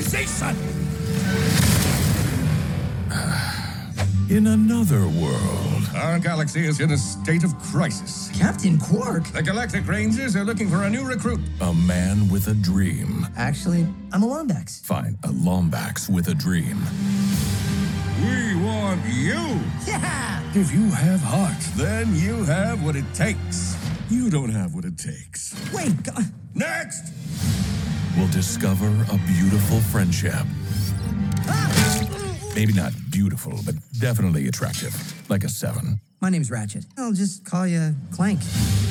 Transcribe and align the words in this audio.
civilization! 0.00 0.56
In 4.30 4.46
another 4.48 5.06
world, 5.06 5.88
our 5.94 6.18
galaxy 6.18 6.66
is 6.66 6.80
in 6.80 6.90
a 6.90 6.96
state 6.96 7.44
of 7.44 7.56
crisis. 7.58 8.30
Captain 8.36 8.78
Qwark? 8.78 9.30
The 9.32 9.42
Galactic 9.42 9.86
Rangers 9.86 10.34
are 10.34 10.44
looking 10.44 10.68
for 10.68 10.84
a 10.84 10.90
new 10.90 11.04
recruit. 11.04 11.40
A 11.60 11.74
man 11.74 12.28
with 12.30 12.48
a 12.48 12.54
dream. 12.54 13.26
Actually, 13.36 13.86
I'm 14.12 14.22
a 14.22 14.26
Lombax. 14.26 14.80
Fine, 14.82 15.18
a 15.24 15.28
Lombax 15.28 16.08
with 16.08 16.28
a 16.28 16.34
dream. 16.34 16.78
We 18.22 18.56
want 18.64 19.04
you. 19.04 19.60
Yeah! 19.86 20.42
If 20.54 20.72
you 20.72 20.88
have 20.88 21.20
heart, 21.20 21.60
then 21.76 22.16
you 22.16 22.44
have 22.44 22.82
what 22.82 22.96
it 22.96 23.04
takes. 23.12 23.76
You 24.08 24.30
don't 24.30 24.50
have 24.50 24.74
what 24.74 24.86
it 24.86 24.96
takes. 24.96 25.54
Wait, 25.72 26.02
God. 26.02 26.24
Next! 26.54 27.12
Will 28.16 28.28
discover 28.28 28.86
a 28.86 29.18
beautiful 29.26 29.80
friendship. 29.80 30.46
Maybe 32.54 32.72
not 32.72 32.92
beautiful, 33.10 33.58
but 33.66 33.74
definitely 33.98 34.46
attractive. 34.46 34.94
Like 35.28 35.42
a 35.42 35.48
seven. 35.48 36.00
My 36.20 36.30
name's 36.30 36.48
Ratchet. 36.48 36.84
I'll 36.96 37.12
just 37.12 37.44
call 37.44 37.66
you 37.66 37.94
Clank. 38.12 38.38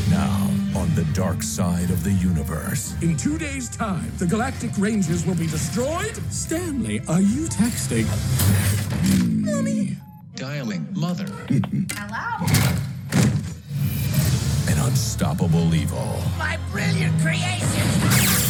Now, 0.10 0.50
on 0.76 0.94
the 0.96 1.06
dark 1.14 1.42
side 1.42 1.90
of 1.90 2.04
the 2.04 2.12
universe. 2.12 2.96
In 3.02 3.16
two 3.16 3.38
days' 3.38 3.70
time, 3.70 4.12
the 4.18 4.26
Galactic 4.26 4.72
Rangers 4.78 5.26
will 5.26 5.36
be 5.36 5.48
destroyed. 5.48 6.18
Stanley, 6.30 7.02
are 7.08 7.22
you 7.22 7.46
texting? 7.46 8.06
Mommy. 9.46 9.96
Dialing 10.36 10.86
mother. 10.94 11.32
Hello? 11.96 12.46
An 14.68 14.86
unstoppable 14.86 15.74
evil. 15.74 16.22
My 16.38 16.60
brilliant 16.72 17.18
creation! 17.22 18.43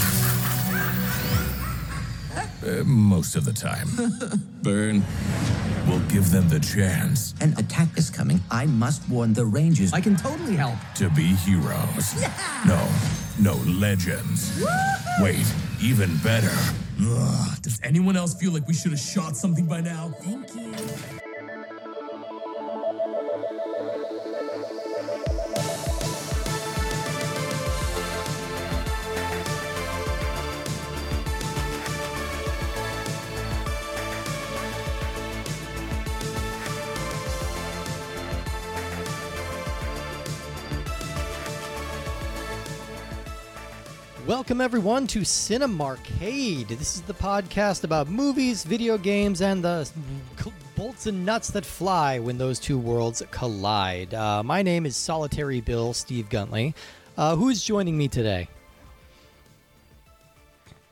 Uh, 2.65 2.81
most 2.85 3.35
of 3.35 3.43
the 3.43 3.51
time. 3.53 3.87
Burn. 4.63 5.03
Will 5.87 5.99
give 6.07 6.31
them 6.31 6.47
the 6.47 6.61
chance 6.61 7.33
An 7.41 7.53
attack 7.57 7.89
is 7.97 8.09
coming. 8.09 8.39
I 8.49 8.65
must 8.67 9.07
warn 9.09 9.33
the 9.33 9.45
Rangers. 9.45 9.91
I 9.91 9.99
can 9.99 10.15
totally 10.15 10.55
help. 10.55 10.75
to 10.95 11.09
be 11.09 11.23
heroes. 11.23 12.15
No, 12.65 12.87
no, 13.37 13.55
legends. 13.67 14.63
Wait, 15.19 15.45
even 15.81 16.15
better. 16.23 16.55
Ugh, 17.01 17.61
does 17.61 17.79
anyone 17.83 18.15
else 18.15 18.33
feel 18.33 18.53
like 18.53 18.65
we 18.65 18.73
should 18.73 18.91
have 18.91 18.99
shot 18.99 19.35
something 19.35 19.65
by 19.65 19.81
now? 19.81 20.13
Thank 20.21 20.55
you. 20.55 21.19
Welcome, 44.43 44.59
everyone, 44.59 45.07
to 45.07 45.21
Cinemarcade. 45.21 46.67
This 46.67 46.95
is 46.97 47.01
the 47.03 47.13
podcast 47.13 47.85
about 47.85 48.09
movies, 48.09 48.65
video 48.65 48.97
games, 48.97 49.41
and 49.41 49.63
the 49.63 49.89
bolts 50.75 51.05
and 51.05 51.25
nuts 51.25 51.49
that 51.51 51.65
fly 51.65 52.19
when 52.19 52.37
those 52.37 52.59
two 52.59 52.77
worlds 52.77 53.23
collide. 53.31 54.13
Uh, 54.13 54.43
my 54.43 54.61
name 54.61 54.85
is 54.85 54.97
Solitary 54.97 55.61
Bill 55.61 55.93
Steve 55.93 56.27
Guntli. 56.27 56.73
Uh, 57.15 57.37
who's 57.37 57.63
joining 57.63 57.97
me 57.97 58.09
today? 58.09 58.49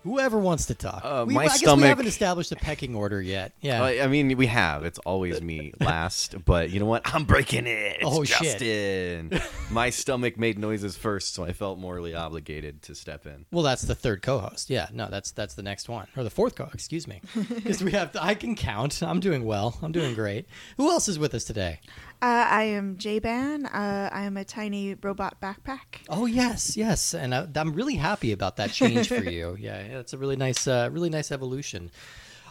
Whoever 0.04 0.40
wants 0.40 0.66
to 0.68 0.74
talk. 0.76 1.02
Uh, 1.04 1.26
we, 1.28 1.36
my 1.36 1.44
I 1.44 1.58
guess 1.58 1.76
we 1.76 1.84
haven't 1.84 2.08
established 2.08 2.52
a 2.52 2.56
pecking 2.56 2.96
order 2.96 3.22
yet. 3.22 3.54
Yeah. 3.62 3.84
I 3.84 4.02
I 4.04 4.08
mean, 4.08 4.36
we 4.36 4.48
have. 4.48 4.84
It's 4.84 4.98
always 5.00 5.42
me 5.42 5.74
last, 5.80 6.44
but 6.44 6.72
you 6.72 6.80
know 6.80 6.88
what? 6.88 7.04
I'm 7.14 7.24
breaking 7.26 7.68
it. 7.68 7.98
It's 8.00 8.06
Oh, 8.06 8.24
shit. 8.24 8.60
Justin. 8.60 9.40
My 9.72 9.90
stomach 9.92 10.38
made 10.38 10.58
noises 10.58 10.98
first, 10.98 11.36
so 11.36 11.44
I 11.44 11.54
felt 11.54 11.78
morally 11.78 12.16
obligated 12.16 12.82
to 12.84 12.96
step 12.96 13.26
in. 13.28 13.46
Well, 13.52 13.64
that's 13.64 13.84
the 13.84 13.96
third 13.96 14.22
co-host. 14.22 14.70
Yeah, 14.70 14.88
no, 14.92 15.08
that's 15.10 15.32
that's 15.32 15.54
the 15.54 15.64
next 15.64 15.88
one 15.88 16.08
or 16.18 16.24
the 16.24 16.30
fourth 16.32 16.56
co. 16.56 16.70
Excuse 16.74 17.08
me, 17.08 17.22
because 17.50 17.84
we 17.84 17.92
have. 17.92 18.16
I 18.20 18.34
can 18.34 18.56
count. 18.56 19.02
I'm 19.04 19.20
doing 19.20 19.46
well. 19.46 19.78
I'm 19.84 19.92
doing 19.92 20.16
great. 20.16 20.48
Who 20.78 20.90
else 20.90 21.08
is 21.08 21.20
with 21.20 21.34
us 21.36 21.44
today? 21.44 21.80
Uh, 22.22 22.46
I 22.50 22.64
am 22.64 22.98
JBan. 22.98 23.66
Uh, 23.66 24.10
I 24.12 24.24
am 24.26 24.38
a 24.38 24.46
tiny 24.46 24.94
robot 24.94 25.42
backpack. 25.42 26.06
Oh 26.08 26.28
yes, 26.28 26.78
yes, 26.78 27.16
and 27.16 27.34
I, 27.34 27.48
I'm 27.56 27.74
really 27.74 27.96
happy 27.96 28.32
about 28.32 28.58
that 28.58 28.72
change 28.72 29.08
for 29.08 29.24
you. 29.24 29.58
Yeah, 29.60 29.80
yeah, 29.86 30.00
it's 30.00 30.14
a 30.14 30.18
really 30.18 30.36
nice, 30.36 30.68
uh, 30.68 30.90
really 30.92 31.10
nice 31.10 31.32
evolution. 31.32 31.90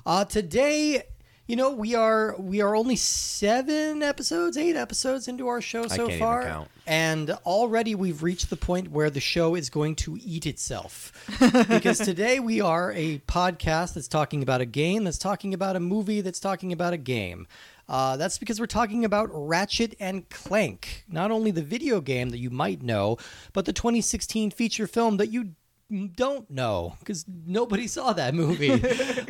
Uh, 0.04 0.24
today, 0.24 1.02
you 1.46 1.56
know, 1.56 1.70
we 1.70 1.94
are 1.94 2.34
we 2.38 2.60
are 2.60 2.74
only 2.74 2.96
seven 2.96 4.02
episodes, 4.02 4.56
eight 4.56 4.76
episodes 4.76 5.28
into 5.28 5.46
our 5.48 5.60
show 5.60 5.82
so 5.86 5.96
can't 5.96 6.08
even 6.08 6.18
far, 6.18 6.44
count. 6.44 6.68
and 6.86 7.30
already 7.44 7.94
we've 7.94 8.22
reached 8.22 8.50
the 8.50 8.56
point 8.56 8.90
where 8.90 9.10
the 9.10 9.20
show 9.20 9.54
is 9.54 9.70
going 9.70 9.94
to 9.96 10.18
eat 10.20 10.46
itself. 10.46 11.12
because 11.68 11.98
today 11.98 12.40
we 12.40 12.60
are 12.60 12.92
a 12.92 13.18
podcast 13.20 13.94
that's 13.94 14.08
talking 14.08 14.42
about 14.42 14.60
a 14.60 14.66
game, 14.66 15.04
that's 15.04 15.18
talking 15.18 15.54
about 15.54 15.76
a 15.76 15.80
movie, 15.80 16.20
that's 16.20 16.40
talking 16.40 16.72
about 16.72 16.92
a 16.92 16.98
game. 16.98 17.46
Uh, 17.90 18.16
that's 18.16 18.38
because 18.38 18.60
we're 18.60 18.66
talking 18.66 19.04
about 19.04 19.28
Ratchet 19.32 19.96
and 19.98 20.28
Clank, 20.30 21.04
not 21.08 21.32
only 21.32 21.50
the 21.50 21.62
video 21.62 22.00
game 22.00 22.30
that 22.30 22.38
you 22.38 22.48
might 22.48 22.82
know, 22.82 23.18
but 23.52 23.64
the 23.64 23.72
2016 23.72 24.52
feature 24.52 24.86
film 24.86 25.16
that 25.16 25.32
you 25.32 25.56
don't 26.14 26.48
know 26.48 26.94
because 27.00 27.24
nobody 27.46 27.88
saw 27.88 28.12
that 28.12 28.32
movie. 28.32 28.80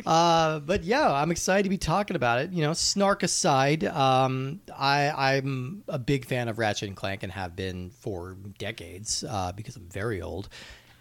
uh, 0.05 0.59
but 0.59 0.83
yeah, 0.83 1.11
I'm 1.11 1.31
excited 1.31 1.63
to 1.63 1.69
be 1.69 1.79
talking 1.79 2.15
about 2.15 2.39
it. 2.39 2.51
You 2.51 2.61
know, 2.61 2.73
snark 2.73 3.23
aside, 3.23 3.83
um, 3.83 4.61
I, 4.77 5.09
I'm 5.09 5.83
a 5.87 5.97
big 5.97 6.25
fan 6.25 6.47
of 6.47 6.59
Ratchet 6.59 6.87
and 6.87 6.95
Clank 6.95 7.23
and 7.23 7.31
have 7.31 7.55
been 7.55 7.89
for 7.89 8.37
decades 8.59 9.23
uh, 9.27 9.51
because 9.53 9.75
I'm 9.75 9.89
very 9.89 10.21
old. 10.21 10.49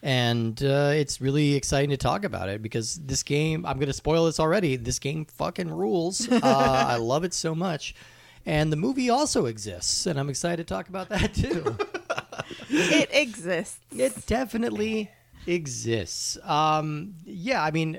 And 0.02 0.62
uh, 0.62 0.92
it's 0.94 1.20
really 1.20 1.54
exciting 1.54 1.90
to 1.90 1.96
talk 1.96 2.24
about 2.24 2.48
it 2.48 2.62
because 2.62 2.94
this 2.96 3.22
game, 3.22 3.66
I'm 3.66 3.76
going 3.76 3.88
to 3.88 3.92
spoil 3.92 4.26
this 4.26 4.40
already. 4.40 4.76
This 4.76 4.98
game 4.98 5.26
fucking 5.26 5.70
rules. 5.70 6.28
Uh, 6.42 6.84
I 6.88 6.96
love 6.96 7.24
it 7.24 7.34
so 7.34 7.54
much. 7.54 7.94
And 8.46 8.72
the 8.72 8.76
movie 8.76 9.10
also 9.10 9.44
exists, 9.44 10.06
and 10.06 10.18
I'm 10.18 10.30
excited 10.30 10.66
to 10.66 10.74
talk 10.74 10.88
about 10.88 11.10
that 11.10 11.34
too. 11.34 11.76
it 12.70 13.10
exists. 13.12 13.78
It 13.94 14.26
definitely 14.26 15.10
exists. 15.46 16.38
Um, 16.44 17.14
yeah, 17.26 17.62
I 17.62 17.70
mean, 17.70 17.98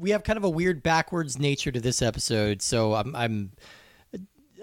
we 0.00 0.10
have 0.10 0.24
kind 0.24 0.36
of 0.36 0.44
a 0.44 0.50
weird 0.50 0.82
backwards 0.82 1.38
nature 1.38 1.70
to 1.70 1.80
this 1.80 2.02
episode, 2.02 2.60
so 2.62 2.94
I'm. 2.94 3.14
I'm 3.14 3.52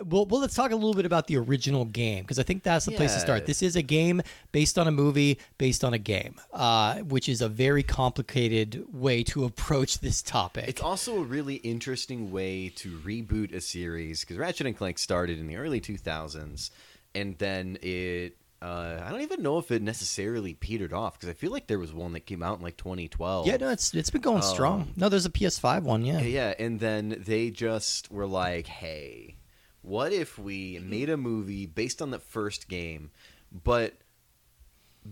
well, 0.06 0.26
well, 0.26 0.42
let's 0.42 0.54
talk 0.56 0.72
a 0.72 0.76
little 0.76 0.94
bit 0.94 1.06
about 1.06 1.28
the 1.28 1.38
original 1.38 1.86
game 1.86 2.24
because 2.24 2.40
I 2.40 2.44
think 2.44 2.64
that's 2.64 2.86
the 2.86 2.92
place 2.92 3.14
to 3.14 3.20
start. 3.20 3.46
This 3.46 3.62
is 3.62 3.76
a 3.76 3.82
game 3.82 4.22
based 4.52 4.78
on 4.78 4.88
a 4.88 4.92
movie 4.92 5.40
based 5.58 5.84
on 5.84 5.94
a 5.94 5.98
game, 5.98 6.36
uh, 6.54 7.00
which 7.00 7.28
is 7.30 7.42
a 7.42 7.50
very 7.50 7.84
complicated 7.84 8.86
way 8.94 9.24
to 9.24 9.44
approach 9.46 10.00
this 10.00 10.22
topic. 10.22 10.68
It's 10.68 10.82
also 10.82 11.18
a 11.18 11.24
really 11.24 11.56
interesting 11.56 12.32
way 12.32 12.70
to 12.76 12.98
reboot 13.00 13.54
a 13.54 13.62
series 13.62 14.22
because 14.22 14.38
Ratchet 14.38 14.68
and 14.68 14.78
Clank 14.78 14.98
started 15.00 15.40
in 15.40 15.48
the 15.48 15.56
early 15.58 15.82
2000s, 15.82 16.70
and 17.16 17.38
then 17.38 17.78
it. 17.82 18.38
Uh, 18.60 19.00
I 19.06 19.12
don't 19.12 19.22
even 19.22 19.44
know 19.44 19.60
if 19.60 19.70
it 19.70 19.84
necessarily 19.84 20.56
petered 20.56 20.92
off 20.92 21.14
because 21.14 21.30
I 21.30 21.34
feel 21.34 21.52
like 21.52 21.68
there 21.68 21.78
was 21.78 21.94
one 21.94 22.14
that 22.14 22.22
came 22.22 22.42
out 22.42 22.58
in 22.58 22.64
like 22.64 22.76
2012. 22.76 23.46
yeah, 23.46 23.58
no, 23.58 23.70
it's 23.70 23.94
it's 23.94 24.10
been 24.10 24.22
going 24.22 24.42
strong. 24.42 24.94
No, 24.96 25.10
there's 25.10 25.28
a 25.28 25.30
PS5 25.30 25.84
one, 25.84 26.04
yeah. 26.04 26.20
Yeah, 26.22 26.56
and 26.58 26.80
then 26.80 27.22
they 27.24 27.52
just 27.52 28.12
were 28.12 28.26
like, 28.26 28.66
"Hey, 28.66 29.36
what 29.82 30.12
if 30.14 30.38
we 30.38 30.80
made 30.84 31.10
a 31.10 31.18
movie 31.18 31.66
based 31.66 32.02
on 32.02 32.12
the 32.12 32.20
first 32.20 32.68
game, 32.68 33.12
but 33.52 33.94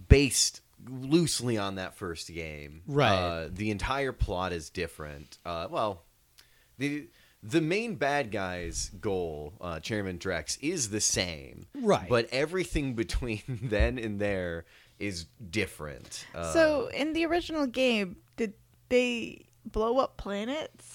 based 0.10 0.62
loosely 0.90 1.58
on 1.58 1.76
that 1.76 1.96
first 1.96 2.34
game? 2.34 2.82
Right. 2.88 3.16
Uh, 3.16 3.50
the 3.52 3.72
entire 3.72 4.12
plot 4.12 4.52
is 4.54 4.70
different. 4.70 5.38
Uh, 5.46 5.68
well, 5.70 6.04
the 6.78 7.08
the 7.42 7.62
main 7.62 7.96
bad 7.96 8.32
guy's 8.32 8.90
goal, 9.00 9.54
uh, 9.62 9.80
Chairman 9.80 10.18
Drek, 10.18 10.58
is 10.62 10.90
the 10.90 11.00
same. 11.02 11.68
Right. 11.80 12.10
But 12.10 12.28
everything 12.32 12.94
between 12.96 13.42
then 13.48 13.98
and 14.00 14.20
there 14.20 14.66
is 15.00 15.26
different. 15.52 16.26
Uh, 16.34 16.52
So, 16.54 16.88
in 16.88 17.14
the 17.14 17.26
original 17.26 17.68
game, 17.68 18.16
did 18.38 18.54
they 18.90 19.46
blow 19.66 20.00
up 20.00 20.18
planets? 20.18 20.95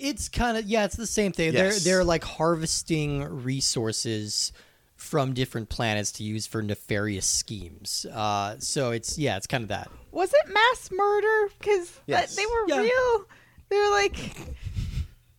It's 0.00 0.28
kind 0.28 0.56
of 0.56 0.64
yeah, 0.64 0.84
it's 0.84 0.96
the 0.96 1.06
same 1.06 1.32
thing. 1.32 1.52
Yes. 1.52 1.84
They're 1.84 1.94
they're 1.98 2.04
like 2.04 2.24
harvesting 2.24 3.22
resources 3.44 4.52
from 4.96 5.32
different 5.32 5.68
planets 5.68 6.12
to 6.12 6.22
use 6.24 6.46
for 6.46 6.62
nefarious 6.62 7.26
schemes. 7.26 8.06
Uh, 8.12 8.56
so 8.58 8.90
it's 8.90 9.18
yeah, 9.18 9.36
it's 9.36 9.46
kind 9.46 9.62
of 9.62 9.68
that. 9.68 9.90
Was 10.12 10.32
it 10.32 10.52
mass 10.52 10.90
murder? 10.90 11.52
Because 11.58 12.00
Yes. 12.06 12.36
they 12.36 12.44
were 12.46 12.64
Yeah. 12.68 12.80
real. 12.80 13.24
They 13.68 13.76
were 13.76 13.90
like, 13.90 14.16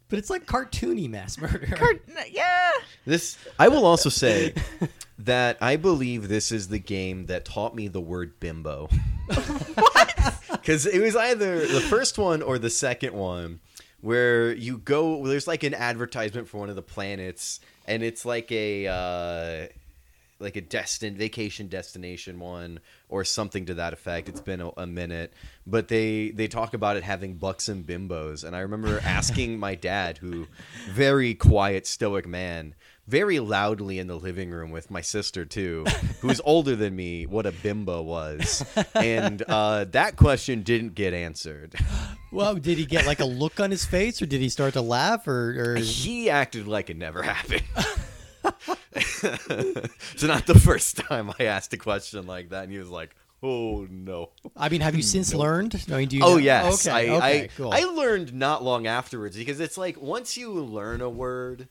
But 0.10 0.20
it's 0.20 0.30
like 0.30 0.46
cartoony 0.46 1.10
mass 1.10 1.38
murder. 1.38 1.68
cart- 1.76 2.04
yeah. 2.30 2.72
This 3.06 3.38
I 3.60 3.68
will 3.68 3.86
also 3.86 4.10
say 4.10 4.54
that 5.20 5.58
I 5.62 5.76
believe 5.76 6.28
this 6.28 6.52
is 6.52 6.68
the 6.70 6.80
game 6.80 7.28
that 7.28 7.46
taught 7.46 7.76
me 7.76 7.88
the 7.88 8.02
word 8.02 8.40
bimbo. 8.40 8.88
what? 9.76 10.36
because 10.52 10.86
it 10.86 11.00
was 11.00 11.16
either 11.16 11.66
the 11.68 11.82
first 11.82 12.18
one 12.18 12.42
or 12.42 12.58
the 12.60 12.70
second 12.70 13.14
one 13.14 13.60
where 14.02 14.54
you 14.54 14.78
go. 14.78 15.26
There's 15.26 15.48
like 15.48 15.64
an 15.64 15.74
advertisement 15.74 16.48
for 16.48 16.58
one 16.58 16.70
of 16.70 16.76
the 16.76 16.82
planets, 16.82 17.60
and 17.88 18.04
it's 18.04 18.26
like 18.26 18.52
a 18.52 18.88
uh, 18.88 19.68
like 20.40 20.56
a 20.56 20.62
destin 20.62 21.16
vacation 21.16 21.68
destination 21.68 22.40
one 22.40 22.80
or 23.10 23.24
something 23.24 23.66
to 23.68 23.76
that 23.76 23.94
effect. 23.94 24.28
It's 24.28 24.42
been 24.42 24.62
a, 24.62 24.70
a 24.78 24.88
minute, 24.88 25.34
but 25.66 25.88
they 25.88 26.32
they 26.32 26.48
talk 26.48 26.74
about 26.74 26.98
it 26.98 27.04
having 27.04 27.36
buxom 27.36 27.84
bimbos, 27.84 28.44
and 28.44 28.56
I 28.56 28.60
remember 28.60 29.00
asking 29.04 29.60
my 29.60 29.76
dad, 29.76 30.18
who 30.18 30.48
very 30.90 31.34
quiet, 31.34 31.88
stoic 31.88 32.28
man. 32.28 32.76
Very 33.08 33.40
loudly 33.40 34.00
in 34.00 34.08
the 34.08 34.16
living 34.16 34.52
room 34.52 34.72
with 34.72 34.90
my 34.92 35.02
sister 35.02 35.44
too, 35.44 35.86
who's 36.22 36.40
older 36.46 36.76
than 36.76 36.96
me, 36.96 37.26
what 37.26 37.46
a 37.46 37.52
bimbo 37.52 38.02
was, 38.04 38.64
and 38.96 39.42
uh, 39.48 39.86
that 39.86 40.16
question 40.16 40.62
didn't 40.62 40.96
get 40.96 41.14
answered. 41.14 41.76
Well, 42.34 42.56
did 42.56 42.78
he 42.78 42.86
get 42.86 43.06
like 43.06 43.20
a 43.20 43.26
look 43.26 43.60
on 43.60 43.72
his 43.72 43.84
face, 43.84 44.22
or 44.22 44.26
did 44.26 44.40
he 44.40 44.48
start 44.48 44.72
to 44.76 44.82
laugh, 44.82 45.28
or, 45.28 45.74
or... 45.74 45.76
He 45.76 46.30
acted 46.30 46.66
like 46.66 46.90
it 46.90 46.96
never 46.96 47.22
happened. 47.22 47.64
so 50.16 50.28
not 50.28 50.46
the 50.48 50.58
first 50.58 50.96
time 50.96 51.34
I 51.40 51.44
asked 51.44 51.74
a 51.74 51.78
question 51.78 52.26
like 52.28 52.52
that, 52.52 52.64
and 52.64 52.72
he 52.72 52.78
was 52.80 52.90
like, 52.90 53.14
"Oh 53.44 53.86
no." 53.90 54.30
I 54.56 54.70
mean, 54.70 54.80
have 54.80 54.96
you 54.96 55.02
since 55.02 55.34
learned? 55.34 55.86
No, 55.90 56.04
do 56.06 56.16
you 56.16 56.24
Oh 56.24 56.32
know- 56.32 56.38
yes, 56.38 56.88
Okay, 56.88 57.10
I, 57.12 57.16
okay, 57.18 57.44
I, 57.44 57.48
cool. 57.58 57.74
I 57.74 57.82
learned 57.84 58.34
not 58.34 58.64
long 58.64 58.88
afterwards 58.88 59.36
because 59.36 59.60
it's 59.60 59.78
like 59.78 60.02
once 60.02 60.38
you 60.38 60.52
learn 60.54 61.02
a 61.02 61.10
word, 61.10 61.68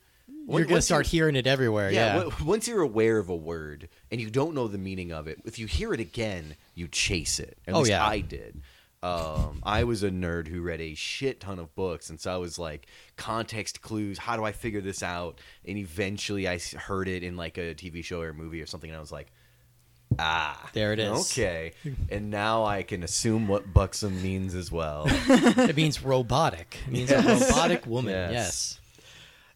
You're 0.49 0.65
gonna 0.65 0.83
start 0.83 1.07
hearing 1.07 1.37
it 1.37 1.47
everywhere. 1.47 1.91
Yeah, 1.91 2.17
Yeah. 2.17 2.23
w- 2.25 2.45
once 2.45 2.67
you're 2.67 2.83
aware 2.83 3.19
of 3.19 3.29
a 3.29 3.37
word 3.37 3.89
and 4.11 4.21
you 4.21 4.31
don't 4.31 4.55
know 4.55 4.67
the 4.69 4.79
meaning 4.79 5.13
of 5.13 5.29
it, 5.29 5.39
if 5.45 5.59
you 5.59 5.67
hear 5.67 5.93
it 5.95 6.01
again, 6.01 6.57
you 6.75 6.89
chase 6.89 7.39
it. 7.39 7.57
At 7.69 7.75
Oh, 7.75 7.79
least 7.79 7.91
yeah. 7.91 8.05
I 8.07 8.21
did. 8.21 8.61
Um, 9.03 9.61
I 9.63 9.85
was 9.85 10.03
a 10.03 10.11
nerd 10.11 10.49
who 10.49 10.61
read 10.61 10.81
a 10.81 10.95
shit 10.95 11.41
ton 11.41 11.59
of 11.59 11.75
books, 11.75 12.11
and 12.11 12.21
so 12.21 12.35
I 12.35 12.37
was 12.37 12.59
like, 12.59 12.87
context 13.17 13.81
clues. 13.81 14.19
How 14.19 14.37
do 14.37 14.45
I 14.45 14.53
figure 14.53 14.83
this 14.83 15.03
out? 15.03 15.41
And 15.67 15.79
eventually, 15.79 16.47
I 16.47 16.59
heard 16.59 17.09
it 17.09 17.23
in 17.23 17.37
like 17.37 17.57
a 17.57 17.75
TV 17.75 18.05
show 18.05 18.21
or 18.21 18.35
movie 18.35 18.61
or 18.61 18.67
something, 18.67 18.91
and 18.91 18.97
I 18.97 19.01
was 19.01 19.11
like, 19.13 19.29
ah, 20.19 20.69
There 20.73 20.93
it 20.93 20.99
is. 20.99 21.31
Okay, 21.33 21.73
and 22.11 22.31
now 22.31 22.65
I 22.65 22.83
can 22.83 23.03
assume 23.03 23.49
what 23.49 23.73
buxom 23.73 24.23
means 24.23 24.55
as 24.55 24.71
well. 24.71 25.05
it 25.09 25.77
means 25.77 26.03
robotic. 26.03 26.77
It 26.87 26.93
means 26.93 27.11
a 27.11 27.23
robotic 27.23 27.87
woman. 27.87 28.13
Yes. 28.13 28.33
Yes. 28.33 28.80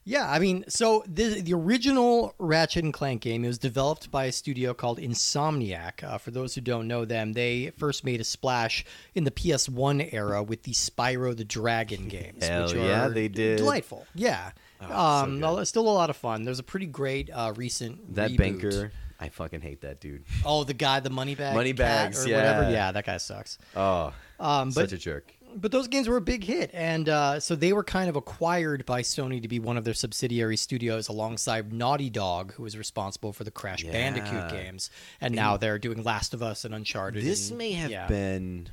Yeah, 0.07 0.29
I 0.29 0.37
mean, 0.37 0.65
so 0.67 1.03
the 1.07 1.41
the 1.41 1.53
original 1.55 2.35
Ratchet 2.37 2.83
and 2.83 2.93
Clank 2.93 3.21
game 3.23 3.43
it 3.43 3.47
was 3.47 3.57
developed 3.57 4.11
by 4.11 4.25
a 4.25 4.31
studio 4.31 4.75
called 4.75 4.99
Insomniac. 4.99 6.03
Uh, 6.03 6.19
for 6.19 6.29
those 6.29 6.53
who 6.53 6.61
don't 6.61 6.87
know 6.87 7.05
them, 7.05 7.33
they 7.33 7.71
first 7.77 8.03
made 8.03 8.21
a 8.21 8.23
splash 8.23 8.85
in 9.15 9.23
the 9.23 9.31
PS1 9.31 10.13
era 10.13 10.43
with 10.43 10.61
the 10.61 10.73
Spyro 10.73 11.35
the 11.35 11.43
Dragon 11.43 12.07
games. 12.09 12.45
Hell 12.45 12.67
which 12.67 12.75
yeah, 12.75 13.05
are 13.07 13.09
they 13.09 13.27
did. 13.27 13.57
Delightful. 13.57 14.05
Yeah. 14.13 14.51
um, 14.79 15.39
no, 15.39 15.63
still 15.63 15.87
a 15.87 15.89
lot 15.89 16.11
of 16.11 16.15
fun. 16.17 16.43
There's 16.43 16.59
a 16.59 16.63
pretty 16.63 16.85
great 16.85 17.31
uh, 17.33 17.53
recent 17.55 18.13
That 18.13 18.29
reboot. 18.29 18.37
banker, 18.37 18.91
I 19.19 19.29
fucking 19.29 19.61
hate 19.61 19.81
that 19.81 19.99
dude. 20.01 20.23
Oh, 20.45 20.63
the 20.65 20.75
guy, 20.75 20.99
the 20.99 21.09
money 21.09 21.33
bag, 21.33 21.55
Money 21.55 21.71
bags, 21.73 22.27
or 22.27 22.29
whatever. 22.31 22.63
yeah. 22.63 22.69
Yeah, 22.69 22.91
that 22.91 23.05
guy 23.07 23.17
sucks. 23.17 23.57
Oh, 23.75 24.13
Um, 24.39 24.67
but 24.69 24.89
such 24.89 24.91
a 24.93 24.97
jerk. 24.97 25.33
But 25.55 25.71
those 25.71 25.87
games 25.87 26.07
were 26.07 26.17
a 26.17 26.21
big 26.21 26.43
hit, 26.43 26.71
and 26.73 27.07
uh, 27.09 27.39
so 27.39 27.55
they 27.55 27.73
were 27.73 27.83
kind 27.83 28.09
of 28.09 28.15
acquired 28.15 28.85
by 28.85 29.01
Sony 29.01 29.41
to 29.41 29.47
be 29.47 29.59
one 29.59 29.77
of 29.77 29.83
their 29.83 29.93
subsidiary 29.93 30.57
studios, 30.57 31.07
alongside 31.07 31.71
Naughty 31.71 32.09
Dog, 32.09 32.53
who 32.53 32.63
was 32.63 32.77
responsible 32.77 33.33
for 33.33 33.43
the 33.43 33.51
Crash 33.51 33.83
Bandicoot 33.83 34.49
games, 34.49 34.89
and 35.21 35.33
now 35.33 35.57
they're 35.57 35.79
doing 35.79 36.03
Last 36.03 36.33
of 36.33 36.43
Us 36.43 36.65
and 36.65 36.75
Uncharted. 36.75 37.23
This 37.23 37.49
and- 37.49 37.57
may 37.57 37.71
have 37.71 37.91
yeah. 37.91 38.07
been 38.07 38.69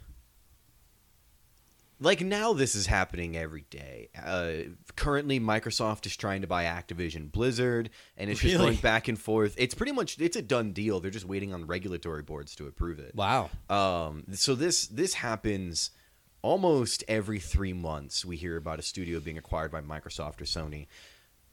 like 2.02 2.20
now 2.20 2.52
this 2.52 2.74
is 2.74 2.86
happening 2.86 3.36
every 3.36 3.64
day. 3.70 4.08
Uh, 4.20 4.74
currently, 4.96 5.38
Microsoft 5.38 6.04
is 6.06 6.16
trying 6.16 6.40
to 6.40 6.48
buy 6.48 6.64
Activision 6.64 7.30
Blizzard, 7.30 7.90
and 8.16 8.28
it's 8.28 8.40
just 8.40 8.58
going 8.58 8.76
back 8.76 9.08
and 9.08 9.18
forth. 9.18 9.54
It's 9.56 9.74
pretty 9.74 9.92
much 9.92 10.18
it's 10.18 10.36
a 10.36 10.42
done 10.42 10.72
deal. 10.72 11.00
They're 11.00 11.10
just 11.10 11.26
waiting 11.26 11.54
on 11.54 11.66
regulatory 11.66 12.22
boards 12.22 12.54
to 12.56 12.66
approve 12.66 12.98
it. 12.98 13.14
Wow. 13.14 13.50
Um, 13.70 14.24
so 14.32 14.54
this 14.54 14.88
this 14.88 15.14
happens 15.14 15.90
almost 16.42 17.04
every 17.08 17.38
three 17.38 17.72
months. 17.72 18.24
We 18.24 18.36
hear 18.36 18.56
about 18.56 18.78
a 18.78 18.82
studio 18.82 19.20
being 19.20 19.38
acquired 19.38 19.70
by 19.72 19.80
Microsoft 19.80 20.40
or 20.40 20.44
Sony, 20.44 20.86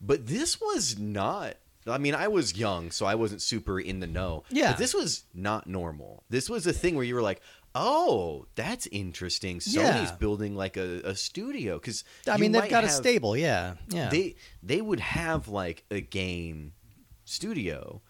but 0.02 0.28
this 0.28 0.60
was 0.60 0.98
not. 1.00 1.56
I 1.88 1.98
mean, 1.98 2.14
I 2.14 2.28
was 2.28 2.56
young, 2.58 2.92
so 2.92 3.06
I 3.06 3.16
wasn't 3.16 3.42
super 3.42 3.80
in 3.80 4.00
the 4.02 4.08
know. 4.08 4.44
Yeah. 4.50 4.72
but 4.72 4.78
this 4.80 4.94
was 4.94 5.24
not 5.34 5.66
normal. 5.66 6.24
This 6.30 6.50
was 6.50 6.68
a 6.68 6.74
thing 6.74 6.96
where 6.96 7.06
you 7.06 7.16
were 7.16 7.22
like, 7.22 7.42
"Oh, 7.74 8.46
that's 8.56 8.86
interesting." 8.88 9.60
Sony's 9.60 9.76
Yeah. 9.76 10.16
building 10.20 10.56
like 10.56 10.76
a, 10.78 11.02
a 11.06 11.16
studio 11.16 11.80
because 11.80 12.04
I 12.28 12.38
mean, 12.38 12.52
they've 12.52 12.70
got 12.70 12.84
a 12.84 12.90
stable. 12.90 13.36
Yeah, 13.38 13.76
yeah. 13.90 14.10
they 14.10 14.36
they 14.62 14.82
would 14.82 15.00
have 15.00 15.48
like 15.48 15.86
a 15.90 16.02
game 16.02 16.74
studio 17.26 18.02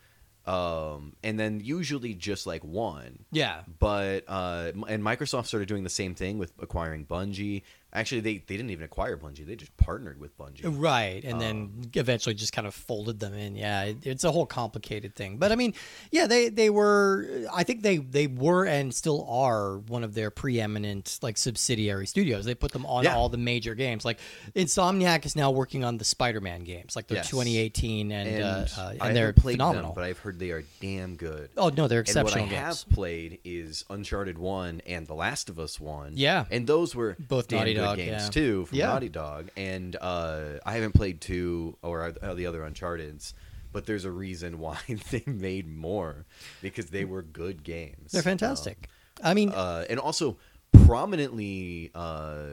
um 0.49 1.13
and 1.23 1.39
then 1.39 1.61
usually 1.63 2.15
just 2.15 2.47
like 2.47 2.63
one 2.63 3.19
yeah. 3.31 3.61
but 3.77 4.23
uh 4.27 4.71
and 4.87 5.03
microsoft 5.03 5.45
started 5.45 5.67
doing 5.67 5.83
the 5.83 5.89
same 5.89 6.15
thing 6.15 6.39
with 6.39 6.51
acquiring 6.59 7.05
bungie 7.05 7.61
actually 7.94 8.21
they 8.21 8.38
they 8.38 8.56
didn't 8.57 8.69
even 8.69 8.83
acquire 8.86 9.18
bungie 9.18 9.45
they 9.45 9.56
just 9.56 9.75
partnered 9.77 10.19
with 10.19 10.38
bungie 10.38 10.62
Right, 10.63 11.24
and 11.24 11.33
Um, 11.33 11.39
then 11.39 11.91
eventually 11.95 12.36
just 12.36 12.53
kind 12.53 12.68
of 12.68 12.74
folded 12.75 13.19
them 13.19 13.33
in. 13.33 13.56
Yeah, 13.56 13.83
it, 13.83 13.97
it's 14.06 14.24
a 14.24 14.31
whole 14.31 14.45
complicated 14.45 15.15
thing. 15.15 15.38
But 15.38 15.51
I 15.51 15.56
mean, 15.56 15.74
yeah, 16.12 16.27
they 16.27 16.50
they 16.50 16.69
were. 16.69 17.45
I 17.53 17.63
think 17.63 17.81
they 17.81 17.97
they 17.97 18.27
were 18.27 18.65
and 18.65 18.94
still 18.94 19.25
are 19.30 19.77
one 19.80 20.03
of 20.03 20.13
their 20.13 20.30
preeminent 20.31 21.19
like 21.21 21.38
subsidiary 21.38 22.06
studios. 22.07 22.45
They 22.45 22.56
put 22.56 22.71
them 22.71 22.86
on 22.86 23.03
Yeah. 23.06 23.15
all 23.15 23.30
the 23.30 23.38
major 23.38 23.75
games. 23.75 24.06
Like 24.06 24.19
Insomniac 24.56 25.25
is 25.25 25.35
now 25.35 25.51
working 25.51 25.83
on 25.83 25.97
the 25.97 26.06
Spider-Man 26.06 26.63
games, 26.63 26.95
like 26.95 27.07
their 27.07 27.18
Yes. 27.18 27.30
2018, 27.30 28.12
and 28.12 28.30
and, 28.30 28.44
uh, 28.44 28.65
uh, 28.77 28.94
and 29.01 29.15
they're 29.15 29.33
phenomenal. 29.33 29.92
them, 29.92 29.95
but 29.95 30.03
i've 30.03 30.19
heard 30.19 30.38
they 30.39 30.51
are 30.51 30.63
damn 30.81 31.15
good 31.15 31.50
oh 31.57 31.69
no, 31.69 31.88
they're 31.88 32.03
and 32.07 32.24
what 32.24 32.35
I 32.35 32.39
games. 32.42 32.51
have 32.53 32.89
played 32.89 33.39
is 33.44 33.85
Uncharted 33.89 34.38
One 34.38 34.81
and 34.85 35.07
The 35.07 35.13
Last 35.13 35.50
of 35.50 35.59
Us 35.59 35.80
One. 35.80 36.13
Yeah. 36.15 36.45
and 36.51 36.68
those 36.68 36.94
were 36.95 37.15
Both 37.19 37.51
Naughty 37.51 37.74
Dog, 37.81 37.97
games 37.97 38.23
yeah. 38.23 38.29
too 38.29 38.65
from 38.65 38.77
Yeah. 38.77 38.87
Naughty 38.87 39.09
Dog. 39.09 39.49
And 39.57 39.95
uh, 39.99 40.59
I 40.65 40.73
haven't 40.73 40.93
played 40.93 41.21
two 41.21 41.77
or 41.81 42.13
uh, 42.21 42.33
the 42.33 42.45
other 42.45 42.63
Uncharted's, 42.63 43.33
but 43.71 43.85
there's 43.85 44.05
a 44.05 44.11
reason 44.11 44.59
why 44.65 44.79
they 45.11 45.23
made 45.25 45.67
more 45.67 46.25
because 46.61 46.87
they 46.87 47.05
were 47.05 47.21
good 47.21 47.63
games. 47.63 48.11
They're 48.11 48.21
fantastic. 48.21 48.89
I 49.23 49.33
mean, 49.33 49.49
Uh, 49.49 49.85
and 49.89 49.99
also 49.99 50.37
prominently 50.71 51.92
uh, 51.95 52.45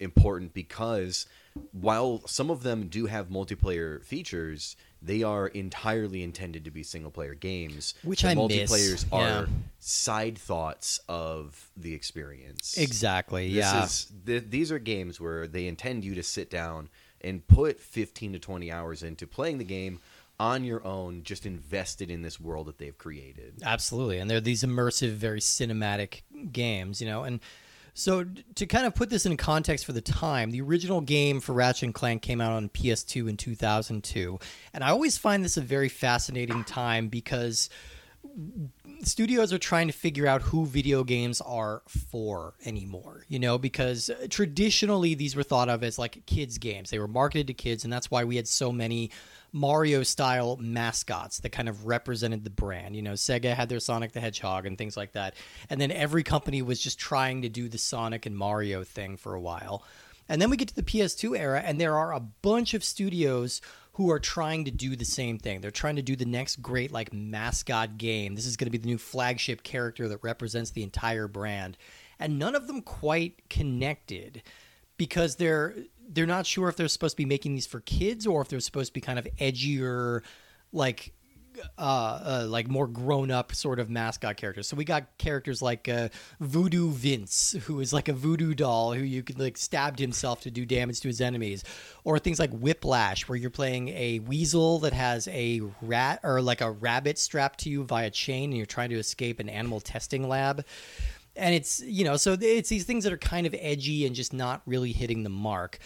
important 0.00 0.54
because 0.54 1.26
while 1.72 2.22
some 2.26 2.50
of 2.50 2.62
them 2.62 2.88
do 2.88 3.06
have 3.06 3.28
multiplayer 3.28 4.04
features, 4.04 4.76
they 5.04 5.22
are 5.22 5.48
entirely 5.48 6.22
intended 6.22 6.64
to 6.64 6.70
be 6.70 6.82
single 6.82 7.10
player 7.10 7.34
games. 7.34 7.94
Which 8.02 8.22
The 8.22 8.28
I 8.30 8.34
miss, 8.34 8.70
multiplayers 8.70 9.06
yeah. 9.12 9.40
are 9.40 9.48
side 9.78 10.38
thoughts 10.38 11.00
of 11.08 11.70
the 11.76 11.94
experience. 11.94 12.78
exactly. 12.78 13.48
This 13.48 13.56
yeah. 13.56 13.84
is 13.84 14.12
th- 14.26 14.44
these 14.48 14.72
are 14.72 14.78
games 14.78 15.20
where 15.20 15.46
they 15.46 15.66
intend 15.66 16.04
you 16.04 16.14
to 16.14 16.22
sit 16.22 16.48
down 16.50 16.88
and 17.20 17.46
put 17.46 17.80
15 17.80 18.34
to 18.34 18.38
20 18.38 18.70
hours 18.72 19.02
into 19.02 19.26
playing 19.26 19.58
the 19.58 19.64
game 19.64 19.98
on 20.40 20.64
your 20.64 20.84
own, 20.84 21.22
just 21.22 21.46
invested 21.46 22.10
in 22.10 22.22
this 22.22 22.40
world 22.40 22.66
that 22.66 22.78
they've 22.78 22.98
created. 22.98 23.54
Absolutely, 23.62 24.18
and 24.18 24.28
they're 24.28 24.40
these 24.40 24.64
immersive, 24.64 25.12
very 25.12 25.40
cinematic 25.40 26.22
games, 26.50 27.00
you 27.00 27.06
know. 27.06 27.22
And 27.22 27.40
so, 27.94 28.26
to 28.56 28.66
kind 28.66 28.86
of 28.86 28.94
put 28.96 29.08
this 29.08 29.24
in 29.24 29.36
context 29.36 29.86
for 29.86 29.92
the 29.92 30.00
time, 30.00 30.50
the 30.50 30.60
original 30.60 31.00
game 31.00 31.40
for 31.40 31.52
Ratchet 31.52 31.84
and 31.84 31.94
Clank 31.94 32.22
came 32.22 32.40
out 32.40 32.52
on 32.52 32.68
PS2 32.68 33.28
in 33.28 33.36
2002, 33.36 34.38
and 34.72 34.82
I 34.82 34.90
always 34.90 35.16
find 35.16 35.44
this 35.44 35.56
a 35.56 35.60
very 35.60 35.88
fascinating 35.88 36.64
time 36.64 37.06
because 37.06 37.70
studios 39.02 39.52
are 39.52 39.58
trying 39.58 39.86
to 39.88 39.92
figure 39.92 40.26
out 40.26 40.42
who 40.42 40.66
video 40.66 41.04
games 41.04 41.40
are 41.40 41.82
for 41.86 42.54
anymore, 42.64 43.24
you 43.28 43.38
know, 43.38 43.58
because 43.58 44.10
traditionally 44.30 45.14
these 45.14 45.34
were 45.34 45.42
thought 45.42 45.68
of 45.68 45.82
as 45.82 45.98
like 45.98 46.24
kids' 46.26 46.58
games. 46.58 46.90
They 46.90 46.98
were 46.98 47.08
marketed 47.08 47.48
to 47.48 47.54
kids, 47.54 47.84
and 47.84 47.92
that's 47.92 48.10
why 48.10 48.24
we 48.24 48.36
had 48.36 48.48
so 48.48 48.72
many 48.72 49.10
Mario 49.52 50.02
style 50.02 50.56
mascots 50.60 51.38
that 51.40 51.50
kind 51.50 51.68
of 51.68 51.86
represented 51.86 52.42
the 52.44 52.50
brand. 52.50 52.96
You 52.96 53.02
know, 53.02 53.12
Sega 53.12 53.54
had 53.54 53.68
their 53.68 53.80
Sonic 53.80 54.12
the 54.12 54.20
Hedgehog 54.20 54.66
and 54.66 54.76
things 54.76 54.96
like 54.96 55.12
that. 55.12 55.34
And 55.70 55.80
then 55.80 55.92
every 55.92 56.24
company 56.24 56.60
was 56.60 56.80
just 56.80 56.98
trying 56.98 57.42
to 57.42 57.48
do 57.48 57.68
the 57.68 57.78
Sonic 57.78 58.26
and 58.26 58.36
Mario 58.36 58.82
thing 58.82 59.16
for 59.16 59.34
a 59.34 59.40
while. 59.40 59.84
And 60.28 60.40
then 60.40 60.50
we 60.50 60.56
get 60.56 60.68
to 60.68 60.74
the 60.74 60.82
PS2 60.82 61.38
era, 61.38 61.60
and 61.60 61.80
there 61.80 61.96
are 61.96 62.12
a 62.12 62.20
bunch 62.20 62.74
of 62.74 62.82
studios 62.82 63.60
who 63.94 64.10
are 64.10 64.18
trying 64.18 64.64
to 64.64 64.70
do 64.70 64.96
the 64.96 65.04
same 65.04 65.38
thing. 65.38 65.60
They're 65.60 65.70
trying 65.70 65.96
to 65.96 66.02
do 66.02 66.16
the 66.16 66.24
next 66.24 66.60
great 66.60 66.92
like 66.92 67.12
mascot 67.12 67.96
game. 67.96 68.34
This 68.34 68.46
is 68.46 68.56
going 68.56 68.66
to 68.66 68.70
be 68.70 68.78
the 68.78 68.88
new 68.88 68.98
flagship 68.98 69.62
character 69.62 70.08
that 70.08 70.22
represents 70.22 70.70
the 70.70 70.82
entire 70.82 71.28
brand. 71.28 71.78
And 72.18 72.38
none 72.38 72.54
of 72.54 72.66
them 72.66 72.82
quite 72.82 73.48
connected 73.48 74.42
because 74.96 75.36
they're 75.36 75.74
they're 76.08 76.26
not 76.26 76.46
sure 76.46 76.68
if 76.68 76.76
they're 76.76 76.88
supposed 76.88 77.14
to 77.14 77.22
be 77.22 77.24
making 77.24 77.54
these 77.54 77.66
for 77.66 77.80
kids 77.80 78.26
or 78.26 78.42
if 78.42 78.48
they're 78.48 78.60
supposed 78.60 78.88
to 78.88 78.92
be 78.92 79.00
kind 79.00 79.18
of 79.18 79.26
edgier 79.38 80.22
like 80.72 81.12
uh, 81.78 81.80
uh, 81.80 82.46
like 82.48 82.68
more 82.68 82.86
grown 82.86 83.30
up 83.30 83.54
sort 83.54 83.78
of 83.78 83.90
mascot 83.90 84.36
characters. 84.36 84.68
So 84.68 84.76
we 84.76 84.84
got 84.84 85.18
characters 85.18 85.62
like 85.62 85.88
uh, 85.88 86.08
Voodoo 86.40 86.90
Vince, 86.90 87.54
who 87.64 87.80
is 87.80 87.92
like 87.92 88.08
a 88.08 88.12
voodoo 88.12 88.54
doll 88.54 88.92
who 88.92 89.02
you 89.02 89.22
could 89.22 89.38
like 89.38 89.56
stabbed 89.56 89.98
himself 89.98 90.40
to 90.42 90.50
do 90.50 90.66
damage 90.66 91.00
to 91.00 91.08
his 91.08 91.20
enemies, 91.20 91.64
or 92.04 92.18
things 92.18 92.38
like 92.38 92.50
Whiplash, 92.50 93.28
where 93.28 93.36
you're 93.36 93.50
playing 93.50 93.88
a 93.90 94.20
weasel 94.20 94.78
that 94.80 94.92
has 94.92 95.28
a 95.28 95.60
rat 95.82 96.20
or 96.22 96.40
like 96.40 96.60
a 96.60 96.70
rabbit 96.70 97.18
strapped 97.18 97.60
to 97.60 97.70
you 97.70 97.84
via 97.84 98.10
chain, 98.10 98.50
and 98.50 98.56
you're 98.56 98.66
trying 98.66 98.90
to 98.90 98.98
escape 98.98 99.40
an 99.40 99.48
animal 99.48 99.80
testing 99.80 100.28
lab. 100.28 100.64
And 101.36 101.54
it's 101.54 101.80
you 101.80 102.04
know 102.04 102.16
so 102.16 102.36
it's 102.40 102.68
these 102.68 102.84
things 102.84 103.04
that 103.04 103.12
are 103.12 103.18
kind 103.18 103.46
of 103.46 103.54
edgy 103.58 104.06
and 104.06 104.14
just 104.14 104.32
not 104.32 104.62
really 104.66 104.92
hitting 104.92 105.22
the 105.22 105.30
mark. 105.30 105.78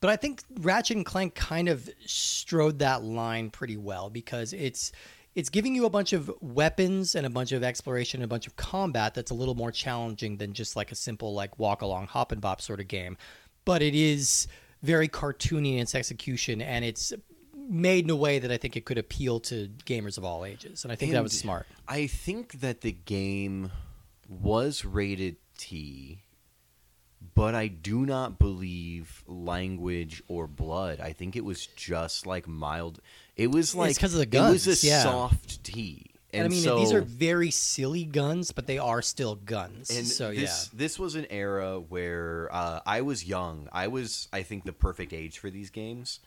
But 0.00 0.10
I 0.10 0.16
think 0.16 0.42
Ratchet 0.60 0.96
and 0.96 1.06
Clank 1.06 1.34
kind 1.34 1.68
of 1.68 1.88
strode 2.04 2.78
that 2.80 3.02
line 3.02 3.50
pretty 3.50 3.76
well 3.76 4.10
because 4.10 4.52
it's 4.52 4.92
it's 5.34 5.50
giving 5.50 5.74
you 5.74 5.84
a 5.84 5.90
bunch 5.90 6.14
of 6.14 6.32
weapons 6.40 7.14
and 7.14 7.26
a 7.26 7.30
bunch 7.30 7.52
of 7.52 7.62
exploration 7.62 8.20
and 8.20 8.24
a 8.24 8.28
bunch 8.28 8.46
of 8.46 8.56
combat 8.56 9.14
that's 9.14 9.30
a 9.30 9.34
little 9.34 9.54
more 9.54 9.70
challenging 9.70 10.38
than 10.38 10.54
just 10.54 10.76
like 10.76 10.90
a 10.92 10.94
simple 10.94 11.34
like 11.34 11.58
walk 11.58 11.82
along 11.82 12.06
hop 12.06 12.32
and 12.32 12.40
bop 12.40 12.60
sort 12.60 12.80
of 12.80 12.88
game. 12.88 13.16
But 13.64 13.82
it 13.82 13.94
is 13.94 14.48
very 14.82 15.08
cartoony 15.08 15.74
in 15.74 15.80
its 15.80 15.94
execution 15.94 16.62
and 16.62 16.84
it's 16.84 17.12
made 17.68 18.04
in 18.04 18.10
a 18.10 18.16
way 18.16 18.38
that 18.38 18.50
I 18.50 18.56
think 18.56 18.76
it 18.76 18.84
could 18.84 18.98
appeal 18.98 19.40
to 19.40 19.68
gamers 19.84 20.16
of 20.16 20.24
all 20.24 20.44
ages. 20.44 20.84
And 20.84 20.92
I 20.92 20.96
think 20.96 21.12
that 21.12 21.22
was 21.22 21.38
smart. 21.38 21.66
I 21.88 22.06
think 22.06 22.60
that 22.60 22.80
the 22.80 22.92
game 22.92 23.72
was 24.28 24.84
rated 24.84 25.36
T, 25.58 26.22
but 27.34 27.54
I 27.54 27.68
do 27.68 28.06
not 28.06 28.38
believe 28.38 29.24
language 29.26 30.22
or 30.28 30.46
blood. 30.46 31.00
I 31.00 31.12
think 31.12 31.36
it 31.36 31.44
was 31.44 31.66
just 31.66 32.26
like 32.26 32.46
mild. 32.46 33.00
It 33.36 33.50
was 33.50 33.74
like 33.74 33.94
because 33.94 34.14
of 34.14 34.20
the 34.20 34.26
guns. 34.26 34.66
It 34.66 34.70
was 34.70 34.84
a 34.84 34.86
yeah. 34.86 35.02
soft 35.02 35.64
T. 35.64 36.10
And, 36.32 36.44
And 36.44 36.52
I 36.52 36.54
mean, 36.54 36.64
so, 36.64 36.78
these 36.78 36.92
are 36.92 37.00
very 37.00 37.50
silly 37.50 38.04
guns, 38.04 38.52
but 38.52 38.66
they 38.66 38.78
are 38.78 39.00
still 39.00 39.36
guns. 39.36 39.90
and 39.90 40.06
so 40.06 40.32
this 40.32 40.68
this 40.68 40.98
was 40.98 41.14
an 41.14 41.26
era 41.30 41.78
where 41.80 42.48
uh, 42.52 42.80
I 42.84 43.02
was 43.02 43.24
young. 43.24 43.68
I 43.72 43.88
was, 43.88 44.28
I 44.32 44.42
think, 44.42 44.64
the 44.64 44.72
perfect 44.72 45.12
age 45.12 45.38
for 45.38 45.50
these 45.50 45.70
games 45.70 46.20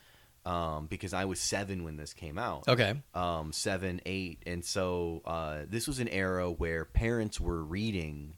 um, 0.45 0.87
because 0.87 1.13
I 1.13 1.25
was 1.25 1.39
seven 1.39 1.83
when 1.83 1.97
this 1.97 2.13
came 2.13 2.37
out. 2.37 2.67
Okay. 2.67 2.95
um, 3.13 3.51
seven, 3.51 4.01
eight, 4.05 4.41
and 4.45 4.63
so 4.63 5.21
uh, 5.25 5.59
this 5.67 5.87
was 5.87 5.99
an 5.99 6.07
era 6.07 6.49
where 6.49 6.85
parents 6.85 7.39
were 7.39 7.63
reading 7.63 8.33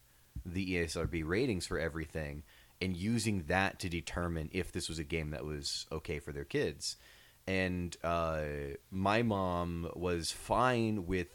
the 0.45 0.75
ESRB 0.75 1.23
ratings 1.25 1.65
for 1.67 1.79
everything 1.79 2.43
and 2.81 2.95
using 2.97 3.43
that 3.47 3.79
to 3.79 3.89
determine 3.89 4.49
if 4.51 4.71
this 4.71 4.89
was 4.89 4.99
a 4.99 5.03
game 5.03 5.31
that 5.31 5.45
was 5.45 5.85
okay 5.91 6.19
for 6.19 6.31
their 6.31 6.43
kids. 6.45 6.97
And 7.47 7.95
uh, 8.03 8.43
my 8.91 9.23
mom 9.23 9.89
was 9.95 10.31
fine 10.31 11.05
with 11.07 11.27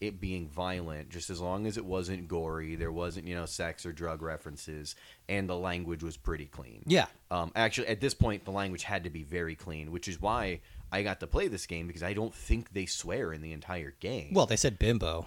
it 0.00 0.20
being 0.20 0.48
violent, 0.48 1.10
just 1.10 1.28
as 1.28 1.40
long 1.40 1.66
as 1.66 1.76
it 1.76 1.84
wasn't 1.84 2.28
gory, 2.28 2.76
there 2.76 2.92
wasn't 2.92 3.26
you 3.26 3.34
know 3.34 3.46
sex 3.46 3.84
or 3.84 3.92
drug 3.92 4.22
references, 4.22 4.94
and 5.28 5.48
the 5.48 5.56
language 5.56 6.04
was 6.04 6.16
pretty 6.16 6.46
clean. 6.46 6.84
Yeah. 6.86 7.06
Um, 7.32 7.50
actually, 7.56 7.88
at 7.88 8.00
this 8.00 8.14
point, 8.14 8.44
the 8.44 8.52
language 8.52 8.84
had 8.84 9.02
to 9.04 9.10
be 9.10 9.24
very 9.24 9.56
clean, 9.56 9.90
which 9.90 10.06
is 10.06 10.20
why 10.22 10.60
I 10.92 11.02
got 11.02 11.18
to 11.20 11.26
play 11.26 11.48
this 11.48 11.66
game 11.66 11.88
because 11.88 12.04
I 12.04 12.12
don't 12.12 12.32
think 12.34 12.72
they 12.72 12.86
swear 12.86 13.32
in 13.32 13.42
the 13.42 13.52
entire 13.52 13.94
game. 13.98 14.28
Well, 14.32 14.46
they 14.46 14.54
said 14.56 14.78
bimbo. 14.78 15.26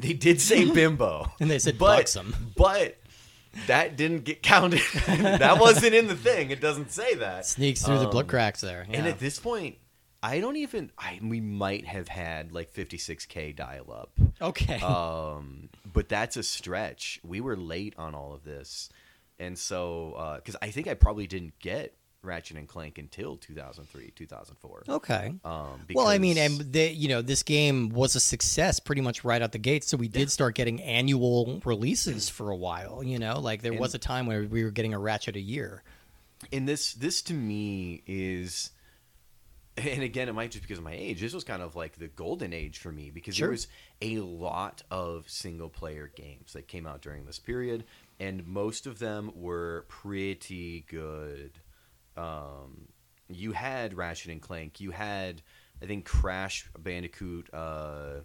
they 0.00 0.12
did 0.12 0.40
say 0.40 0.70
bimbo, 0.72 1.32
And 1.40 1.50
they 1.50 1.58
said 1.58 1.76
but, 1.76 1.96
buxom. 1.96 2.34
but 2.56 2.96
that 3.66 3.96
didn't 3.96 4.24
get 4.24 4.42
counted. 4.42 4.80
that 5.06 5.58
wasn't 5.60 5.94
in 5.94 6.08
the 6.08 6.14
thing. 6.16 6.50
It 6.50 6.60
doesn't 6.60 6.90
say 6.90 7.14
that. 7.16 7.46
Sneaks 7.46 7.82
through 7.84 7.98
the 7.98 8.08
blood 8.08 8.24
Um, 8.24 8.28
cracks 8.28 8.60
there. 8.60 8.86
And 8.90 9.06
at 9.06 9.18
this 9.18 9.38
point, 9.38 9.76
I 10.22 10.40
don't 10.40 10.56
even. 10.56 10.90
I 10.96 11.18
we 11.22 11.40
might 11.40 11.84
have 11.86 12.08
had 12.08 12.52
like 12.52 12.72
56k 12.72 13.54
dial 13.56 13.92
up. 13.92 14.10
okay. 14.40 14.80
Um, 14.80 15.68
but 15.92 16.08
that's 16.08 16.36
a 16.36 16.42
stretch. 16.42 17.20
We 17.24 17.40
were 17.40 17.56
late 17.56 17.94
on 17.98 18.14
all 18.14 18.32
of 18.32 18.44
this, 18.44 18.88
and 19.38 19.58
so 19.58 20.36
because 20.36 20.56
I 20.62 20.70
think 20.70 20.86
I 20.88 20.94
probably 20.94 21.26
didn't 21.26 21.58
get 21.58 21.94
Ratchet 22.22 22.56
and 22.56 22.68
Clank 22.68 22.98
until 22.98 23.36
2003, 23.36 24.12
2004. 24.14 24.84
okay. 24.88 25.34
Um, 25.44 25.80
Well, 25.94 26.06
I 26.06 26.18
mean, 26.18 26.38
and 26.38 26.52
they, 26.60 26.90
you 26.92 27.08
know, 27.08 27.20
this 27.22 27.42
game 27.42 27.88
was 27.90 28.14
a 28.14 28.20
success 28.20 28.78
pretty 28.78 29.00
much 29.02 29.24
right 29.24 29.42
out 29.42 29.52
the 29.52 29.58
gate. 29.58 29.84
So 29.84 29.96
we 29.96 30.08
did 30.08 30.30
start 30.30 30.54
getting 30.54 30.80
annual 30.82 31.60
releases 31.64 32.28
for 32.28 32.50
a 32.50 32.56
while. 32.56 33.02
You 33.02 33.18
know, 33.18 33.40
like 33.40 33.62
there 33.62 33.74
was 33.74 33.94
a 33.94 33.98
time 33.98 34.26
where 34.26 34.44
we 34.44 34.62
were 34.64 34.70
getting 34.70 34.94
a 34.94 34.98
Ratchet 34.98 35.36
a 35.36 35.40
year. 35.40 35.82
and 36.52 36.68
this 36.68 36.94
this 36.94 37.22
to 37.22 37.34
me 37.34 38.02
is 38.06 38.70
and 39.76 40.02
again 40.02 40.28
it 40.28 40.32
might 40.34 40.50
just 40.50 40.62
because 40.62 40.78
of 40.78 40.84
my 40.84 40.92
age 40.92 41.20
this 41.20 41.32
was 41.32 41.44
kind 41.44 41.62
of 41.62 41.74
like 41.76 41.96
the 41.98 42.08
golden 42.08 42.52
age 42.52 42.78
for 42.78 42.90
me 42.92 43.10
because 43.10 43.36
Sure. 43.36 43.46
there 43.46 43.52
was 43.52 43.68
a 44.02 44.18
lot 44.18 44.82
of 44.90 45.30
single 45.30 45.68
player 45.70 46.10
games 46.14 46.52
that 46.52 46.66
came 46.68 46.84
out 46.86 47.00
during 47.00 47.24
this 47.26 47.38
period 47.38 47.84
and 48.20 48.44
most 48.46 48.86
of 48.86 48.98
them 48.98 49.30
were 49.34 49.86
pretty 49.88 50.84
good 50.88 51.52
um, 52.16 52.88
you 53.28 53.52
had 53.52 53.94
ratchet 53.94 54.30
and 54.30 54.42
clank. 54.42 54.80
You 54.80 54.90
had 54.90 55.42
i 55.82 55.86
think 55.86 56.04
crash 56.04 56.70
bandicoot 56.78 57.52
uh, 57.52 58.20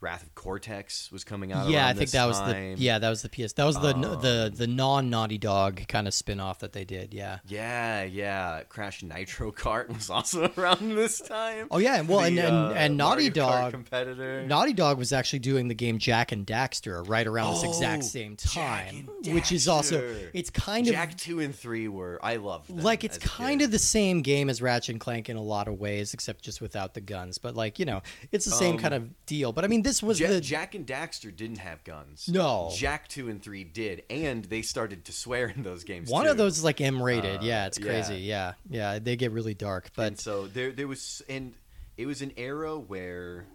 wrath 0.00 0.22
of 0.22 0.34
cortex 0.34 1.12
was 1.12 1.24
coming 1.24 1.52
out 1.52 1.68
yeah, 1.68 1.86
I 1.86 1.92
think 1.92 2.10
that 2.12 2.24
was 2.26 2.38
time. 2.38 2.76
the 2.76 2.80
yeah 2.82 2.98
that 2.98 3.10
was 3.10 3.22
the 3.22 3.28
PS 3.28 3.52
that 3.54 3.64
was 3.64 3.78
the 3.78 3.94
Um, 3.94 4.00
the 4.00 4.50
the 4.54 4.66
non 4.66 5.10
Naughty 5.10 5.36
Dog 5.38 5.86
kind 5.88 6.06
of 6.08 6.14
spin 6.14 6.40
off 6.40 6.60
that 6.60 6.72
they 6.72 6.84
did. 6.84 7.12
Yeah. 7.12 7.38
Yeah, 7.46 8.04
yeah. 8.04 8.62
Crash 8.68 9.02
Nitro 9.02 9.52
Kart 9.52 9.88
was 9.94 10.08
also 10.08 10.50
around 10.56 10.94
this 10.96 11.18
time. 11.20 11.66
Oh 11.70 11.78
yeah, 11.78 12.00
well, 12.00 12.20
and 12.20 12.38
The, 12.38 12.46
and, 12.46 12.54
uh, 12.56 12.72
and 12.76 12.96
Naughty 12.96 13.28
Mario 13.30 13.30
Kart 13.30 13.60
Dog 13.62 13.72
competitor. 13.72 14.46
Naughty 14.46 14.72
Dog 14.72 14.98
was 14.98 15.12
actually 15.12 15.40
doing 15.40 15.68
the 15.68 15.74
game 15.74 15.98
Jak 15.98 16.32
and 16.32 16.46
Daxter 16.46 17.06
right 17.08 17.26
around 17.26 17.54
this 17.54 17.64
exact 17.64 18.02
Oh, 18.02 18.06
same 18.06 18.36
Jak 18.36 18.52
time, 18.52 19.08
and 19.24 19.34
which 19.34 19.52
is 19.52 19.68
also 19.68 20.02
it's 20.32 20.50
kind 20.50 20.86
of 20.86 20.92
Jak 20.94 21.16
two 21.16 21.40
and 21.40 21.54
three 21.54 21.88
were 21.88 22.18
I 22.22 22.36
love 22.36 22.66
them 22.68 22.78
like 22.78 23.04
it's 23.04 23.18
kind 23.18 23.60
of 23.62 23.70
the 23.70 23.78
same 23.78 24.22
game 24.22 24.48
as 24.48 24.62
Ratchet 24.62 24.94
and 24.94 25.00
Clank 25.00 25.28
in 25.28 25.36
a 25.36 25.42
lot 25.42 25.68
of 25.68 25.78
ways, 25.78 26.14
except 26.14 26.42
just 26.42 26.60
without 26.60 26.94
the 26.94 27.00
guns. 27.00 27.38
But 27.38 27.54
like 27.54 27.78
you 27.78 27.84
know, 27.84 28.00
it's 28.32 28.44
the 28.44 28.50
same 28.52 28.76
Um, 28.76 28.80
kind 28.80 28.94
of 28.94 29.26
deal. 29.26 29.52
But 29.52 29.64
I 29.64 29.68
mean, 29.68 29.82
this 29.90 30.02
was 30.04 30.20
Ja- 30.20 30.28
the 30.28 30.40
Jak 30.40 30.76
and 30.76 30.86
Daxter 30.86 31.34
didn't 31.34 31.58
have 31.58 31.82
guns. 31.82 32.28
No. 32.28 32.70
Jak 32.76 33.08
two 33.08 33.28
and 33.28 33.42
three 33.42 33.64
did, 33.64 34.04
and 34.08 34.44
they 34.44 34.62
started 34.62 35.04
to 35.06 35.12
swear 35.12 35.48
in 35.48 35.64
those 35.64 35.82
games. 35.82 36.08
one 36.08 36.26
too. 36.26 36.30
of 36.30 36.36
those 36.36 36.58
is 36.58 36.64
like 36.64 36.80
M 36.80 37.02
rated. 37.02 37.40
Uh, 37.40 37.42
yeah, 37.42 37.66
it's 37.66 37.78
crazy. 37.78 38.18
Yeah, 38.18 38.52
yeah, 38.68 39.00
they 39.00 39.16
get 39.16 39.32
really 39.32 39.54
dark. 39.54 39.90
But 39.96 40.06
and 40.06 40.18
so 40.18 40.46
there 40.46 40.70
there 40.70 40.86
was 40.86 41.22
and 41.28 41.54
it 41.96 42.06
was 42.06 42.22
an 42.22 42.32
era 42.36 42.78
where 42.78 43.46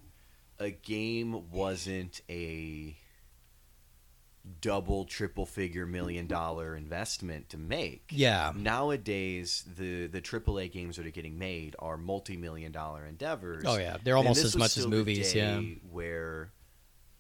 a 0.60 0.72
game 0.72 1.50
wasn't 1.52 2.20
a 2.30 2.98
double 4.62 5.06
triple 5.06 5.46
figure 5.46 5.86
million 5.86 6.28
dollar 6.28 6.76
investment 6.76 7.50
to 7.50 7.58
make 7.58 8.04
Yeah. 8.12 8.52
nowadays 8.56 9.64
the 9.78 10.08
the 10.08 10.22
triple 10.22 10.60
a 10.60 10.68
games 10.68 10.98
that 10.98 11.06
are 11.06 11.12
getting 11.12 11.38
made 11.40 11.76
are 11.80 11.98
multi-million 11.98 12.72
dollar 12.72 13.06
endeavors 13.06 13.64
Oh, 13.66 13.78
yeah. 13.78 13.98
They're 14.04 14.18
almost 14.18 14.44
as 14.44 14.56
much 14.56 14.78
as 14.78 14.88
movies, 14.88 15.34
yeah. 15.34 15.60
where 15.92 16.52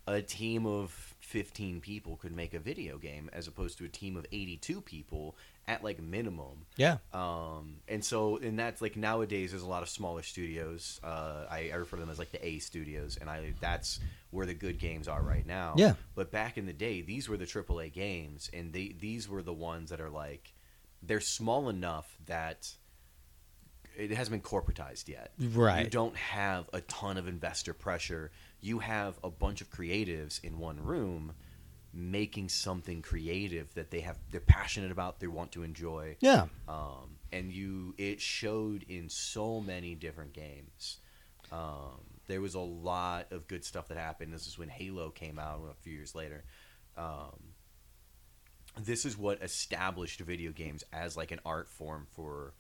a 0.08 0.22
team 0.22 0.66
of 0.68 0.92
15 1.20 1.82
people 1.82 2.16
could 2.18 2.32
make 2.36 2.54
a 2.54 2.60
video 2.60 2.98
game 3.00 3.30
as 3.34 3.48
opposed 3.48 3.78
to 3.80 3.86
a 3.86 3.90
team 3.90 4.16
of 4.16 4.26
82 4.32 4.82
people 4.82 5.36
at 5.68 5.84
like 5.84 6.02
minimum 6.02 6.66
yeah, 6.78 6.98
um, 7.14 7.78
and 7.88 8.04
so, 8.04 8.38
and 8.38 8.60
that's 8.60 8.82
like 8.82 8.98
nowadays, 8.98 9.52
there's 9.52 9.64
a 9.64 9.68
lot 9.68 9.82
of 9.82 9.88
smaller 9.88 10.24
studios. 10.24 11.00
Uh, 11.02 11.46
I, 11.50 11.70
I 11.72 11.76
refer 11.76 11.96
to 11.96 12.02
them 12.02 12.10
as 12.10 12.20
like 12.20 12.32
the 12.32 12.46
A 12.46 12.60
studios, 12.60 13.18
and 13.20 13.30
I 13.30 13.54
that's 13.62 14.00
where 14.32 14.46
the 14.46 14.54
good 14.54 14.78
games 14.78 15.08
are 15.08 15.22
right 15.22 15.46
now. 15.46 15.76
Yeah. 15.78 15.94
But 16.16 16.32
back 16.32 16.58
in 16.58 16.66
the 16.66 16.74
day, 16.74 17.02
these 17.02 17.30
were 17.30 17.38
the 17.38 17.46
AAA 17.46 17.94
games, 17.94 18.50
and 18.54 18.74
they 18.74 18.94
these 19.00 19.30
were 19.30 19.42
the 19.42 19.54
ones 19.54 19.90
that 19.92 20.02
are 20.02 20.10
like 20.10 20.54
they're 21.02 21.22
small 21.22 21.70
enough 21.70 22.18
that 22.26 22.70
it 23.98 24.12
hasn't 24.12 24.32
been 24.32 24.42
corporatized 24.42 25.08
yet. 25.08 25.32
Right. 25.40 25.86
You 25.86 25.90
don't 25.90 26.18
have 26.18 26.70
a 26.74 26.82
ton 26.82 27.16
of 27.16 27.30
investor 27.30 27.74
pressure. 27.74 28.32
You 28.60 28.80
have 28.80 29.18
a 29.24 29.30
bunch 29.30 29.62
of 29.62 29.70
creatives 29.70 30.44
in 30.44 30.60
one 30.60 30.84
room 30.84 31.36
making 31.96 32.50
something 32.50 33.02
creative 33.02 33.74
that 33.74 33.90
they 33.90 34.02
have 34.02 34.18
they're 34.32 34.42
passionate 34.42 34.92
about, 34.92 35.20
they 35.20 35.28
want 35.28 35.52
to 35.54 35.64
enjoy 35.64 36.16
yeah. 36.20 36.46
um, 36.68 37.18
and 37.32 37.52
you 37.52 37.96
it 37.98 38.20
showed 38.22 38.84
in 38.88 39.10
so 39.10 39.62
many 39.62 39.96
different 39.96 40.34
games. 40.34 40.98
Um, 41.52 42.02
there 42.28 42.42
was 42.42 42.56
a 42.56 42.60
lot 42.60 43.32
of 43.32 43.48
good 43.48 43.64
stuff 43.64 43.88
that 43.88 43.98
happened. 43.98 44.34
This 44.34 44.48
is 44.48 44.58
when 44.58 44.70
Halo 44.70 45.10
came 45.10 45.40
out 45.40 45.62
a 45.70 45.76
few 45.82 45.94
years 45.94 46.16
later. 46.16 46.44
Um, 46.98 47.54
this 48.80 49.06
is 49.06 49.18
what 49.18 49.42
established 49.42 50.20
video 50.20 50.52
games 50.52 50.84
as 50.92 51.16
like 51.16 51.32
an 51.32 51.40
art 51.46 51.70
form 51.70 52.08
for 52.12 52.54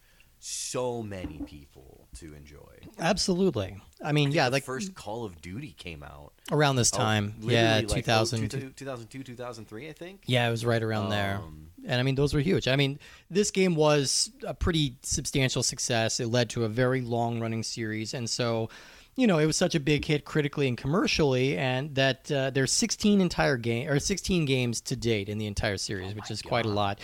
so 0.47 1.01
many 1.01 1.39
people 1.47 2.07
to 2.19 2.33
enjoy. 2.35 2.59
Absolutely. 2.99 3.77
I 4.03 4.11
mean, 4.11 4.31
yeah, 4.31 4.45
the 4.49 4.53
like 4.57 4.63
first 4.63 4.93
Call 4.93 5.25
of 5.25 5.41
Duty 5.41 5.73
came 5.77 6.03
out. 6.03 6.33
around 6.51 6.75
this 6.75 6.91
Oh, 6.93 6.97
time. 6.97 7.33
literally, 7.39 7.53
yeah, 7.55 7.75
like, 7.77 7.85
oh, 7.85 7.95
2000. 7.95 8.49
2002, 8.75 9.23
2003, 9.23 9.89
I 9.89 9.93
think. 9.93 10.21
Yeah, 10.27 10.47
it 10.47 10.51
was 10.51 10.63
right 10.63 10.83
around 10.83 11.09
there. 11.09 11.37
Um, 11.37 11.69
And 11.87 11.99
I 11.99 12.03
mean, 12.03 12.13
those 12.15 12.33
were 12.33 12.39
huge. 12.41 12.67
I 12.67 12.75
mean, 12.75 12.99
this 13.31 13.49
game 13.51 13.75
was 13.75 14.31
a 14.45 14.53
pretty 14.53 14.97
substantial 15.01 15.63
success. 15.63 16.19
It 16.19 16.27
led 16.27 16.49
to 16.51 16.63
a 16.65 16.69
very 16.69 17.01
long 17.01 17.39
running 17.39 17.63
series. 17.63 18.13
And 18.13 18.29
so 18.29 18.69
you 19.17 19.27
know, 19.27 19.37
it 19.39 19.45
was 19.45 19.55
such 19.55 19.75
a 19.75 19.79
big 19.79 20.03
hit 20.03 20.25
critically 20.25 20.67
and 20.67 20.77
commercially, 20.77 21.57
and 21.57 21.95
that 21.95 22.29
uh, 22.29 22.49
there's 22.49 22.73
16 22.73 23.21
entire 23.21 23.55
game 23.55 23.87
or 23.89 23.97
16 23.97 24.43
games 24.43 24.81
to 24.81 24.95
date 24.97 25.29
in 25.29 25.37
the 25.37 25.45
entire 25.47 25.77
series, 25.77 26.13
which 26.13 26.29
is 26.29 26.41
quite 26.41 26.65
a 26.65 26.69
lot. 26.69 26.99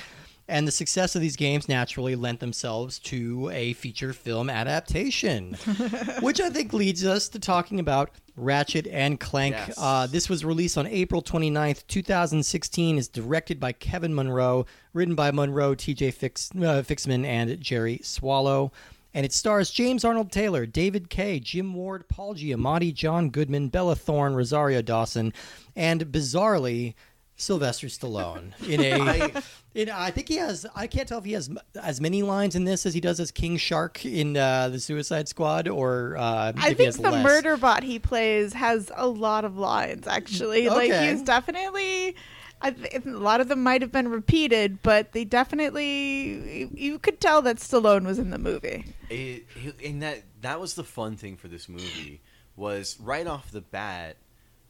And 0.52 0.68
the 0.68 0.72
success 0.72 1.16
of 1.16 1.22
these 1.22 1.38
games 1.38 1.70
naturally 1.70 2.14
lent 2.14 2.42
themselves 2.42 3.00
to 3.00 3.50
a 3.54 3.72
feature 3.72 4.12
film 4.12 4.50
adaptation, 4.50 5.54
which 6.20 6.42
I 6.42 6.50
think 6.50 6.74
leads 6.74 7.06
us 7.06 7.30
to 7.30 7.40
talking 7.40 7.80
about 7.80 8.12
Ratchet 8.36 8.86
and 8.88 9.18
Clank. 9.18 9.56
Yes. 9.56 9.76
Uh, 9.78 10.08
this 10.08 10.28
was 10.28 10.44
released 10.44 10.78
on 10.78 10.88
April 10.88 11.22
29th, 11.22 11.88
2016, 11.88 12.98
is 12.98 13.08
directed 13.08 13.62
by 13.62 13.72
Kevin 13.72 14.14
Munroe, 14.14 14.66
written 14.92 15.16
by 15.16 15.32
Munroe, 15.32 15.74
TJ 15.74 16.14
Fix, 16.14 16.52
uh, 16.58 16.84
Fixman, 16.84 17.24
and 17.24 17.58
Jerry 17.62 18.02
Swallow. 18.04 18.74
And 19.14 19.26
it 19.26 19.32
stars 19.32 19.72
James 19.72 20.04
Arnold 20.04 20.34
Taylor, 20.34 20.66
David 20.66 21.10
Kaye, 21.10 21.40
Jim 21.40 21.74
Ward, 21.74 22.10
Paul 22.10 22.36
Giamatti, 22.36 22.94
John 22.94 23.30
Goodman, 23.30 23.70
Bella 23.70 23.96
Thorne, 23.96 24.36
Rosario 24.36 24.82
Dawson, 24.82 25.32
and 25.78 26.08
bizarrely, 26.08 26.96
Sylvester 27.42 27.88
Stallone 27.88 28.54
in 28.68 28.80
a. 28.82 29.42
in, 29.74 29.90
I 29.90 30.12
think 30.12 30.28
he 30.28 30.36
has. 30.36 30.66
I 30.76 30.88
can't 30.88 31.08
tell 31.08 31.20
if 31.20 31.26
he 31.26 31.34
has 31.34 31.50
as 31.82 32.00
many 32.00 32.22
lines 32.24 32.56
in 32.56 32.64
this 32.66 32.86
as 32.86 32.94
he 32.94 33.02
does 33.02 33.20
as 33.20 33.32
King 33.32 33.58
Shark 33.58 34.06
in 34.06 34.38
uh, 34.38 34.70
the 34.70 34.80
Suicide 34.80 35.28
Squad, 35.28 35.68
or 35.68 36.18
uh, 36.18 36.22
I 36.24 36.50
if 36.50 36.56
he 36.56 36.74
think 36.76 36.80
has 36.86 36.98
the 36.98 37.12
less. 37.12 37.24
murder 37.24 37.58
bot 37.58 37.84
he 37.84 37.98
plays 38.00 38.54
has 38.54 38.92
a 38.96 39.08
lot 39.08 39.44
of 39.46 39.58
lines. 39.58 40.08
Actually, 40.08 40.70
like 40.70 40.92
Okay. 40.92 41.12
he's 41.12 41.22
definitely. 41.22 42.16
I, 42.64 42.70
th- 42.70 43.06
a 43.06 43.10
lot 43.10 43.42
of 43.42 43.48
them 43.48 43.64
might 43.64 43.82
have 43.82 43.92
been 43.92 44.08
repeated, 44.10 44.84
but 44.84 45.14
they 45.14 45.26
definitely 45.26 46.60
you, 46.60 46.70
you 46.76 47.00
could 47.00 47.20
tell 47.20 47.42
that 47.42 47.58
Stallone 47.58 48.06
was 48.06 48.20
in 48.20 48.30
the 48.30 48.38
movie. 48.38 48.86
It, 49.10 49.48
and 49.84 50.04
that 50.04 50.22
that 50.42 50.60
was 50.60 50.76
the 50.76 50.84
fun 50.84 51.16
thing 51.18 51.38
for 51.38 51.48
this 51.48 51.68
movie 51.68 52.22
was 52.56 52.98
right 53.00 53.26
off 53.26 53.50
the 53.50 53.62
bat. 53.62 54.18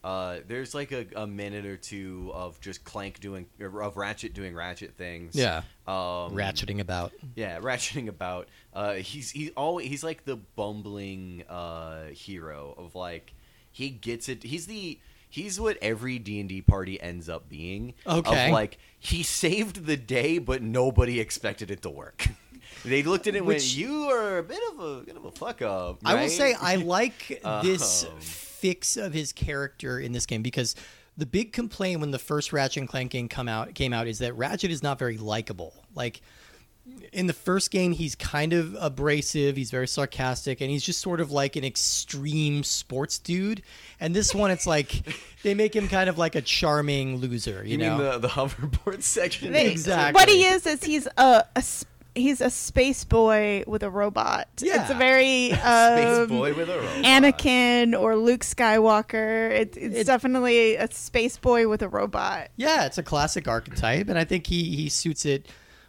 Uh, 0.04 0.38
there's 0.48 0.74
like 0.74 0.90
a, 0.90 1.06
a 1.14 1.26
minute 1.26 1.64
or 1.64 1.76
two 1.76 2.30
of 2.34 2.60
just 2.60 2.82
Clank 2.84 3.20
doing 3.20 3.46
of 3.60 3.96
Ratchet 3.96 4.34
doing 4.34 4.54
Ratchet 4.54 4.96
things. 4.96 5.36
Yeah. 5.36 5.58
Um, 5.86 6.32
ratcheting 6.34 6.80
about. 6.80 7.12
Yeah, 7.36 7.58
ratcheting 7.60 8.08
about. 8.08 8.48
Uh, 8.72 8.94
he's 8.94 9.30
he's 9.30 9.50
always 9.56 9.86
he's 9.88 10.02
like 10.02 10.24
the 10.24 10.36
bumbling 10.36 11.44
uh, 11.48 12.06
hero 12.06 12.74
of 12.76 12.94
like 12.96 13.34
he 13.70 13.90
gets 13.90 14.28
it. 14.28 14.42
He's 14.42 14.66
the 14.66 14.98
he's 15.28 15.60
what 15.60 15.78
every 15.80 16.18
D 16.18 16.40
and 16.40 16.48
D 16.48 16.62
party 16.62 17.00
ends 17.00 17.28
up 17.28 17.48
being. 17.48 17.94
Okay. 18.04 18.46
Of 18.46 18.52
like 18.52 18.78
he 18.98 19.22
saved 19.22 19.86
the 19.86 19.96
day, 19.96 20.38
but 20.38 20.62
nobody 20.62 21.20
expected 21.20 21.70
it 21.70 21.82
to 21.82 21.90
work. 21.90 22.26
they 22.84 23.04
looked 23.04 23.28
at 23.28 23.36
it 23.36 23.38
and 23.38 23.46
went, 23.46 23.58
Which- 23.58 23.74
"You 23.76 24.10
are 24.10 24.38
a 24.38 24.42
bit 24.42 24.60
of 24.72 24.80
a 24.80 25.00
bit 25.02 25.16
of 25.16 25.24
a 25.26 25.30
fuck 25.30 25.62
up." 25.62 25.98
I 26.04 26.20
will 26.20 26.28
say 26.28 26.54
I 26.60 26.74
like 26.96 27.40
this 27.62 28.04
Um. 28.04 28.10
Fix 28.62 28.96
of 28.96 29.12
his 29.12 29.32
character 29.32 29.98
in 29.98 30.12
this 30.12 30.24
game 30.24 30.40
because 30.42 30.74
the 31.16 31.26
big 31.26 31.52
complaint 31.52 32.00
when 32.00 32.10
the 32.12 32.18
first 32.18 32.52
Ratchet 32.52 32.78
and 32.82 32.88
Clank 32.88 33.10
game 33.10 33.28
come 33.28 33.48
out 33.48 33.74
came 33.74 33.92
out 33.92 34.06
is 34.06 34.20
that 34.20 34.32
Ratchet 34.34 34.70
is 34.70 34.82
not 34.82 34.98
very 34.98 35.18
likable. 35.18 35.74
Like 35.94 36.22
in 37.12 37.26
the 37.28 37.32
first 37.32 37.70
game, 37.70 37.92
he's 37.92 38.14
kind 38.16 38.52
of 38.52 38.74
abrasive, 38.80 39.56
he's 39.56 39.70
very 39.70 39.86
sarcastic, 39.86 40.60
and 40.60 40.68
he's 40.70 40.82
just 40.82 41.00
sort 41.00 41.20
of 41.20 41.30
like 41.30 41.54
an 41.56 41.64
extreme 41.64 42.64
sports 42.64 43.18
dude. 43.18 43.62
And 44.00 44.14
this 44.16 44.34
one, 44.34 44.50
it's 44.50 44.66
like 44.66 44.90
they 45.42 45.54
make 45.54 45.76
him 45.76 45.86
kind 45.88 46.08
of 46.08 46.18
like 46.18 46.34
a 46.34 46.40
charming 46.42 47.18
loser. 47.18 47.62
You, 47.64 47.72
You, 47.72 47.78
know, 47.78 47.98
mean 47.98 48.10
the 48.12 48.18
the 48.18 48.28
hoverboard 48.28 49.02
section? 49.16 49.52
They- 49.52 49.70
Exactly. 49.70 50.18
What 50.18 50.28
he 50.28 50.44
is 50.44 50.66
is 50.66 50.82
he's 50.82 51.06
a, 51.06 51.10
a 51.20 51.46
s- 51.56 51.84
he's 52.14 52.40
a 52.40 52.50
space 52.50 53.04
boy 53.04 53.64
with 53.66 53.82
a 53.82 53.90
robot. 53.90 54.48
Yeah. 54.60 54.82
It's 54.82 54.90
a 54.90 54.94
very 54.94 55.48
Space 55.52 55.64
um, 55.64 56.28
boy 56.28 56.54
with 56.54 56.68
a 56.68 56.78
robot. 56.78 57.04
Anakin 57.04 57.98
or 57.98 58.16
Luke 58.16 58.42
Skywalker. 58.42 59.50
It, 59.50 59.76
it's 59.76 59.96
It- 59.98 60.06
definitely 60.06 60.76
a 60.76 60.90
space 60.92 61.36
boy 61.36 61.68
with 61.68 61.82
a 61.82 61.88
robot. 61.88 62.48
Yeah, 62.56 62.86
it's 62.86 62.98
a 62.98 63.02
classic 63.02 63.48
archetype, 63.48 64.08
and 64.08 64.18
I 64.18 64.24
think 64.24 64.46
he 64.46 64.76
he 64.76 64.88
suits 64.88 65.24
it 65.24 65.48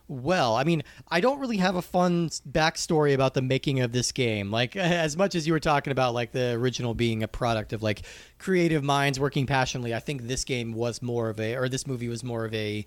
well. 0.09 0.55
I 0.55 0.63
mean, 0.65 0.83
I 1.09 1.21
don't 1.21 1.39
really 1.39 1.57
have 1.57 1.75
a 1.75 1.81
fun 1.81 2.29
backstory 2.29 3.13
about 3.13 3.33
the 3.33 3.41
making 3.41 3.79
of 3.79 3.91
this 3.93 4.11
game. 4.11 4.51
Like 4.51 4.75
as 4.77 5.15
much 5.17 5.33
as 5.35 5.47
you 5.47 5.53
were 5.53 5.59
talking 5.59 5.91
about 5.91 6.13
like 6.13 6.31
the 6.33 6.51
original 6.51 6.93
being 6.93 7.23
a 7.23 7.27
product 7.27 7.73
of 7.73 7.81
like 7.81 8.01
creative 8.37 8.83
minds 8.83 9.19
working 9.19 9.45
passionately, 9.45 9.93
I 9.95 9.99
think 9.99 10.23
this 10.23 10.43
game 10.43 10.73
was 10.73 11.01
more 11.01 11.29
of 11.29 11.39
a 11.39 11.55
or 11.55 11.69
this 11.69 11.87
movie 11.87 12.09
was 12.09 12.23
more 12.23 12.43
of 12.45 12.53
a 12.53 12.85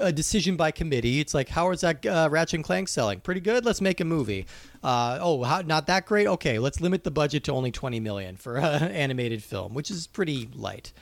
a 0.00 0.12
decision 0.12 0.56
by 0.56 0.70
committee. 0.70 1.20
It's 1.20 1.34
like, 1.34 1.48
how 1.48 1.70
is 1.70 1.80
that 1.82 2.04
uh, 2.04 2.28
Ratchet 2.30 2.54
and 2.54 2.64
Clank 2.64 2.88
selling? 2.88 3.20
Pretty 3.20 3.40
good. 3.40 3.64
Let's 3.64 3.80
make 3.80 4.00
a 4.00 4.04
movie. 4.04 4.46
Uh, 4.82 5.18
oh, 5.20 5.42
how, 5.42 5.60
not 5.62 5.86
that 5.86 6.06
great. 6.06 6.26
Okay, 6.26 6.58
let's 6.58 6.80
limit 6.80 7.04
the 7.04 7.10
budget 7.10 7.44
to 7.44 7.52
only 7.52 7.70
twenty 7.70 8.00
million 8.00 8.36
for 8.36 8.56
an 8.56 8.64
animated 8.92 9.42
film, 9.42 9.74
which 9.74 9.90
is 9.90 10.06
pretty 10.06 10.48
light. 10.54 10.92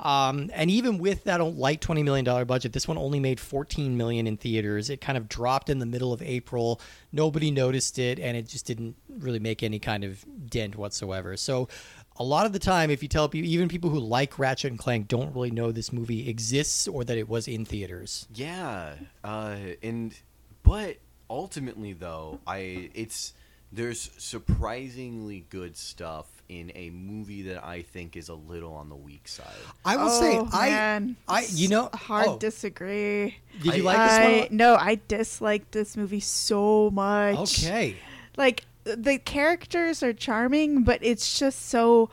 Um, 0.00 0.50
and 0.52 0.68
even 0.68 0.98
with 0.98 1.24
that 1.24 1.38
light 1.38 1.80
twenty 1.80 2.02
million 2.02 2.24
dollar 2.24 2.44
budget, 2.44 2.72
this 2.72 2.88
one 2.88 2.98
only 2.98 3.20
made 3.20 3.38
fourteen 3.38 3.96
million 3.96 4.26
in 4.26 4.36
theaters. 4.36 4.90
It 4.90 5.00
kind 5.00 5.16
of 5.16 5.28
dropped 5.28 5.70
in 5.70 5.78
the 5.78 5.86
middle 5.86 6.12
of 6.12 6.20
April. 6.22 6.80
Nobody 7.12 7.52
noticed 7.52 7.98
it, 7.98 8.18
and 8.18 8.36
it 8.36 8.48
just 8.48 8.66
didn't 8.66 8.96
really 9.08 9.38
make 9.38 9.62
any 9.62 9.78
kind 9.78 10.02
of 10.02 10.24
dent 10.50 10.74
whatsoever. 10.74 11.36
So, 11.36 11.68
a 12.16 12.24
lot 12.24 12.46
of 12.46 12.52
the 12.52 12.58
time, 12.58 12.90
if 12.90 13.02
you 13.02 13.08
tell 13.08 13.28
people, 13.28 13.48
even 13.48 13.68
people 13.68 13.90
who 13.90 13.98
like 13.98 14.38
Ratchet 14.38 14.70
and 14.70 14.78
Clank, 14.78 15.08
don't 15.08 15.34
really 15.34 15.50
know 15.50 15.72
this 15.72 15.92
movie 15.92 16.28
exists 16.28 16.86
or 16.86 17.04
that 17.04 17.16
it 17.16 17.28
was 17.28 17.48
in 17.48 17.64
theaters. 17.64 18.26
Yeah, 18.34 18.94
uh, 19.24 19.56
and 19.82 20.14
but 20.62 20.96
ultimately 21.30 21.92
though, 21.92 22.40
I 22.46 22.90
it's 22.94 23.32
there's 23.72 24.10
surprisingly 24.18 25.46
good 25.48 25.76
stuff 25.76 26.26
in 26.48 26.70
a 26.74 26.90
movie 26.90 27.42
that 27.42 27.64
I 27.64 27.80
think 27.80 28.16
is 28.16 28.28
a 28.28 28.34
little 28.34 28.74
on 28.74 28.90
the 28.90 28.94
weak 28.94 29.26
side. 29.26 29.46
I 29.84 29.96
will 29.96 30.10
oh, 30.10 30.20
say, 30.20 30.42
man. 30.68 31.16
I, 31.26 31.38
I, 31.38 31.46
you 31.48 31.68
know, 31.68 31.88
hard 31.94 32.26
oh, 32.28 32.38
disagree. 32.38 33.36
did 33.62 33.74
you 33.76 33.88
I- 33.88 33.92
like 33.92 34.10
this 34.10 34.18
I, 34.18 34.40
one? 34.40 34.56
No, 34.56 34.74
I 34.74 35.00
disliked 35.08 35.72
this 35.72 35.96
movie 35.96 36.20
so 36.20 36.90
much. 36.90 37.64
Okay. 37.64 37.96
Like 38.36 38.64
the 38.84 39.18
characters 39.18 40.02
are 40.02 40.12
charming, 40.12 40.82
but 40.84 40.98
it's 41.02 41.38
just 41.38 41.68
so 41.68 42.10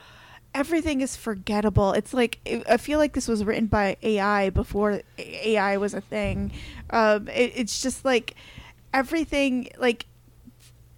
everything 0.53 1.01
is 1.01 1.15
forgettable. 1.15 1.93
It's 1.93 2.13
like 2.13 2.39
I 2.69 2.77
feel 2.77 2.99
like 2.99 3.13
this 3.13 3.27
was 3.27 3.43
written 3.43 3.67
by 3.67 3.97
AI 4.03 4.49
before 4.49 5.01
AI 5.17 5.77
was 5.77 5.93
a 5.93 6.01
thing. 6.01 6.51
Um, 6.89 7.27
it, 7.27 7.53
it's 7.55 7.81
just 7.81 8.03
like 8.05 8.35
everything 8.93 9.69
like 9.77 10.05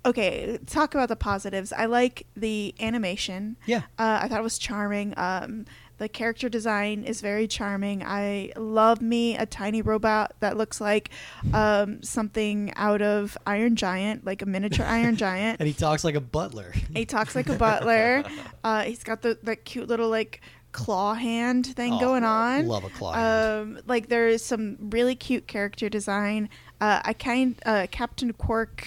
okay 0.06 0.58
talk 0.66 0.96
about 0.96 1.10
the 1.10 1.16
positives 1.16 1.72
i 1.74 1.86
like 1.86 2.26
the 2.36 2.74
animation 2.80 3.56
Yeah. 3.68 3.82
uh, 4.00 4.20
i 4.24 4.28
thought 4.28 4.40
it 4.40 4.44
was 4.44 4.58
charming 4.58 5.14
um, 5.18 5.66
the 6.02 6.10
character 6.10 6.50
design 6.50 7.04
is 7.04 7.22
very 7.22 7.48
charming 7.48 8.02
i 8.04 8.52
love 8.58 9.02
me 9.04 9.38
a 9.38 9.46
tiny 9.46 9.84
robot 9.84 10.34
that 10.40 10.58
looks 10.58 10.82
like 10.82 11.12
um, 11.54 12.02
something 12.02 12.74
out 12.76 13.04
of 13.04 13.38
iron 13.46 13.76
giant 13.76 14.26
like 14.26 14.42
a 14.42 14.46
miniature 14.48 14.84
iron 14.86 15.16
giant 15.28 15.60
And 15.60 15.68
he 15.68 15.74
talks 15.76 16.04
like 16.04 16.16
a 16.16 16.22
butler. 16.38 16.74
he 16.96 17.06
talks 17.06 17.36
like 17.36 17.50
a 17.50 17.54
butler 17.56 18.24
uh, 18.64 18.82
he's 18.82 19.04
got 19.04 19.22
the, 19.22 19.38
the 19.44 19.56
cute 19.56 19.88
little 19.88 20.10
like 20.10 20.42
claw 20.72 21.14
hand 21.14 21.68
thing 21.68 21.94
Oh, 21.94 22.00
going 22.00 22.24
on 22.24 22.66
love 22.68 22.84
a 22.84 22.90
claw 22.90 23.14
hand. 23.14 23.78
um, 23.78 23.84
like 23.86 24.10
there 24.10 24.28
is 24.28 24.44
some 24.44 24.78
really 24.80 25.14
cute 25.16 25.46
character 25.48 25.88
design 25.88 26.50
uh, 26.80 27.00
i 27.06 27.14
kind 27.14 27.56
uh, 27.68 27.86
captain 27.92 28.34
qwark 28.34 28.86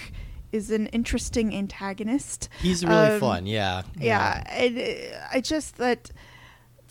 is 0.51 0.71
an 0.73 0.87
interesting 0.89 1.55
antagonist 1.55 2.49
He's 2.61 2.85
really 2.85 3.15
Um, 3.15 3.21
fun. 3.21 3.47
Yeah. 3.47 3.83
yeah, 3.99 4.43
and 4.51 4.79
uh, 4.79 5.27
I 5.33 5.41
just 5.41 5.77
that 5.79 6.11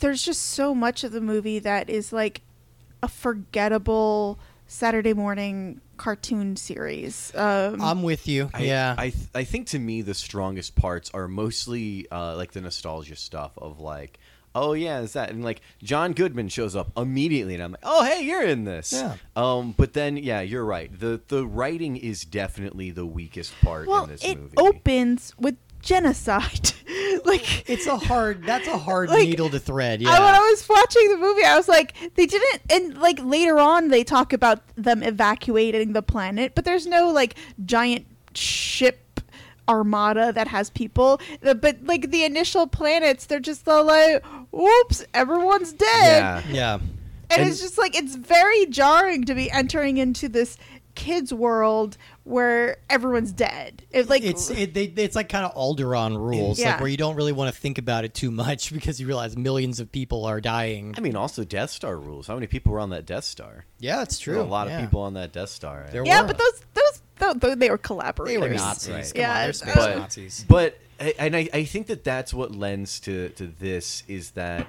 there's 0.00 0.22
just 0.22 0.42
so 0.42 0.74
much 0.74 1.04
of 1.04 1.12
the 1.12 1.20
movie 1.20 1.58
that 1.60 1.88
is 1.88 2.12
like 2.12 2.42
a 3.02 3.08
forgettable 3.08 4.38
Saturday 4.66 5.12
morning 5.12 5.80
cartoon 5.96 6.56
series. 6.56 7.34
Um, 7.34 7.80
I'm 7.80 8.02
with 8.02 8.26
you. 8.26 8.50
I, 8.52 8.62
yeah. 8.62 8.94
I 8.96 9.10
th- 9.10 9.28
I 9.34 9.44
think 9.44 9.66
to 9.68 9.78
me 9.78 10.02
the 10.02 10.14
strongest 10.14 10.74
parts 10.74 11.10
are 11.14 11.28
mostly 11.28 12.06
uh, 12.10 12.34
like 12.36 12.52
the 12.52 12.60
nostalgia 12.60 13.16
stuff 13.16 13.52
of 13.58 13.78
like, 13.80 14.18
oh 14.54 14.72
yeah, 14.72 15.00
is 15.00 15.12
that, 15.12 15.30
and 15.30 15.44
like 15.44 15.60
John 15.82 16.12
Goodman 16.12 16.48
shows 16.48 16.74
up 16.74 16.90
immediately, 16.96 17.54
and 17.54 17.62
I'm 17.62 17.72
like, 17.72 17.82
oh 17.84 18.04
hey, 18.04 18.22
you're 18.22 18.42
in 18.44 18.64
this. 18.64 18.92
Yeah. 18.92 19.16
Um, 19.36 19.74
but 19.76 19.92
then 19.92 20.16
yeah, 20.16 20.40
you're 20.40 20.64
right. 20.64 20.90
the 20.98 21.20
The 21.28 21.46
writing 21.46 21.96
is 21.96 22.24
definitely 22.24 22.90
the 22.90 23.06
weakest 23.06 23.52
part 23.62 23.86
well, 23.86 24.04
in 24.04 24.10
this 24.10 24.24
it 24.24 24.38
movie. 24.38 24.54
opens 24.56 25.34
with 25.38 25.56
genocide. 25.84 26.72
like 27.24 27.68
it's 27.68 27.86
a 27.86 27.96
hard. 27.96 28.44
That's 28.44 28.66
a 28.68 28.78
hard 28.78 29.08
Like, 29.10 29.28
needle 29.28 29.50
to 29.50 29.58
thread. 29.60 30.00
Yeah. 30.02 30.10
I, 30.10 30.20
when 30.20 30.34
I 30.34 30.38
was 30.40 30.68
watching 30.68 31.10
the 31.10 31.16
movie, 31.18 31.44
I 31.44 31.56
was 31.56 31.68
like, 31.68 31.94
they 32.14 32.26
didn't, 32.26 32.62
and 32.70 32.98
like 32.98 33.18
later 33.22 33.58
on, 33.58 33.88
they 33.88 34.04
talk 34.04 34.32
about 34.32 34.60
them 34.76 35.02
evacuating 35.02 35.92
the 35.92 36.02
planet, 36.02 36.54
but 36.54 36.64
there's 36.64 36.86
no 36.86 37.10
like 37.10 37.36
giant 37.64 38.06
ship 38.34 39.20
armada 39.68 40.32
that 40.32 40.48
has 40.48 40.70
people. 40.70 41.20
But 41.40 41.78
like 41.84 42.10
the 42.10 42.24
initial 42.24 42.66
planets, 42.66 43.26
they're 43.26 43.40
just 43.40 43.66
all 43.68 43.84
like, 43.84 44.24
whoops, 44.50 45.04
everyone's 45.14 45.72
dead. 45.72 45.84
yeah. 45.90 46.42
yeah. 46.50 46.74
And, 47.30 47.40
And- 47.40 47.50
it's 47.50 47.60
just 47.60 47.78
like 47.78 47.96
it's 47.96 48.14
very 48.16 48.66
jarring 48.66 49.24
to 49.24 49.34
be 49.34 49.50
entering 49.50 49.96
into 49.96 50.28
this 50.28 50.58
kids 50.94 51.32
world 51.32 51.96
where 52.24 52.78
everyone's 52.88 53.32
dead. 53.32 53.84
It's 53.90 54.08
like 54.08 54.22
it's 54.22 54.50
it, 54.50 54.74
they, 54.74 54.84
it's 54.84 55.16
like 55.16 55.28
kind 55.28 55.44
of 55.44 55.54
Alderaan 55.54 56.16
rules, 56.16 56.58
Yeah. 56.58 56.72
like 56.72 56.80
where 56.80 56.88
you 56.88 56.96
don't 56.96 57.16
really 57.16 57.32
want 57.32 57.54
to 57.54 57.60
think 57.60 57.78
about 57.78 58.04
it 58.04 58.14
too 58.14 58.30
much 58.30 58.72
because 58.72 59.00
you 59.00 59.06
realize 59.06 59.36
millions 59.36 59.80
of 59.80 59.90
people 59.92 60.24
are 60.24 60.40
dying. 60.40 60.94
I 60.96 61.00
mean, 61.00 61.16
also 61.16 61.44
Death 61.44 61.70
Star 61.70 61.96
rules. 61.98 62.26
How 62.26 62.34
many 62.34 62.46
people 62.46 62.72
were 62.72 62.80
on 62.80 62.90
that 62.90 63.06
Death 63.06 63.24
Star? 63.24 63.64
Yeah, 63.78 64.02
it's 64.02 64.18
true. 64.18 64.40
a 64.40 64.42
lot 64.42 64.68
yeah. 64.68 64.78
of 64.78 64.84
people 64.84 65.02
on 65.02 65.14
that 65.14 65.32
Death 65.32 65.50
Star. 65.50 65.86
There 65.90 66.04
yeah, 66.04 66.22
were. 66.22 66.28
but 66.28 66.38
those 66.38 66.60
those 66.74 67.02
those, 67.18 67.34
those 67.36 67.56
they 67.56 67.70
were 67.70 67.78
collaborators. 67.78 68.40
They 68.40 68.48
were 68.48 68.54
Nazis. 68.54 68.94
Right. 68.94 69.12
Come 69.14 69.20
Yeah, 69.20 69.30
on, 69.30 69.34
they're 69.36 69.48
it's- 69.50 69.58
space 69.60 69.74
but, 69.74 69.98
Nazis. 69.98 70.44
But 70.48 70.78
and 71.18 71.34
I, 71.36 71.48
I 71.52 71.64
think 71.64 71.88
that 71.88 72.04
that's 72.04 72.32
what 72.32 72.54
lends 72.54 73.00
to 73.00 73.30
to 73.30 73.46
this 73.46 74.04
is 74.08 74.32
that 74.32 74.66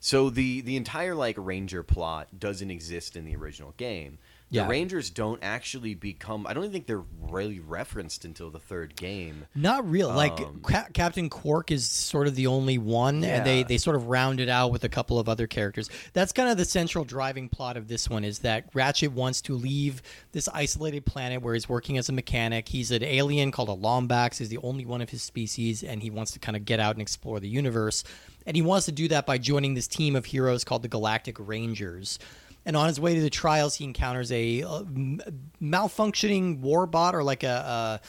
so 0.00 0.28
the 0.28 0.60
the 0.60 0.76
entire 0.76 1.14
like 1.14 1.36
ranger 1.38 1.82
plot 1.82 2.28
doesn't 2.38 2.70
exist 2.70 3.16
in 3.16 3.24
the 3.24 3.36
original 3.36 3.74
game. 3.76 4.18
The 4.54 4.60
Yeah. 4.60 4.68
Rangers 4.68 5.10
don't 5.10 5.42
actually 5.42 5.94
become. 5.94 6.46
I 6.46 6.52
don't 6.54 6.62
even 6.62 6.72
think 6.72 6.86
they're 6.86 7.02
really 7.20 7.58
referenced 7.58 8.24
until 8.24 8.50
the 8.50 8.60
third 8.60 8.94
game. 8.94 9.46
Not 9.52 9.88
real. 9.90 10.12
Like 10.14 10.38
Um, 10.40 10.60
Ca- 10.62 10.86
Captain 10.94 11.28
Qwark 11.28 11.72
is 11.72 11.84
sort 11.88 12.28
of 12.28 12.36
the 12.36 12.46
only 12.46 12.78
one, 12.78 13.24
and 13.24 13.44
they 13.44 13.64
they 13.64 13.78
sort 13.78 13.96
of 13.96 14.06
round 14.06 14.38
it 14.38 14.48
out 14.48 14.70
with 14.70 14.84
a 14.84 14.88
couple 14.88 15.18
of 15.18 15.28
other 15.28 15.48
characters. 15.48 15.90
That's 16.12 16.32
kind 16.32 16.48
of 16.48 16.56
the 16.56 16.64
central 16.64 17.04
driving 17.04 17.48
plot 17.48 17.76
of 17.76 17.88
this 17.88 18.08
one 18.08 18.22
is 18.22 18.38
that 18.40 18.68
Ratchet 18.74 19.10
wants 19.10 19.40
to 19.42 19.56
leave 19.56 20.02
this 20.30 20.48
isolated 20.54 21.04
planet 21.04 21.42
where 21.42 21.54
he's 21.54 21.68
working 21.68 21.98
as 21.98 22.08
a 22.08 22.12
mechanic. 22.12 22.68
He's 22.68 22.92
an 22.92 23.02
alien 23.02 23.50
called 23.50 23.70
a 23.70 23.72
Lombax. 23.74 24.38
He's 24.38 24.50
the 24.50 24.58
only 24.58 24.86
one 24.86 25.00
of 25.00 25.10
his 25.10 25.22
species, 25.22 25.82
and 25.82 26.00
he 26.00 26.10
wants 26.10 26.30
to 26.30 26.38
kind 26.38 26.54
of 26.56 26.64
get 26.64 26.78
out 26.78 26.94
and 26.94 27.02
explore 27.02 27.40
the 27.40 27.48
universe. 27.48 28.04
And 28.46 28.54
he 28.56 28.62
wants 28.62 28.86
to 28.86 28.92
do 28.92 29.08
that 29.08 29.26
by 29.26 29.38
joining 29.38 29.74
this 29.74 29.88
team 29.88 30.14
of 30.14 30.26
heroes 30.26 30.62
called 30.64 30.82
the 30.82 30.88
Galactic 30.88 31.36
Rangers. 31.40 32.18
And 32.66 32.76
on 32.76 32.88
his 32.88 32.98
way 32.98 33.14
to 33.14 33.20
the 33.20 33.30
trials, 33.30 33.74
he 33.74 33.84
encounters 33.84 34.32
a, 34.32 34.62
m- 34.62 35.20
malfunctioning 35.60 36.62
warbot 36.62 37.12
or 37.12 37.22
like 37.22 37.42
a. 37.42 38.00
a 38.02 38.08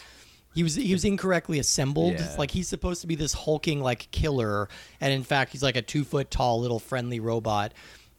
he 0.53 0.63
was 0.63 0.75
he 0.75 0.93
was 0.93 1.03
incorrectly 1.03 1.59
assembled. 1.59 2.13
Yeah. 2.13 2.33
Like 2.37 2.49
he's 2.49 2.69
supposed 2.69 3.01
to 3.01 3.07
be 3.07 3.15
this 3.15 3.33
hulking 3.33 3.81
like 3.81 4.09
killer, 4.11 4.69
and 5.01 5.11
in 5.11 5.23
fact 5.23 5.51
he's 5.51 5.61
like 5.61 5.75
a 5.75 5.81
two 5.81 6.05
foot 6.05 6.31
tall 6.31 6.61
little 6.61 6.79
friendly 6.79 7.19
robot. 7.19 7.73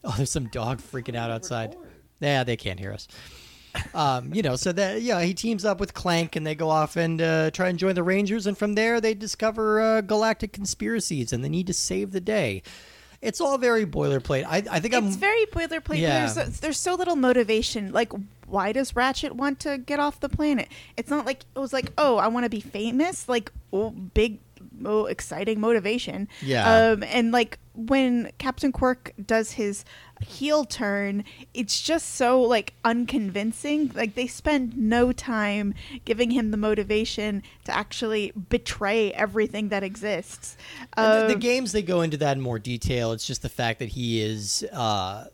Oh, 0.04 0.12
there's 0.18 0.30
some 0.30 0.48
dog 0.48 0.82
freaking 0.82 1.16
out 1.16 1.30
outside. 1.30 1.74
Yeah, 2.20 2.44
they 2.44 2.56
can't 2.56 2.78
hear 2.78 2.92
us. 2.92 3.08
Um, 3.94 4.32
you 4.32 4.42
know, 4.42 4.56
so 4.56 4.72
that 4.72 5.02
yeah, 5.02 5.22
he 5.22 5.34
teams 5.34 5.64
up 5.64 5.80
with 5.80 5.94
Clank, 5.94 6.36
and 6.36 6.46
they 6.46 6.54
go 6.54 6.68
off 6.68 6.96
and 6.96 7.20
uh, 7.20 7.50
try 7.50 7.68
and 7.68 7.78
join 7.78 7.94
the 7.94 8.02
Rangers, 8.02 8.46
and 8.46 8.56
from 8.56 8.74
there 8.74 9.00
they 9.00 9.14
discover 9.14 9.80
uh, 9.80 10.00
galactic 10.02 10.52
conspiracies, 10.52 11.32
and 11.32 11.42
they 11.42 11.48
need 11.48 11.66
to 11.66 11.74
save 11.74 12.12
the 12.12 12.20
day. 12.20 12.62
It's 13.22 13.40
all 13.40 13.58
very 13.58 13.86
boilerplate. 13.86 14.44
I, 14.44 14.62
I 14.70 14.80
think 14.80 14.94
I'm 14.94 15.06
It's 15.06 15.16
very 15.16 15.46
boilerplate. 15.46 15.98
Yeah. 15.98 16.32
There's 16.32 16.60
there's 16.60 16.80
so 16.80 16.94
little 16.94 17.16
motivation. 17.16 17.92
Like, 17.92 18.12
why 18.46 18.72
does 18.72 18.94
Ratchet 18.94 19.34
want 19.34 19.60
to 19.60 19.78
get 19.78 19.98
off 19.98 20.20
the 20.20 20.28
planet? 20.28 20.68
It's 20.96 21.10
not 21.10 21.26
like 21.26 21.42
it 21.54 21.58
was 21.58 21.72
like, 21.72 21.92
oh, 21.98 22.16
I 22.16 22.28
want 22.28 22.44
to 22.44 22.50
be 22.50 22.60
famous. 22.60 23.28
Like, 23.28 23.52
oh, 23.72 23.90
big, 23.90 24.38
oh, 24.84 25.06
exciting 25.06 25.60
motivation. 25.60 26.28
Yeah. 26.42 26.90
Um, 26.90 27.02
and 27.02 27.32
like 27.32 27.58
when 27.74 28.30
Captain 28.38 28.72
Qwark 28.72 29.12
does 29.24 29.52
his 29.52 29.84
heel 30.20 30.64
turn, 30.64 31.24
it's 31.54 31.80
just 31.80 32.14
so 32.14 32.40
like 32.40 32.74
unconvincing. 32.84 33.92
Like 33.94 34.14
they 34.14 34.26
spend 34.26 34.76
no 34.76 35.12
time 35.12 35.74
giving 36.04 36.30
him 36.30 36.50
the 36.50 36.56
motivation 36.56 37.42
to 37.64 37.76
actually 37.76 38.32
betray 38.48 39.12
everything 39.12 39.68
that 39.68 39.82
exists. 39.82 40.56
And 40.96 41.22
the, 41.22 41.28
the 41.28 41.34
Um, 41.34 41.40
games 41.40 41.72
they 41.72 41.82
go 41.82 42.00
into 42.00 42.16
that 42.18 42.36
in 42.36 42.42
more 42.42 42.58
detail. 42.58 43.12
It's 43.12 43.26
just 43.26 43.42
the 43.42 43.48
fact 43.48 43.78
that 43.78 43.90
he 43.90 44.22
is 44.22 44.64
uh, 44.72 45.26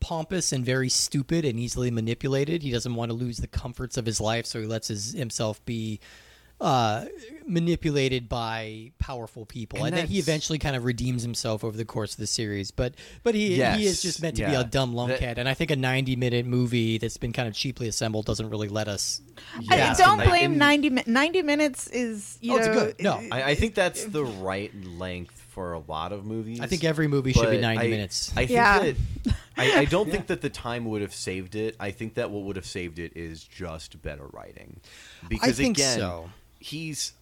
pompous 0.00 0.52
and 0.52 0.64
very 0.64 0.88
stupid 0.88 1.44
and 1.44 1.58
easily 1.58 1.90
manipulated. 1.90 2.62
He 2.62 2.70
doesn't 2.70 2.94
want 2.94 3.10
to 3.10 3.14
lose 3.14 3.38
the 3.38 3.46
comforts 3.46 3.96
of 3.96 4.06
his 4.06 4.20
life, 4.20 4.46
so 4.46 4.60
he 4.60 4.66
lets 4.66 4.88
his, 4.88 5.12
himself 5.12 5.64
be 5.64 6.00
uh, 6.60 7.04
manipulated 7.46 8.28
by 8.28 8.92
powerful 8.98 9.46
people. 9.46 9.78
And 9.78 9.88
And, 9.88 9.96
then 9.96 10.06
he 10.06 10.18
eventually 10.18 10.58
kind 10.58 10.76
of 10.76 10.84
redeems 10.84 11.22
himself 11.22 11.64
over 11.64 11.76
the 11.76 11.84
course 11.84 12.12
of 12.12 12.18
the 12.18 12.26
series. 12.26 12.70
But 12.70 12.94
but 13.22 13.34
he 13.34 13.56
he 13.62 13.86
is 13.86 14.02
just 14.02 14.20
meant 14.22 14.36
to 14.36 14.46
be 14.46 14.54
a 14.54 14.64
dumb 14.64 14.94
That- 14.94 15.20
lunkhead. 15.20 15.38
And 15.38 15.48
I 15.48 15.54
think 15.54 15.70
a 15.70 15.76
ninety 15.76 16.16
minute 16.16 16.46
movie 16.46 16.98
that's 16.98 17.16
been 17.16 17.32
kind 17.32 17.48
of 17.48 17.54
cheaply 17.54 17.88
assembled 17.88 18.26
doesn't 18.26 18.50
really 18.50 18.68
let 18.68 18.88
us. 18.88 19.20
I 19.70 19.94
don't 19.96 20.18
blame 20.24 20.50
And- 20.52 20.58
90, 20.58 20.90
mi- 20.90 21.02
90 21.06 21.42
minutes 21.42 21.86
is 21.88 22.38
you 22.40 22.54
Oh, 22.54 22.56
it's 22.58 22.66
know 22.66 22.74
good. 22.74 23.00
No, 23.00 23.22
I, 23.32 23.42
I 23.50 23.54
think 23.54 23.74
that's 23.74 24.04
the 24.04 24.24
right 24.24 24.72
length 24.84 25.34
for 25.50 25.72
a 25.72 25.78
lot 25.80 26.12
of 26.12 26.24
movies. 26.24 26.60
I 26.60 26.66
think 26.66 26.84
every 26.84 27.08
movie 27.08 27.32
should 27.32 27.50
be 27.50 27.58
90 27.58 27.84
I- 27.86 27.88
minutes. 27.88 28.30
I 28.32 28.46
think 28.46 28.50
Yeah. 28.50 28.78
that 28.80 28.96
I, 29.56 29.78
I 29.80 29.84
don't 29.86 30.10
think 30.10 30.26
that 30.28 30.40
the 30.40 30.50
time 30.50 30.84
would 30.86 31.02
have 31.02 31.14
saved 31.14 31.54
it. 31.54 31.76
I 31.80 31.90
think 31.90 32.14
that 32.14 32.30
what 32.30 32.44
would 32.44 32.56
have 32.56 32.66
saved 32.66 32.98
it 32.98 33.16
is 33.16 33.42
just 33.42 34.00
better 34.02 34.26
writing. 34.32 34.80
Because 35.28 35.56
think 35.56 35.78
again, 35.78 35.98
so. 35.98 36.30
He's 36.58 37.12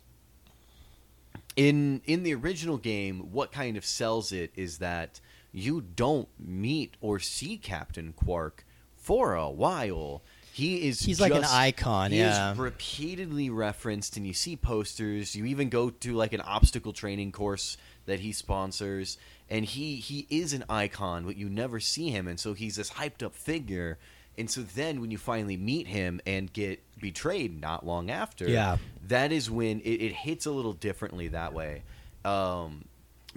in 1.56 2.02
in 2.04 2.22
the 2.22 2.34
original 2.34 2.76
game, 2.78 3.32
what 3.32 3.52
kind 3.52 3.76
of 3.76 3.84
sells 3.84 4.32
it 4.32 4.52
is 4.56 4.78
that 4.78 5.20
you 5.52 5.80
don't 5.80 6.28
meet 6.38 6.96
or 7.00 7.18
see 7.18 7.56
Captain 7.56 8.12
Qwark 8.12 8.64
for 8.96 9.34
a 9.34 9.48
while. 9.50 10.22
He 10.52 10.88
is 10.88 11.00
He's 11.00 11.20
like 11.20 11.34
an 11.34 11.44
icon, 11.44 12.12
he 12.12 12.18
yeah. 12.18 12.52
is 12.52 12.58
repeatedly 12.58 13.50
referenced 13.50 14.16
and 14.16 14.26
you 14.26 14.32
see 14.32 14.56
posters 14.56 15.34
you 15.36 15.44
even 15.44 15.68
go 15.68 15.90
to 15.90 16.14
like 16.14 16.32
an 16.32 16.40
obstacle 16.40 16.94
training 16.94 17.30
course 17.32 17.76
that 18.06 18.20
he 18.20 18.32
sponsors 18.32 19.18
and 19.50 19.66
he 19.66 19.96
he 19.96 20.26
is 20.30 20.54
an 20.54 20.64
icon 20.70 21.26
but 21.26 21.36
you 21.36 21.50
never 21.50 21.78
see 21.78 22.08
him 22.08 22.26
and 22.26 22.40
so 22.40 22.54
he's 22.54 22.76
this 22.76 22.90
hyped 22.90 23.22
up 23.22 23.34
figure 23.34 23.98
and 24.38 24.50
so 24.50 24.62
then 24.62 25.02
when 25.02 25.10
you 25.10 25.18
finally 25.18 25.58
meet 25.58 25.86
him 25.86 26.22
and 26.26 26.50
get 26.52 26.82
betrayed 26.98 27.60
not 27.60 27.84
long 27.84 28.10
after 28.10 28.48
Yeah. 28.48 28.78
That 29.08 29.32
is 29.32 29.50
when 29.50 29.80
it, 29.80 30.00
it 30.02 30.12
hits 30.12 30.46
a 30.46 30.50
little 30.50 30.72
differently 30.72 31.28
that 31.28 31.52
way 31.52 31.82
um 32.24 32.84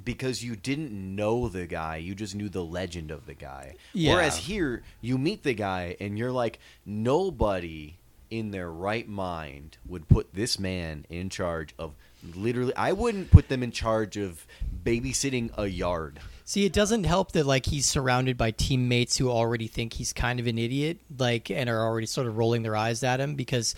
because 0.04 0.44
you 0.44 0.56
didn't 0.56 0.92
know 0.92 1.48
the 1.50 1.66
guy 1.68 1.98
you 1.98 2.16
just 2.16 2.34
knew 2.36 2.48
the 2.50 2.64
legend 2.64 3.12
of 3.12 3.26
the 3.26 3.34
guy 3.34 3.76
Yeah. 3.94 4.14
whereas 4.14 4.38
here 4.38 4.84
you 5.02 5.18
meet 5.18 5.44
the 5.44 5.54
guy 5.54 5.96
and 6.00 6.18
you're 6.18 6.32
like 6.32 6.60
nobody 6.86 7.96
in 8.30 8.52
their 8.52 8.70
right 8.72 9.08
mind 9.10 9.78
would 9.88 10.08
put 10.08 10.34
this 10.34 10.60
man 10.60 11.06
in 11.10 11.30
charge 11.30 11.74
of 11.80 11.94
literally 12.36 12.76
I 12.76 12.92
wouldn't 12.92 13.32
put 13.32 13.50
them 13.50 13.64
in 13.64 13.72
charge 13.72 14.18
of 14.18 14.46
babysitting 14.84 15.50
a 15.58 15.66
yard. 15.68 16.20
See, 16.46 16.66
it 16.66 16.74
doesn't 16.74 17.06
help 17.06 17.32
that 17.32 17.46
like 17.48 17.66
he's 17.66 17.86
surrounded 17.88 18.38
by 18.38 18.52
teammates 18.52 19.18
who 19.18 19.30
already 19.32 19.68
think 19.68 19.94
he's 19.94 20.14
kind 20.14 20.40
of 20.40 20.46
an 20.48 20.58
idiot, 20.60 20.98
like, 21.18 21.50
and 21.50 21.70
are 21.70 21.82
already 21.82 22.06
sort 22.08 22.28
of 22.28 22.38
rolling 22.38 22.62
their 22.62 22.76
eyes 22.76 23.04
at 23.04 23.20
him 23.20 23.36
because 23.36 23.74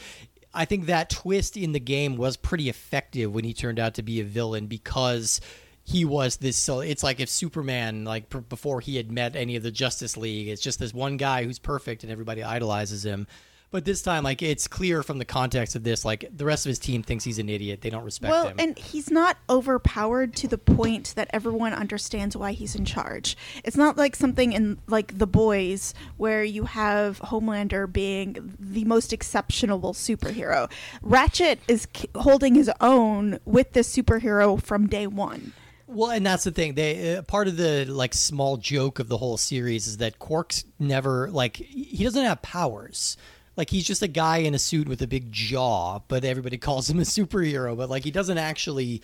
I 0.54 0.66
think 0.66 0.86
that 0.86 1.10
twist 1.10 1.56
in 1.56 1.72
the 1.72 1.80
game 1.80 2.18
was 2.18 2.38
pretty 2.38 2.70
effective 2.70 3.32
when 3.32 3.46
he 3.46 3.54
turned 3.54 3.80
out 3.80 3.96
to 3.96 4.04
be 4.04 4.20
a 4.20 4.26
villain 4.26 4.68
because 4.68 5.40
he 5.84 6.06
was 6.06 6.38
this. 6.38 6.58
So 6.58 6.82
it's 6.82 7.04
like 7.04 7.20
if 7.20 7.30
Superman, 7.30 8.04
like 8.04 8.30
pr- 8.30 8.40
before 8.40 8.82
he 8.82 8.98
had 8.98 9.12
met 9.12 9.36
any 9.36 9.56
of 9.56 9.64
the 9.64 9.72
Justice 9.72 10.18
League, 10.18 10.48
it's 10.48 10.62
just 10.62 10.80
this 10.80 10.94
one 10.94 11.18
guy 11.18 11.44
who's 11.44 11.60
perfect 11.60 12.04
and 12.04 12.12
everybody 12.12 12.44
idolizes 12.44 13.06
him. 13.06 13.28
But 13.72 13.86
this 13.86 14.02
time, 14.02 14.26
like, 14.26 14.42
it's 14.42 14.68
clear 14.68 15.02
from 15.02 15.18
the 15.18 15.24
context 15.24 15.78
of 15.78 15.84
this, 15.84 16.04
like, 16.04 16.30
the 16.36 16.44
rest 16.44 16.66
of 16.66 16.70
his 16.70 16.78
team 16.78 17.04
thinks 17.04 17.24
he's 17.24 17.40
an 17.40 17.48
idiot. 17.48 17.80
They 17.80 17.90
don't 17.90 18.04
respect 18.04 18.30
well, 18.30 18.48
him. 18.48 18.58
Well, 18.58 18.68
and 18.68 18.78
he's 18.78 19.10
not 19.10 19.38
overpowered 19.50 20.36
to 20.36 20.50
the 20.50 20.58
point 20.58 21.14
that 21.16 21.30
everyone 21.32 21.72
understands 21.72 22.36
why 22.36 22.52
he's 22.52 22.76
in 22.76 22.84
charge. 22.84 23.38
It's 23.64 23.78
not 23.78 23.96
like 23.96 24.18
something 24.18 24.52
in 24.52 24.78
like 24.88 25.18
The 25.18 25.28
Boys 25.28 25.94
where 26.18 26.44
you 26.44 26.66
have 26.66 27.20
Homelander 27.20 27.92
being 27.92 28.56
the 28.60 28.84
most 28.84 29.14
exceptional 29.14 29.94
superhero. 29.94 30.70
Ratchet 31.02 31.60
is 31.70 31.86
k- 31.86 32.10
holding 32.16 32.56
his 32.56 32.70
own 32.82 33.40
with 33.46 33.72
this 33.72 33.96
superhero 33.96 34.62
from 34.62 34.88
day 34.88 35.08
one. 35.08 35.54
Well, 35.88 36.12
and 36.12 36.26
that's 36.26 36.44
the 36.44 36.52
thing. 36.52 36.76
They 36.76 37.16
uh, 37.16 37.22
part 37.22 37.48
of 37.48 37.58
the 37.58 37.86
like 37.86 38.14
small 38.14 38.58
joke 38.58 39.00
of 39.00 39.08
the 39.08 39.18
whole 39.18 39.38
series 39.38 39.88
is 39.88 39.98
that 39.98 40.20
Qwark's 40.20 40.66
never 40.80 41.30
like 41.30 41.58
he 41.58 42.04
doesn't 42.04 42.24
have 42.24 42.42
powers. 42.42 43.18
Like 43.62 43.70
he's 43.70 43.86
just 43.86 44.02
a 44.02 44.08
guy 44.08 44.38
in 44.38 44.56
a 44.56 44.60
suit 44.60 44.90
with 44.90 45.04
a 45.04 45.08
big 45.08 45.32
jaw, 45.32 46.00
but 46.08 46.26
everybody 46.26 46.58
calls 46.68 46.90
him 46.90 46.98
a 46.98 47.04
superhero. 47.04 47.78
But 47.78 47.92
like 47.92 48.04
he 48.04 48.10
doesn't 48.10 48.40
actually 48.40 49.04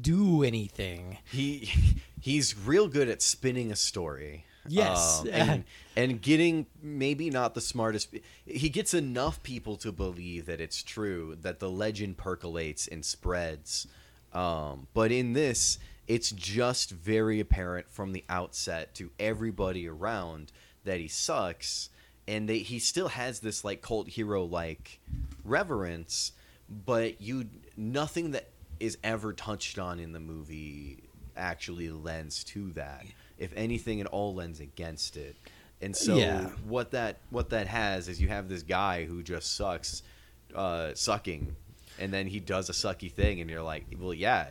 do 0.00 0.44
anything. 0.44 1.18
He 1.24 1.68
he's 2.20 2.56
real 2.56 2.86
good 2.86 3.08
at 3.08 3.20
spinning 3.22 3.72
a 3.72 3.74
story. 3.74 4.44
Yes. 4.68 5.22
Um, 5.22 5.28
and, 5.32 5.64
and 5.96 6.22
getting 6.22 6.66
maybe 6.80 7.28
not 7.28 7.54
the 7.54 7.60
smartest. 7.60 8.14
He 8.46 8.68
gets 8.68 8.94
enough 8.94 9.42
people 9.42 9.74
to 9.78 9.90
believe 9.90 10.46
that 10.46 10.60
it's 10.60 10.84
true 10.84 11.36
that 11.40 11.58
the 11.58 11.68
legend 11.68 12.18
percolates 12.18 12.86
and 12.86 13.04
spreads. 13.04 13.88
Um, 14.32 14.86
but 14.94 15.10
in 15.10 15.32
this, 15.32 15.80
it's 16.06 16.30
just 16.30 16.92
very 16.92 17.40
apparent 17.40 17.90
from 17.90 18.12
the 18.12 18.22
outset 18.28 18.94
to 18.94 19.10
everybody 19.18 19.88
around 19.88 20.52
that 20.84 21.00
he 21.00 21.08
sucks, 21.08 21.90
and 22.28 22.48
they, 22.48 22.58
he 22.58 22.78
still 22.78 23.08
has 23.08 23.40
this 23.40 23.64
like 23.64 23.82
cult 23.82 24.08
hero 24.08 24.44
like 24.44 25.00
reverence. 25.44 26.32
But 26.68 27.20
you 27.20 27.48
nothing 27.76 28.30
that 28.32 28.48
is 28.80 28.98
ever 29.04 29.32
touched 29.32 29.78
on 29.78 30.00
in 30.00 30.12
the 30.12 30.20
movie 30.20 30.98
actually 31.36 31.90
lends 31.90 32.44
to 32.44 32.72
that. 32.72 33.04
If 33.38 33.52
anything, 33.56 33.98
it 33.98 34.06
all 34.06 34.34
lends 34.34 34.60
against 34.60 35.16
it. 35.16 35.36
And 35.80 35.96
so 35.96 36.16
Yeah. 36.16 36.46
what 36.64 36.92
that 36.92 37.18
what 37.30 37.50
that 37.50 37.66
has 37.66 38.08
is 38.08 38.20
you 38.20 38.28
have 38.28 38.48
this 38.48 38.62
guy 38.62 39.04
who 39.04 39.22
just 39.22 39.56
sucks, 39.56 40.02
uh, 40.54 40.94
sucking, 40.94 41.56
and 41.98 42.12
then 42.12 42.26
he 42.26 42.38
does 42.40 42.70
a 42.70 42.72
sucky 42.72 43.10
thing, 43.10 43.40
and 43.40 43.50
you're 43.50 43.62
like, 43.62 43.84
well, 43.98 44.14
yeah, 44.14 44.46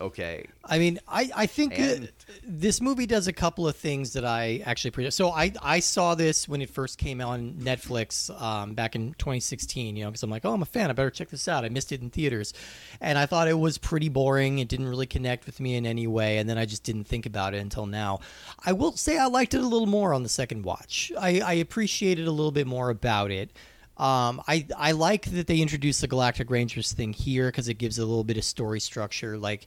okay, 0.00 0.46
I 0.64 0.78
mean, 0.78 0.98
I, 1.08 1.30
I 1.34 1.46
think 1.46 1.78
And- 1.78 2.10
this 2.44 2.80
movie 2.80 3.06
does 3.06 3.28
a 3.28 3.32
couple 3.32 3.66
of 3.68 3.76
things 3.76 4.12
that 4.14 4.24
I 4.24 4.62
actually 4.64 4.90
pretty. 4.90 5.10
So 5.10 5.30
I, 5.30 5.52
I 5.62 5.80
saw 5.80 6.14
this 6.14 6.48
when 6.48 6.60
it 6.60 6.70
first 6.70 6.98
came 6.98 7.20
on 7.20 7.54
Netflix 7.54 8.30
um, 8.40 8.74
back 8.74 8.94
in 8.94 9.14
2016. 9.14 9.96
You 9.96 10.04
know, 10.04 10.10
because 10.10 10.22
I'm 10.22 10.30
like, 10.30 10.44
oh, 10.44 10.52
I'm 10.52 10.62
a 10.62 10.66
fan. 10.66 10.90
I 10.90 10.92
better 10.92 11.10
check 11.10 11.28
this 11.30 11.48
out. 11.48 11.64
I 11.64 11.68
missed 11.68 11.92
it 11.92 12.02
in 12.02 12.10
theaters, 12.10 12.52
and 13.00 13.18
I 13.18 13.26
thought 13.26 13.48
it 13.48 13.58
was 13.58 13.78
pretty 13.78 14.08
boring. 14.08 14.58
It 14.58 14.68
didn't 14.68 14.88
really 14.88 15.06
connect 15.06 15.46
with 15.46 15.60
me 15.60 15.76
in 15.76 15.86
any 15.86 16.06
way, 16.06 16.38
and 16.38 16.48
then 16.48 16.58
I 16.58 16.66
just 16.66 16.82
didn't 16.82 17.04
think 17.04 17.26
about 17.26 17.54
it 17.54 17.58
until 17.58 17.86
now. 17.86 18.20
I 18.64 18.72
will 18.72 18.92
say 18.92 19.18
I 19.18 19.26
liked 19.26 19.54
it 19.54 19.60
a 19.60 19.66
little 19.66 19.86
more 19.86 20.12
on 20.12 20.22
the 20.22 20.28
second 20.28 20.64
watch. 20.64 21.12
I, 21.18 21.40
I 21.40 21.52
appreciated 21.54 22.26
a 22.26 22.30
little 22.32 22.52
bit 22.52 22.66
more 22.66 22.90
about 22.90 23.30
it. 23.30 23.50
Um, 23.96 24.42
I 24.46 24.66
I 24.76 24.92
like 24.92 25.26
that 25.26 25.46
they 25.46 25.60
introduced 25.60 26.02
the 26.02 26.06
Galactic 26.06 26.50
Rangers 26.50 26.92
thing 26.92 27.12
here 27.12 27.48
because 27.48 27.68
it 27.68 27.74
gives 27.74 27.98
a 27.98 28.04
little 28.04 28.24
bit 28.24 28.36
of 28.36 28.44
story 28.44 28.80
structure. 28.80 29.38
Like 29.38 29.66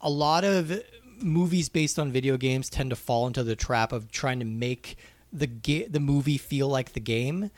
a 0.00 0.10
lot 0.10 0.44
of 0.44 0.82
movies 1.22 1.68
based 1.68 1.98
on 1.98 2.12
video 2.12 2.36
games 2.36 2.68
tend 2.68 2.90
to 2.90 2.96
fall 2.96 3.26
into 3.26 3.42
the 3.42 3.56
trap 3.56 3.92
of 3.92 4.10
trying 4.10 4.38
to 4.40 4.44
make 4.44 4.96
the 5.32 5.46
ga- 5.46 5.88
the 5.88 6.00
movie 6.00 6.38
feel 6.38 6.68
like 6.68 6.92
the 6.92 7.00
game. 7.00 7.50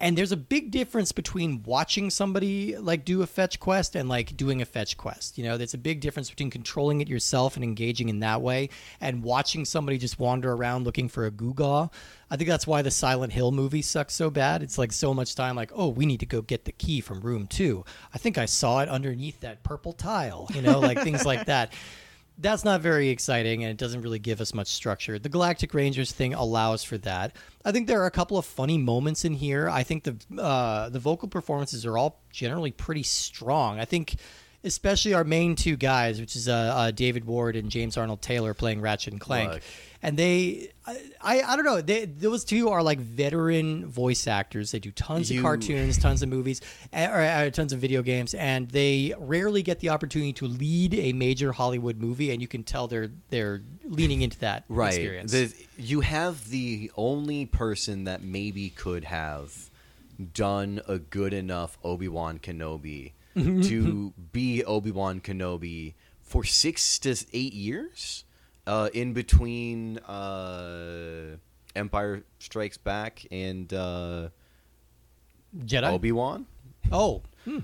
And 0.00 0.16
there's 0.16 0.32
a 0.32 0.36
big 0.36 0.70
difference 0.70 1.10
between 1.10 1.62
watching 1.64 2.10
somebody 2.10 2.76
like 2.76 3.04
do 3.04 3.22
a 3.22 3.26
fetch 3.26 3.58
quest 3.58 3.96
and 3.96 4.08
like 4.08 4.36
doing 4.36 4.62
a 4.62 4.64
fetch 4.64 4.96
quest. 4.96 5.36
You 5.36 5.44
know, 5.44 5.56
there's 5.56 5.74
a 5.74 5.78
big 5.78 6.00
difference 6.00 6.30
between 6.30 6.50
controlling 6.50 7.00
it 7.00 7.08
yourself 7.08 7.56
and 7.56 7.64
engaging 7.64 8.08
in 8.08 8.20
that 8.20 8.40
way 8.40 8.70
and 9.00 9.22
watching 9.24 9.64
somebody 9.64 9.98
just 9.98 10.18
wander 10.18 10.52
around 10.52 10.84
looking 10.84 11.08
for 11.08 11.26
a 11.26 11.30
Googaw. 11.30 11.90
I 12.30 12.36
think 12.36 12.48
that's 12.48 12.66
why 12.66 12.82
the 12.82 12.90
Silent 12.90 13.32
Hill 13.32 13.50
movie 13.50 13.82
sucks 13.82 14.14
so 14.14 14.30
bad. 14.30 14.62
It's 14.62 14.78
like 14.78 14.92
so 14.92 15.12
much 15.12 15.34
time 15.34 15.56
like, 15.56 15.72
oh, 15.74 15.88
we 15.88 16.06
need 16.06 16.20
to 16.20 16.26
go 16.26 16.42
get 16.42 16.64
the 16.64 16.72
key 16.72 17.00
from 17.00 17.20
room 17.20 17.46
two. 17.46 17.84
I 18.14 18.18
think 18.18 18.38
I 18.38 18.46
saw 18.46 18.80
it 18.80 18.88
underneath 18.88 19.40
that 19.40 19.64
purple 19.64 19.92
tile, 19.92 20.48
you 20.54 20.62
know, 20.62 20.78
like 20.78 21.02
things 21.02 21.24
like 21.24 21.46
that 21.46 21.72
that's 22.38 22.64
not 22.64 22.80
very 22.80 23.08
exciting 23.08 23.64
and 23.64 23.70
it 23.70 23.76
doesn't 23.76 24.02
really 24.02 24.18
give 24.18 24.40
us 24.40 24.54
much 24.54 24.68
structure. 24.68 25.18
The 25.18 25.28
Galactic 25.28 25.74
Rangers 25.74 26.12
thing 26.12 26.34
allows 26.34 26.84
for 26.84 26.96
that. 26.98 27.34
I 27.64 27.72
think 27.72 27.88
there 27.88 28.00
are 28.00 28.06
a 28.06 28.12
couple 28.12 28.38
of 28.38 28.46
funny 28.46 28.78
moments 28.78 29.24
in 29.24 29.34
here. 29.34 29.68
I 29.68 29.82
think 29.82 30.04
the 30.04 30.40
uh, 30.40 30.88
the 30.88 31.00
vocal 31.00 31.28
performances 31.28 31.84
are 31.84 31.98
all 31.98 32.20
generally 32.32 32.70
pretty 32.70 33.02
strong. 33.02 33.80
I 33.80 33.84
think 33.84 34.16
especially 34.64 35.14
our 35.14 35.24
main 35.24 35.54
two 35.54 35.76
guys, 35.76 36.20
which 36.20 36.36
is 36.36 36.48
uh, 36.48 36.52
uh, 36.52 36.90
David 36.90 37.24
Ward 37.24 37.56
and 37.56 37.70
James 37.70 37.96
Arnold 37.96 38.22
Taylor 38.22 38.54
playing 38.54 38.80
Ratchet 38.80 39.12
and 39.12 39.20
Clank. 39.20 39.52
Look. 39.54 39.62
And 40.00 40.16
they, 40.16 40.70
I, 40.86 41.42
I, 41.42 41.56
don't 41.56 41.64
know. 41.64 41.80
They, 41.80 42.04
those 42.04 42.44
two 42.44 42.68
are 42.68 42.84
like 42.84 43.00
veteran 43.00 43.86
voice 43.86 44.28
actors. 44.28 44.70
They 44.70 44.78
do 44.78 44.92
tons 44.92 45.28
You- 45.28 45.40
of 45.40 45.42
cartoons, 45.42 45.98
tons 45.98 46.22
of 46.22 46.28
movies, 46.28 46.60
eh, 46.92 47.08
or 47.08 47.20
uh, 47.20 47.50
tons 47.50 47.72
of 47.72 47.80
video 47.80 48.02
games, 48.02 48.32
and 48.34 48.68
they 48.68 49.12
rarely 49.18 49.62
get 49.62 49.80
the 49.80 49.88
opportunity 49.88 50.32
to 50.34 50.46
lead 50.46 50.94
a 50.94 51.12
major 51.12 51.50
Hollywood 51.50 51.98
movie. 51.98 52.30
And 52.30 52.40
you 52.40 52.46
can 52.46 52.62
tell 52.62 52.86
they're 52.86 53.10
they're 53.30 53.62
leaning 53.84 54.22
into 54.22 54.38
that 54.40 54.64
right. 54.68 54.88
experience. 54.88 55.32
The, 55.32 55.52
you 55.76 56.00
have 56.02 56.48
the 56.48 56.92
only 56.96 57.46
person 57.46 58.04
that 58.04 58.22
maybe 58.22 58.70
could 58.70 59.02
have 59.04 59.68
done 60.32 60.80
a 60.86 60.98
good 60.98 61.32
enough 61.32 61.76
Obi 61.82 62.06
Wan 62.06 62.38
Kenobi 62.38 63.12
to 63.62 64.12
be 64.32 64.64
Obi 64.64 64.90
Wan 64.90 65.20
Kenobi 65.20 65.94
for 66.20 66.44
six 66.44 66.98
to 67.00 67.16
eight 67.32 67.54
years, 67.54 68.24
uh, 68.66 68.90
in 68.92 69.12
between 69.12 69.98
uh, 69.98 71.36
Empire 71.74 72.22
Strikes 72.38 72.76
Back 72.76 73.26
and 73.30 73.72
uh, 73.72 74.28
Jedi. 75.56 75.90
Obi 75.90 76.12
Wan. 76.12 76.46
oh, 76.92 77.22
hmm. 77.44 77.60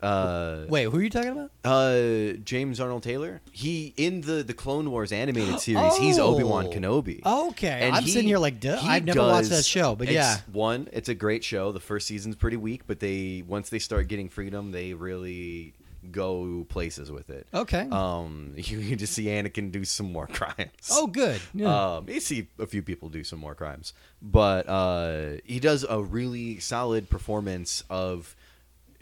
Uh, 0.00 0.64
wait, 0.68 0.84
who 0.84 0.98
are 0.98 1.02
you 1.02 1.10
talking 1.10 1.30
about? 1.30 1.50
uh, 1.64 2.32
James 2.44 2.78
Arnold 2.80 3.02
Taylor. 3.02 3.40
He 3.50 3.92
in 3.96 4.20
the 4.20 4.42
the 4.44 4.54
Clone 4.54 4.90
Wars 4.90 5.10
animated 5.12 5.58
series. 5.60 5.96
he's 5.96 6.18
Oh. 6.18 6.34
Obi 6.34 6.44
Wan 6.44 6.66
Kenobi. 6.66 7.24
Okay, 7.26 7.80
And 7.82 7.96
I'm 7.96 8.02
he- 8.04 8.10
sitting 8.10 8.28
here 8.28 8.38
like, 8.38 8.60
duh, 8.60 8.76
he 8.78 8.88
I've 8.88 9.04
never 9.04 9.20
watched 9.20 9.50
that 9.50 9.64
show, 9.64 9.94
but 9.96 10.08
it's- 10.08 10.14
yeah. 10.14 10.40
one, 10.52 10.88
it's 10.92 11.08
a 11.08 11.14
great 11.14 11.42
show. 11.44 11.72
The 11.72 11.80
first 11.80 12.06
season's 12.06 12.36
pretty 12.36 12.56
weak, 12.56 12.82
but 12.86 13.00
they 13.00 13.42
once 13.46 13.70
they 13.70 13.78
start 13.80 14.06
getting 14.08 14.28
freedom, 14.28 14.70
they 14.72 14.94
really 14.94 15.74
go 16.12 16.64
places 16.68 17.10
with 17.10 17.28
it. 17.28 17.46
Okay. 17.52 17.86
Um, 17.90 18.52
you, 18.56 18.78
you 18.78 18.94
just 18.94 19.12
see 19.14 19.24
Anakin 19.24 19.72
do 19.72 19.84
some 19.84 20.12
more 20.12 20.26
crimes. 20.38 20.90
oh, 20.92 21.08
good. 21.08 21.40
Yeah. 21.52 21.96
Um, 21.96 22.08
you 22.08 22.20
see 22.20 22.46
a 22.60 22.66
few 22.66 22.82
people 22.82 23.08
do 23.08 23.24
some 23.24 23.40
more 23.40 23.56
crimes, 23.56 23.94
but 24.22 24.68
uh, 24.68 25.38
he 25.44 25.58
does 25.58 25.84
a 25.88 26.00
really 26.00 26.60
solid 26.60 27.10
performance 27.10 27.82
of 27.90 28.36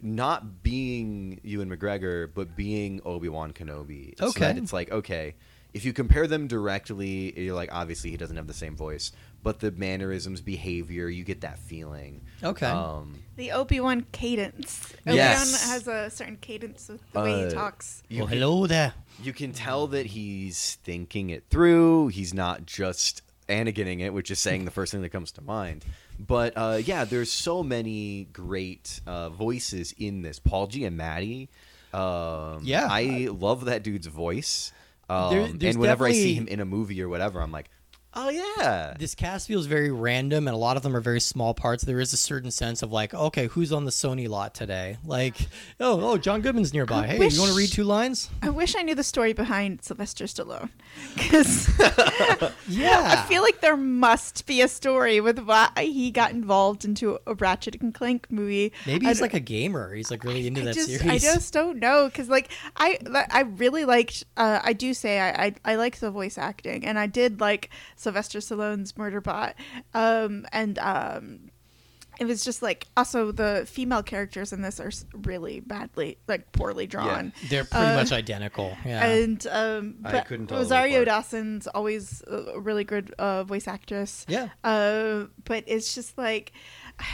not 0.03 0.63
being 0.63 1.41
Ewan 1.43 1.71
McGregor, 1.71 2.29
but 2.33 2.55
being 2.57 3.01
Obi 3.05 3.29
Wan 3.29 3.53
Kenobi. 3.53 4.19
So 4.19 4.27
Okay. 4.29 4.41
that 4.41 4.59
it's 4.59 4.73
like 4.73 4.91
okay, 4.93 5.35
if 5.75 5.85
you 5.85 5.93
compare 5.93 6.27
them 6.27 6.47
directly, 6.49 7.39
you're 7.39 7.55
like 7.55 7.71
obviously 7.73 8.11
he 8.11 8.17
doesn't 8.17 8.37
have 8.37 8.47
the 8.47 8.55
same 8.55 8.77
voice, 8.77 9.13
but 9.43 9.61
the 9.61 9.71
mannerisms, 9.71 10.41
behavior, 10.41 11.09
you 11.09 11.23
get 11.25 11.41
that 11.43 11.59
feeling. 11.59 12.23
Okay. 12.43 12.67
Um, 12.67 13.23
The 13.37 13.53
Obi 13.53 13.81
Wan 13.81 14.07
cadence. 14.13 14.93
Obi 15.07 15.17
Yes. 15.17 15.53
Wan 15.53 15.71
has 15.73 15.89
a 15.89 16.11
certain 16.11 16.37
cadence 16.37 16.89
with 16.89 17.01
the 17.13 17.21
way 17.21 17.45
Uh, 17.45 17.49
he 17.49 17.55
talks. 17.55 18.03
you 18.09 18.19
well, 18.21 18.27
hello 18.29 18.67
there. 18.67 18.95
you 19.23 19.33
can 19.33 19.53
tell 19.53 19.87
that 19.89 20.07
he's 20.07 20.77
thinking 20.83 21.31
it 21.31 21.45
through. 21.51 22.09
He's 22.09 22.33
not 22.35 22.65
just 22.67 23.23
Anakining 23.49 24.01
it, 24.01 24.13
which 24.13 24.31
is 24.31 24.41
saying 24.41 24.65
the 24.65 24.71
first 24.73 24.91
thing 24.93 25.03
that 25.03 25.11
comes 25.11 25.31
to 25.33 25.41
mind. 25.43 25.85
But 26.19 26.55
uh, 26.57 26.79
yeah, 26.85 27.05
there's 27.05 27.31
so 27.31 27.63
many 27.63 28.25
great 28.33 29.01
uh, 29.07 29.29
voices 29.31 29.95
in 29.99 30.23
this. 30.23 30.39
Paul 30.39 30.69
Giamatti. 30.69 31.49
Um, 31.93 32.61
Yeah. 32.65 32.89
I 32.91 33.29
love 33.31 33.67
that 33.67 33.83
dude's 33.83 34.07
voice. 34.07 34.73
Um, 35.09 35.31
There- 35.31 35.45
and 35.71 35.79
whenever 35.79 36.07
I 36.07 36.13
see 36.13 36.35
him 36.35 36.49
in 36.49 36.61
a 36.61 36.65
movie 36.65 37.01
or 37.03 37.09
whatever, 37.09 37.41
I'm 37.41 37.53
like, 37.53 37.71
oh 38.17 38.31
yeah. 38.31 38.95
this 38.99 39.15
cast 39.15 39.47
feels 39.47 39.67
very 39.67 39.91
random 39.91 40.49
and 40.49 40.55
a 40.55 40.59
lot 40.59 40.77
of 40.77 40.83
them 40.83 40.97
are 40.97 41.01
very 41.01 41.21
small 41.21 41.55
parts. 41.55 41.85
There 41.85 42.01
is 42.01 42.13
a 42.13 42.17
certain 42.17 42.51
sense 42.51 42.83
of 42.83 42.91
like 42.91 43.15
okay 43.15 43.47
who's 43.47 43.73
on 43.73 43.85
the 43.85 43.91
sony 43.91 44.29
lot 44.29 44.55
today? 44.55 44.97
Like 45.05 45.37
oh 45.79 46.13
oh 46.13 46.19
john 46.19 46.41
goodman's 46.41 46.73
nearby. 46.73 47.05
I 47.05 47.07
hey 47.07 47.19
wish- 47.19 47.35
you 47.35 47.41
want 47.41 47.53
to 47.53 47.57
read 47.59 47.71
two 47.71 47.85
lines? 47.85 48.31
I 48.43 48.51
wish 48.51 48.75
I 48.77 48.83
knew 48.83 48.95
the 48.95 49.05
story 49.05 49.33
behind 49.33 49.83
Sylvester 49.83 50.25
Stallone, 50.25 50.71
because 51.15 51.69
yeah. 52.69 53.25
I 53.25 53.29
feel 53.29 53.43
like 53.43 53.61
there 53.61 53.77
must 53.77 54.47
be 54.47 54.63
a 54.63 54.69
story 54.69 55.21
with 55.21 55.39
why 55.41 55.71
he 55.77 56.11
got 56.11 56.31
involved 56.33 56.85
into 56.85 57.19
a 57.27 57.35
Ratchet 57.35 57.81
and 57.83 57.95
Clank 57.95 58.31
movie. 58.31 58.73
maybe 58.87 59.07
he's 59.07 59.21
like 59.21 59.35
a 59.35 59.41
gamer. 59.41 59.95
He's 59.95 60.11
like 60.11 60.25
really 60.25 60.47
into 60.47 60.63
I 60.63 60.65
that 60.65 60.75
just, 60.75 60.89
series. 60.89 61.07
I 61.07 61.19
just 61.19 61.53
don't 61.53 61.79
know 61.79 62.07
because 62.07 62.29
like 62.29 62.51
I 62.77 62.99
I 63.31 63.43
really 63.43 63.85
liked 63.85 64.25
uh, 64.37 64.61
I 64.63 64.73
do 64.73 64.95
say 64.95 65.21
I, 65.21 65.47
I 65.47 65.55
I 65.65 65.75
like 65.77 65.99
the 65.99 66.11
voice 66.11 66.39
acting 66.39 66.87
and 66.87 66.99
I 66.99 67.07
did 67.07 67.41
like 67.41 67.71
Sylvester 68.07 68.39
Stallone's 68.41 68.93
Murderbot 68.93 69.55
um 69.95 70.47
and 70.53 70.79
um 70.79 71.51
it 72.19 72.25
was 72.25 72.43
just 72.45 72.63
like 72.63 72.87
also 72.97 73.31
the 73.31 73.65
female 73.69 74.03
characters 74.03 74.51
in 74.53 74.63
this 74.63 74.81
are 74.81 74.91
really 75.29 75.61
badly 75.61 76.17
like 76.27 76.51
poorly 76.53 76.87
drawn 76.87 77.33
they're 77.51 77.65
pretty 77.65 77.87
Uh, 77.93 77.95
much 77.95 78.11
identical 78.13 78.75
yeah 78.87 79.05
and 79.07 79.47
um 79.49 79.97
I 80.05 80.21
couldn't 80.21 80.47
tell 80.47 80.59
Rosario. 80.59 81.05
Dawson's 81.05 81.67
always 81.67 82.23
a 82.27 82.59
really 82.59 82.85
good 82.85 83.13
uh, 83.19 83.45
voice 83.45 83.69
actress 83.69 84.25
Yeah. 84.29 84.49
uh, 84.65 85.27
but 85.45 85.65
it's 85.67 85.95
just 85.95 86.17
like 86.17 86.53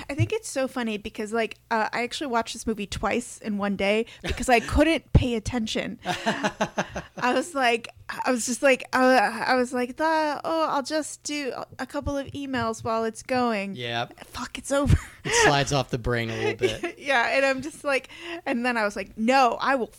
I 0.09 0.15
think 0.15 0.33
it's 0.33 0.49
so 0.49 0.69
funny 0.69 0.97
because 0.97 1.33
like 1.33 1.59
uh, 1.71 1.89
I 1.93 2.03
actually 2.05 2.29
watched 2.29 2.53
this 2.55 2.67
movie 2.67 2.87
twice 2.87 3.39
in 3.39 3.59
one 3.59 3.75
day 3.77 4.07
because 4.23 4.49
I 4.49 4.61
couldn't 4.61 5.13
pay 5.13 5.35
attention. 5.35 5.99
I 6.07 7.33
was 7.35 7.55
like, 7.55 7.89
I 8.25 8.31
was 8.31 8.47
just 8.47 8.63
like, 8.63 8.85
uh, 8.93 9.43
I 9.47 9.55
was 9.55 9.73
like, 9.73 9.97
"The- 9.97 10.41
oh, 10.45 10.67
I'll 10.69 10.83
just 10.83 11.23
do 11.25 11.53
a 11.79 11.87
couple 11.87 12.17
of 12.17 12.27
emails 12.29 12.85
while 12.85 13.05
it's 13.05 13.23
going. 13.23 13.75
yeah 13.75 14.07
Fuck, 14.27 14.59
it's 14.59 14.71
over. 14.73 14.97
it 15.25 15.33
slides 15.47 15.73
off 15.73 15.91
the 15.91 15.99
brain 15.99 16.31
a 16.31 16.37
little 16.37 16.55
bit 16.55 16.97
yeah, 16.99 17.37
and 17.37 17.45
I'm 17.45 17.63
just 17.63 17.85
like, 17.85 18.09
and 18.47 18.65
then 18.65 18.77
I 18.77 18.85
was 18.85 18.97
like, 18.97 19.17
no, 19.19 19.57
I 19.61 19.75
will. 19.75 19.91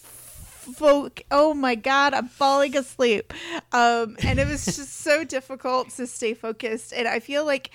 Folk, 0.63 1.22
oh 1.30 1.54
my 1.54 1.76
god, 1.76 2.13
I'm 2.13 2.30
falling 2.30 2.78
asleep. 2.78 3.34
Um, 3.74 4.15
and 4.24 4.39
it 4.39 4.48
was 4.48 4.63
just 4.63 5.02
so 5.02 5.26
difficult 5.26 5.89
to 5.98 6.08
stay 6.08 6.34
focused. 6.34 6.93
And 6.93 7.06
I 7.06 7.19
feel 7.19 7.46
like 7.46 7.72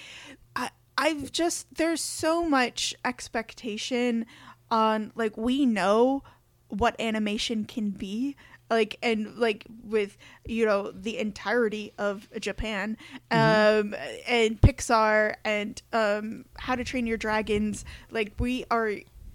I've 0.98 1.30
just 1.30 1.72
there's 1.76 2.02
so 2.02 2.44
much 2.46 2.94
expectation 3.04 4.26
on 4.70 5.12
like 5.14 5.36
we 5.36 5.64
know 5.64 6.24
what 6.68 7.00
animation 7.00 7.64
can 7.64 7.90
be 7.90 8.36
like 8.68 8.98
and 9.02 9.38
like 9.38 9.64
with 9.84 10.18
you 10.44 10.66
know 10.66 10.90
the 10.90 11.16
entirety 11.16 11.92
of 11.96 12.28
japan 12.38 12.98
um 13.30 13.94
and 14.26 14.60
pixar 14.60 15.36
and 15.44 15.80
um 15.94 16.44
how 16.58 16.74
to 16.74 16.84
train 16.84 17.06
your 17.06 17.16
dragons 17.16 17.86
like 18.10 18.32
we 18.38 18.66
are 18.70 18.92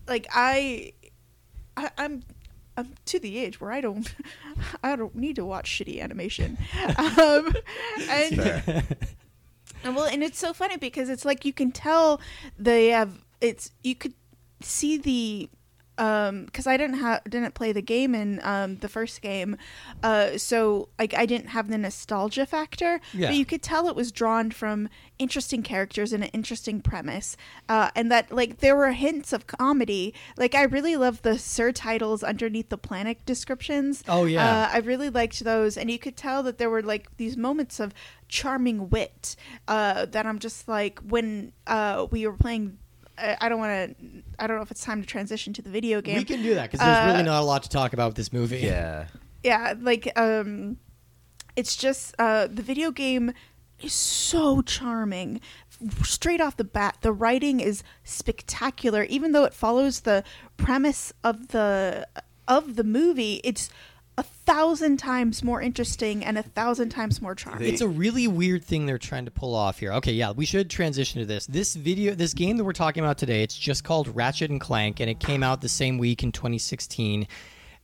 like 0.08 0.28
i, 0.36 0.94
I 1.76 1.90
i'm 1.98 2.22
I'm 2.76 2.90
to 3.06 3.20
the 3.20 3.38
age 3.38 3.62
where 3.62 3.72
I 3.72 3.82
don't, 3.82 4.16
I 4.84 4.96
don't 4.96 5.14
need 5.14 5.36
to 5.36 5.46
watch 5.46 5.70
shitty 5.70 6.02
animation, 6.02 6.58
um, 6.98 7.54
and 8.10 8.40
And 8.40 8.98
well, 9.84 10.06
and 10.06 10.24
it's 10.24 10.40
so 10.40 10.54
funny 10.54 10.78
because 10.78 11.10
it's 11.10 11.26
like 11.26 11.46
you 11.46 11.54
can 11.54 11.72
tell 11.72 12.22
they 12.58 12.90
have 12.90 13.24
it's 13.42 13.72
you 13.84 13.96
could 13.96 14.14
see 14.62 14.98
the 14.98 15.50
um 15.98 16.46
because 16.46 16.68
I 16.68 16.78
didn't 16.78 16.98
have 16.98 17.24
didn't 17.26 17.54
play 17.54 17.72
the 17.72 17.82
game 17.82 18.16
in 18.16 18.40
um 18.44 18.78
the 18.78 18.90
first 18.90 19.22
game, 19.22 19.58
uh 20.02 20.38
so 20.38 20.90
like 21.00 21.14
I 21.14 21.26
didn't 21.26 21.50
have 21.50 21.70
the 21.70 21.78
nostalgia 21.78 22.46
factor. 22.46 23.00
Yeah. 23.14 23.28
But 23.28 23.36
you 23.36 23.46
could 23.46 23.62
tell 23.62 23.88
it 23.88 23.96
was 23.96 24.12
drawn 24.12 24.52
from 24.52 24.90
interesting 25.20 25.64
characters 25.64 26.12
and 26.12 26.24
an 26.24 26.30
interesting 26.34 26.82
premise, 26.82 27.38
uh, 27.70 27.90
and 27.96 28.12
that 28.12 28.32
like 28.32 28.60
there 28.60 28.76
were 28.76 28.92
hints 28.92 29.34
of 29.34 29.48
comedy. 29.48 30.14
Like 30.38 30.56
I 30.56 30.64
really 30.64 30.96
love 30.96 31.22
the 31.22 31.38
surtitles 31.38 32.24
underneath 32.24 32.70
the 32.70 32.78
planet 32.78 33.26
descriptions. 33.26 34.04
Oh, 34.08 34.26
yeah. 34.26 34.46
Uh, 34.46 34.70
I 34.74 34.78
really 34.80 35.10
liked 35.10 35.44
those, 35.44 35.78
and 35.78 35.90
you 35.90 36.00
could 36.00 36.18
tell 36.18 36.44
that 36.44 36.58
there 36.58 36.70
were 36.70 36.82
like 36.82 37.16
these 37.18 37.38
moments 37.38 37.80
of 37.80 37.94
charming 38.28 38.90
wit 38.90 39.36
uh, 39.68 40.06
that 40.06 40.26
I'm 40.26 40.40
just 40.40 40.68
like 40.68 41.00
when 41.00 41.54
uh, 41.68 42.08
we 42.12 42.28
were 42.28 42.34
playing. 42.34 42.78
I 43.24 43.38
I 43.42 43.50
don't 43.50 43.60
want 43.60 43.98
to. 43.98 44.24
I 44.40 44.48
don't 44.48 44.58
know 44.58 44.64
if 44.64 44.72
it's 44.72 44.84
time 44.84 45.02
to 45.02 45.08
transition 45.08 45.54
to 45.54 45.62
the 45.62 45.70
video 45.70 46.02
game. 46.02 46.18
We 46.18 46.24
can 46.26 46.42
do 46.44 46.56
that 46.56 46.70
because 46.72 46.86
there's 46.86 47.06
really 47.06 47.20
Uh, 47.22 47.24
not 47.24 47.42
a 47.42 47.46
lot 47.46 47.64
to 47.64 47.70
talk 47.70 47.94
about 47.94 48.08
with 48.10 48.16
this 48.18 48.32
movie. 48.34 48.60
Yeah. 48.60 49.08
yeah 49.44 49.74
like 49.80 50.12
um 50.16 50.78
it's 51.56 51.76
just 51.76 52.16
uh 52.20 52.48
the 52.48 52.62
video 52.62 52.92
game 52.92 53.34
is 53.82 53.94
so 53.94 54.62
charming 54.62 55.42
straight 56.04 56.40
off 56.42 56.56
the 56.58 56.64
bat 56.64 56.98
the 57.02 57.12
writing 57.12 57.60
is 57.60 57.84
spectacular 58.04 59.04
even 59.04 59.34
though 59.34 59.44
it 59.44 59.54
follows 59.54 60.02
the 60.02 60.24
premise 60.56 61.12
of 61.24 61.50
the 61.50 62.08
of 62.48 62.76
the 62.76 62.84
movie 62.84 63.42
it's 63.44 63.70
a 63.70 63.72
thousand 64.46 64.98
times 64.98 65.44
more 65.44 65.62
interesting 65.62 66.24
and 66.24 66.38
a 66.38 66.44
thousand 66.44 66.90
times 66.90 67.22
more 67.22 67.36
charming 67.36 67.68
It's 67.68 67.82
a 67.82 67.88
really 67.88 68.28
weird 68.28 68.64
thing 68.64 68.86
they're 68.86 68.98
trying 68.98 69.26
to 69.26 69.32
pull 69.32 69.56
off 69.56 69.80
here. 69.80 69.94
Okay, 69.94 70.12
yeah, 70.12 70.32
we 70.32 70.46
should 70.46 70.70
transition 70.70 71.22
to 71.22 71.26
this. 71.26 71.46
This 71.46 71.76
video, 71.76 72.14
this 72.14 72.34
game 72.34 72.58
that 72.58 72.64
we're 72.64 72.74
talking 72.74 73.04
about 73.04 73.18
today, 73.18 73.44
it's 73.44 73.58
just 73.58 73.84
called 73.84 74.14
Ratchet 74.16 74.52
and 74.52 74.60
Clank, 74.60 75.00
and 75.00 75.10
it 75.10 75.20
came 75.20 75.44
out 75.44 75.62
the 75.62 75.70
same 75.70 75.98
week 75.98 76.24
in 76.24 76.32
2016. 76.32 77.28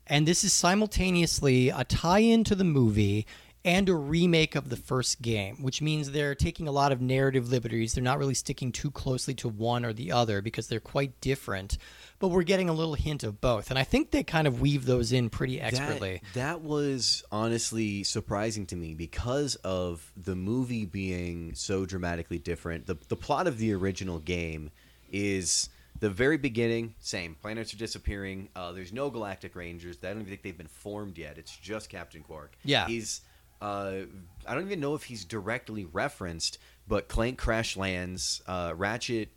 And 0.07 0.27
this 0.27 0.43
is 0.43 0.53
simultaneously 0.53 1.69
a 1.69 1.83
tie-in 1.83 2.43
to 2.45 2.55
the 2.55 2.63
movie 2.63 3.25
and 3.65 3.89
a 3.89 3.95
remake 3.95 4.55
of 4.55 4.69
the 4.69 4.77
first 4.77 5.21
game, 5.21 5.61
which 5.61 5.81
means 5.81 6.11
they're 6.11 6.35
taking 6.35 6.67
a 6.67 6.71
lot 6.71 6.91
of 6.91 7.01
narrative 7.01 7.49
liberties. 7.49 7.93
They're 7.93 8.03
not 8.03 8.17
really 8.17 8.33
sticking 8.33 8.71
too 8.71 8.89
closely 8.89 9.33
to 9.35 9.49
one 9.49 9.85
or 9.85 9.93
the 9.93 10.11
other 10.11 10.41
because 10.41 10.67
they're 10.67 10.79
quite 10.79 11.19
different. 11.21 11.77
But 12.19 12.29
we're 12.29 12.43
getting 12.43 12.67
a 12.67 12.73
little 12.73 12.95
hint 12.95 13.23
of 13.23 13.39
both, 13.39 13.69
and 13.69 13.79
I 13.79 13.83
think 13.83 14.11
they 14.11 14.23
kind 14.23 14.45
of 14.45 14.59
weave 14.59 14.85
those 14.85 15.13
in 15.13 15.29
pretty 15.29 15.61
expertly. 15.61 16.21
That, 16.33 16.39
that 16.39 16.61
was 16.61 17.23
honestly 17.31 18.03
surprising 18.03 18.65
to 18.67 18.75
me 18.75 18.93
because 18.93 19.55
of 19.55 20.11
the 20.17 20.35
movie 20.35 20.85
being 20.85 21.55
so 21.55 21.85
dramatically 21.85 22.37
different. 22.37 22.87
The 22.87 22.97
the 23.07 23.15
plot 23.15 23.47
of 23.47 23.57
the 23.57 23.73
original 23.73 24.19
game 24.19 24.71
is 25.11 25.69
the 25.99 26.09
very 26.09 26.37
beginning, 26.37 26.95
same. 26.99 27.35
Planets 27.35 27.73
are 27.73 27.77
disappearing. 27.77 28.49
Uh, 28.55 28.71
there's 28.71 28.93
no 28.93 29.09
Galactic 29.09 29.55
Rangers. 29.55 29.97
I 30.03 30.07
don't 30.07 30.17
even 30.17 30.27
think 30.27 30.43
they've 30.43 30.57
been 30.57 30.67
formed 30.67 31.17
yet. 31.17 31.37
It's 31.37 31.55
just 31.55 31.89
Captain 31.89 32.23
Qwark. 32.23 32.49
Yeah. 32.63 32.87
He's 32.87 33.21
uh, 33.61 34.01
I 34.47 34.53
don't 34.53 34.65
even 34.65 34.79
know 34.79 34.95
if 34.95 35.03
he's 35.03 35.25
directly 35.25 35.85
referenced, 35.85 36.59
but 36.87 37.07
Clank 37.09 37.37
crash 37.37 37.75
lands. 37.75 38.41
Uh, 38.47 38.73
Ratchet 38.75 39.29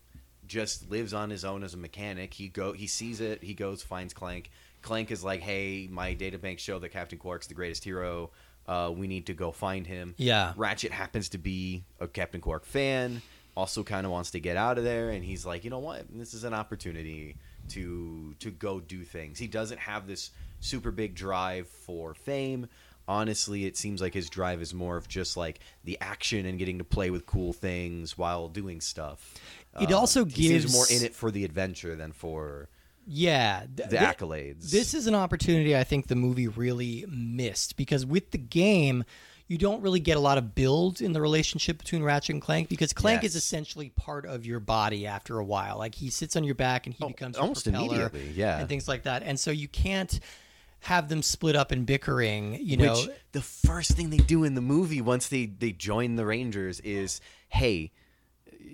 just 0.47 0.91
lives 0.91 1.15
on 1.15 1.31
his 1.31 1.45
own 1.45 1.63
as 1.63 1.75
a 1.75 1.77
mechanic. 1.77 2.35
He 2.35 2.49
go 2.49 2.73
he 2.73 2.87
sees 2.87 3.21
it. 3.21 3.43
He 3.43 3.55
goes 3.55 3.83
finds 3.83 4.13
Clank. 4.15 4.51
Clank 4.83 5.11
is 5.11 5.23
like, 5.23 5.41
"Hey, 5.41 5.89
my 5.91 6.15
databanks 6.15 6.59
show 6.61 6.79
that 6.81 6.91
Captain 6.91 7.19
Qwark's 7.19 7.47
the 7.47 7.55
greatest 7.55 7.85
hero. 7.85 8.31
Uh, 8.67 8.93
we 8.95 9.07
need 9.07 9.27
to 9.27 9.35
go 9.35 9.53
find 9.53 9.87
him." 9.87 10.15
Yeah. 10.19 10.53
Ratchet 10.57 10.93
happens 10.93 11.29
to 11.31 11.39
be 11.39 11.85
a 12.01 12.09
Captain 12.09 12.41
Qwark 12.41 12.65
fan. 12.65 13.23
Also, 13.57 13.83
kind 13.85 14.07
of 14.07 14.13
wants 14.13 14.31
to 14.31 14.41
get 14.41 14.57
out 14.57 14.79
of 14.79 14.85
there, 14.85 15.11
and 15.11 15.25
he's 15.25 15.45
like, 15.45 15.63
"You 15.65 15.71
know 15.71 15.79
what? 15.79 16.07
This 16.11 16.35
is 16.35 16.45
an 16.45 16.55
opportunity 16.55 17.37
to 17.69 18.35
to 18.41 18.51
go 18.51 18.81
do 18.81 19.05
things." 19.05 19.39
He 19.39 19.47
doesn't 19.47 19.79
have 19.79 20.07
this 20.07 20.31
super 20.61 20.91
big 20.91 21.15
drive 21.15 21.69
for 21.69 22.15
fame. 22.15 22.69
Honestly, 23.09 23.67
it 23.67 23.77
seems 23.77 24.01
like 24.01 24.15
his 24.15 24.31
drive 24.31 24.63
is 24.63 24.73
more 24.73 24.97
of 24.97 25.09
just 25.09 25.37
like 25.37 25.59
the 25.85 25.99
action 26.01 26.47
and 26.47 26.59
getting 26.59 26.79
to 26.79 26.85
play 26.85 27.11
with 27.11 27.27
cool 27.27 27.53
things 27.53 28.17
while 28.17 28.49
doing 28.49 28.81
stuff. 28.81 29.35
It 29.81 29.91
Uh, 29.93 29.99
also 29.99 30.25
gives- 30.25 30.73
more 30.73 30.87
in 30.91 31.03
it 31.05 31.15
for 31.15 31.31
the 31.31 31.45
adventure 31.45 31.97
than 31.97 32.13
for 32.13 32.69
Yeah, 33.07 33.67
th- 33.77 33.89
the 33.89 33.97
accolades. 33.97 34.71
This 34.71 34.95
is 34.95 35.07
an 35.07 35.15
opportunity 35.15 35.77
I 35.77 35.83
think 35.85 36.07
the 36.07 36.15
movie 36.15 36.47
really 36.49 37.05
missed 37.09 37.77
because 37.77 38.07
with 38.07 38.31
the 38.31 38.39
game, 38.39 39.05
you 39.49 39.59
don't 39.59 39.83
really 39.83 39.99
get 40.01 40.17
a 40.17 40.21
lot 40.21 40.39
of 40.39 40.55
build 40.55 41.01
in 41.01 41.13
the 41.13 41.21
relationship 41.21 41.79
between 41.79 42.03
Ratchet 42.03 42.35
and 42.35 42.41
Clank 42.43 42.69
because 42.69 42.93
Clank 42.93 43.25
is 43.25 43.35
essentially 43.35 43.89
part 43.91 44.25
of 44.25 44.47
your 44.47 44.61
body 44.61 45.07
after 45.07 45.39
a 45.39 45.45
while. 45.45 45.79
Like 45.79 45.97
he 45.97 46.11
sits 46.11 46.37
on 46.37 46.45
your 46.45 46.55
back 46.55 46.87
and 46.87 46.95
he 46.95 47.03
Oh, 47.05 47.09
becomes 47.09 47.37
almost 47.37 47.65
propeller 47.65 47.87
immediately, 47.89 48.31
yeah. 48.37 48.59
and 48.61 48.69
things 48.69 48.87
like 48.87 49.03
that. 49.03 49.23
And 49.25 49.39
so 49.39 49.51
you 49.51 49.69
can't 49.69 50.21
have 50.81 51.09
them 51.09 51.23
split 51.23 51.57
up 51.57 51.71
and 51.73 51.85
bickering. 51.85 52.59
You 52.63 52.77
know, 52.77 52.95
Which 52.95 53.09
the 53.33 53.43
first 53.43 53.93
thing 53.93 54.11
they 54.11 54.17
do 54.19 54.45
in 54.45 54.55
the 54.55 54.61
movie 54.63 55.01
once 55.01 55.29
they 55.29 55.47
they 55.47 55.73
join 55.73 56.15
the 56.17 56.25
Rangers 56.25 56.79
is, 56.81 57.21
hey, 57.49 57.91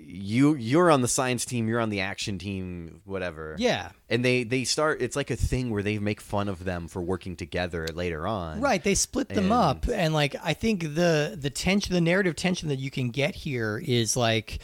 you 0.07 0.55
you're 0.55 0.91
on 0.91 1.03
the 1.03 1.09
science 1.09 1.45
team, 1.45 1.69
you're 1.69 1.81
on 1.81 1.91
the 1.91 2.01
action 2.01 2.39
team, 2.39 3.01
whatever. 3.05 3.57
Yeah. 3.59 3.91
And 4.09 4.25
they 4.25 4.45
they 4.45 4.65
start. 4.65 5.03
It's 5.03 5.17
like 5.17 5.31
a 5.31 5.37
thing 5.37 5.71
where 5.71 5.83
they 5.83 5.99
make 5.99 6.21
fun 6.21 6.49
of 6.49 6.65
them 6.65 6.89
for 6.89 7.03
working 7.03 7.37
together 7.37 7.87
later 7.93 8.27
on. 8.27 8.61
Right, 8.61 8.83
they 8.83 8.95
split 8.95 9.29
them 9.29 9.45
And- 9.45 9.53
up, 9.53 9.87
and 9.93 10.15
like 10.15 10.37
I 10.43 10.55
think 10.55 10.83
the 10.95 11.37
the 11.39 11.51
tension, 11.51 11.93
the 11.95 12.01
narrative 12.01 12.37
tension 12.37 12.69
that 12.69 12.79
you 12.79 12.91
can 12.91 13.11
get 13.11 13.35
here 13.35 13.83
is 13.85 14.17
like, 14.17 14.61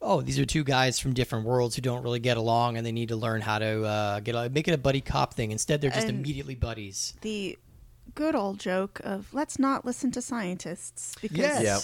oh, 0.00 0.20
these 0.20 0.38
are 0.38 0.46
two 0.46 0.64
guys 0.64 0.98
from 0.98 1.12
different 1.14 1.44
worlds 1.46 1.74
who 1.76 1.82
don't 1.82 2.02
really 2.02 2.20
get 2.20 2.36
along, 2.36 2.76
and 2.76 2.86
they 2.86 2.92
need 2.92 3.08
to 3.08 3.16
learn 3.16 3.40
how 3.40 3.58
to 3.58 3.84
uh, 3.84 4.20
get 4.20 4.34
a, 4.34 4.48
make 4.50 4.68
it 4.68 4.72
a 4.72 4.78
buddy 4.78 5.00
cop 5.00 5.34
thing. 5.34 5.50
Instead, 5.52 5.80
they're 5.80 5.90
just 5.90 6.06
And- 6.08 6.18
immediately 6.18 6.54
buddies. 6.54 7.14
the 7.22 7.58
good 8.14 8.34
old 8.36 8.58
joke 8.58 9.00
of 9.04 9.26
let's 9.34 9.58
not 9.58 9.84
listen 9.84 10.10
to 10.12 10.22
scientists 10.22 11.16
because 11.20 11.38
Yes. 11.38 11.62
Yep. 11.62 11.82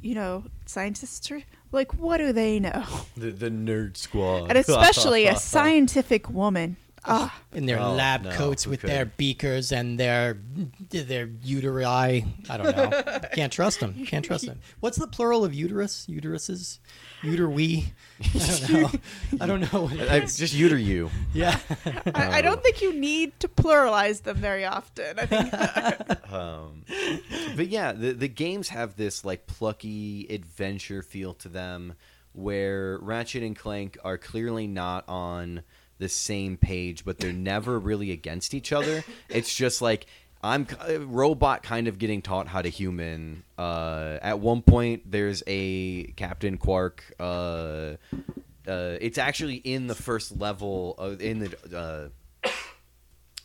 you 0.00 0.14
know 0.14 0.44
scientists 0.64 1.28
are 1.30 1.42
like 1.72 1.92
what 1.94 2.18
do 2.18 2.32
they 2.32 2.58
know 2.60 2.84
The 3.16 3.30
the 3.30 3.50
nerd 3.50 3.96
squad. 3.96 4.48
and 4.48 4.58
especially 4.58 5.26
a 5.26 5.36
scientific 5.54 6.28
woman 6.30 6.76
ah 7.06 7.40
In 7.52 7.66
their 7.66 7.78
Oh, 7.80 7.94
lab 7.94 8.22
no, 8.24 8.30
coats 8.32 8.66
with 8.66 8.80
could? 8.80 8.90
their 8.90 9.06
beakers 9.06 9.72
and 9.72 9.98
their 9.98 10.38
their 10.90 11.26
uteri. 11.26 11.84
I 12.50 12.56
don't 12.56 12.76
know. 12.76 12.90
Can't 13.34 13.52
trust 13.52 13.80
them. 13.80 14.04
Can't 14.06 14.24
trust 14.24 14.46
them. 14.46 14.60
What's 14.80 14.96
the 14.98 15.06
plural 15.06 15.44
of 15.44 15.54
uterus? 15.54 16.06
Uteruses? 16.08 16.78
Uter 17.22 17.50
we? 17.50 17.92
I 18.22 18.38
don't 18.38 18.70
know. 18.72 18.90
I 19.40 19.46
don't 19.46 19.72
know. 19.72 19.82
What 19.86 19.92
it 19.94 20.10
I, 20.10 20.20
just 20.20 20.54
you 20.54 20.68
to 20.68 20.78
you. 20.78 21.10
Yeah. 21.32 21.58
I, 22.14 22.38
I 22.38 22.42
don't 22.42 22.62
think 22.62 22.82
you 22.82 22.92
need 22.92 23.38
to 23.40 23.48
pluralize 23.48 24.22
them 24.22 24.36
very 24.36 24.64
often 24.64 25.18
i 25.18 25.26
think 25.26 25.52
Um, 26.32 26.84
but 27.56 27.68
yeah, 27.68 27.92
the 27.92 28.12
the 28.12 28.28
games 28.28 28.68
have 28.70 28.96
this 28.96 29.24
like 29.24 29.46
plucky 29.46 30.26
adventure 30.28 31.02
feel 31.02 31.34
to 31.34 31.48
them, 31.48 31.94
where 32.32 32.98
Ratchet 32.98 33.42
and 33.42 33.56
Clank 33.56 33.96
are 34.04 34.18
clearly 34.18 34.66
not 34.66 35.08
on 35.08 35.62
the 35.98 36.08
same 36.08 36.56
page, 36.56 37.04
but 37.04 37.18
they're 37.18 37.32
never 37.32 37.78
really 37.78 38.10
against 38.10 38.54
each 38.54 38.72
other. 38.72 39.04
It's 39.28 39.54
just 39.54 39.80
like 39.82 40.06
I'm 40.42 40.66
a 40.86 40.98
robot 40.98 41.62
kind 41.62 41.88
of 41.88 41.98
getting 41.98 42.22
taught 42.22 42.48
how 42.48 42.62
to 42.62 42.68
human. 42.68 43.42
Uh, 43.58 44.18
at 44.22 44.38
one 44.38 44.62
point, 44.62 45.10
there's 45.10 45.42
a 45.46 46.04
Captain 46.16 46.58
Qwark. 46.58 47.00
Uh, 47.18 47.96
uh, 48.70 48.96
it's 49.00 49.18
actually 49.18 49.56
in 49.56 49.86
the 49.86 49.94
first 49.94 50.38
level 50.38 50.94
of, 50.98 51.20
in 51.20 51.40
the. 51.40 51.76
Uh, 51.76 52.08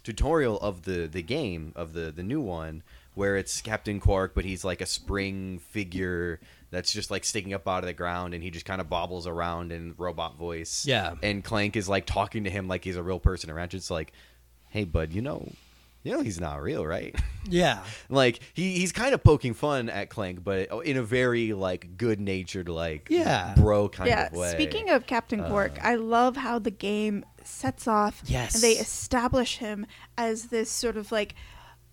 tutorial 0.04 0.60
of 0.60 0.82
the 0.84 1.06
the 1.06 1.22
game 1.22 1.72
of 1.76 1.94
the 1.94 2.12
the 2.12 2.24
new 2.24 2.42
one 2.42 2.82
where 3.14 3.36
it's 3.36 3.62
Captain 3.62 4.00
Qwark, 4.00 4.32
but 4.34 4.46
he's 4.46 4.64
like 4.64 4.82
a 4.82 4.86
spring 4.86 5.60
figure 5.60 6.40
that's 6.72 6.92
just 6.92 7.12
like 7.12 7.24
sticking 7.24 7.54
up 7.54 7.68
out 7.68 7.80
of 7.84 7.86
the 7.88 7.94
ground, 7.94 8.34
and 8.34 8.42
he 8.44 8.50
just 8.50 8.66
kind 8.66 8.82
of 8.82 8.90
bobbles 8.90 9.28
around 9.28 9.72
in 9.72 9.94
robot 9.98 10.38
voice. 10.38 10.86
Yeah. 10.86 11.14
and 11.22 11.44
Clank 11.44 11.76
is 11.76 11.88
like 11.88 12.06
talking 12.06 12.46
to 12.46 12.50
him 12.50 12.68
like 12.68 12.84
he's 12.84 12.96
a 12.98 13.04
real 13.04 13.20
person, 13.20 13.50
and 13.50 13.58
Ratchet's 13.58 13.92
like, 13.92 14.12
"Hey, 14.70 14.86
bud, 14.86 15.14
you 15.14 15.22
know." 15.22 15.52
You 16.04 16.14
know 16.14 16.22
he's 16.22 16.40
not 16.42 16.64
real, 16.64 16.84
right? 16.84 17.16
Yeah. 17.48 17.84
like 18.10 18.40
he, 18.56 18.80
he's 18.80 18.92
kind 18.92 19.14
of 19.14 19.24
poking 19.24 19.54
fun 19.54 19.88
at 19.90 20.10
Clank, 20.10 20.44
but 20.44 20.70
oh, 20.72 20.80
in 20.80 20.98
a 20.98 21.04
very 21.04 21.54
like 21.54 21.96
good-natured, 21.98 22.68
like 22.70 23.08
Yeah. 23.12 23.54
bro 23.56 23.88
kind 23.90 24.10
yeah 24.10 24.28
of 24.28 24.34
way. 24.34 24.52
speaking 24.52 24.90
of 24.90 25.06
captain 25.08 25.42
qwark 25.42 25.78
uh, 25.78 25.82
i 25.88 25.96
love 25.96 26.38
how 26.38 26.58
the 26.60 26.70
game 26.72 27.24
sets 27.44 27.88
off 27.88 28.22
Yes. 28.26 28.54
and 28.56 28.64
they 28.64 28.74
establish 28.74 29.58
him 29.58 29.86
as 30.18 30.46
this 30.46 30.70
sort 30.72 30.98
of 30.98 31.12
like 31.12 31.36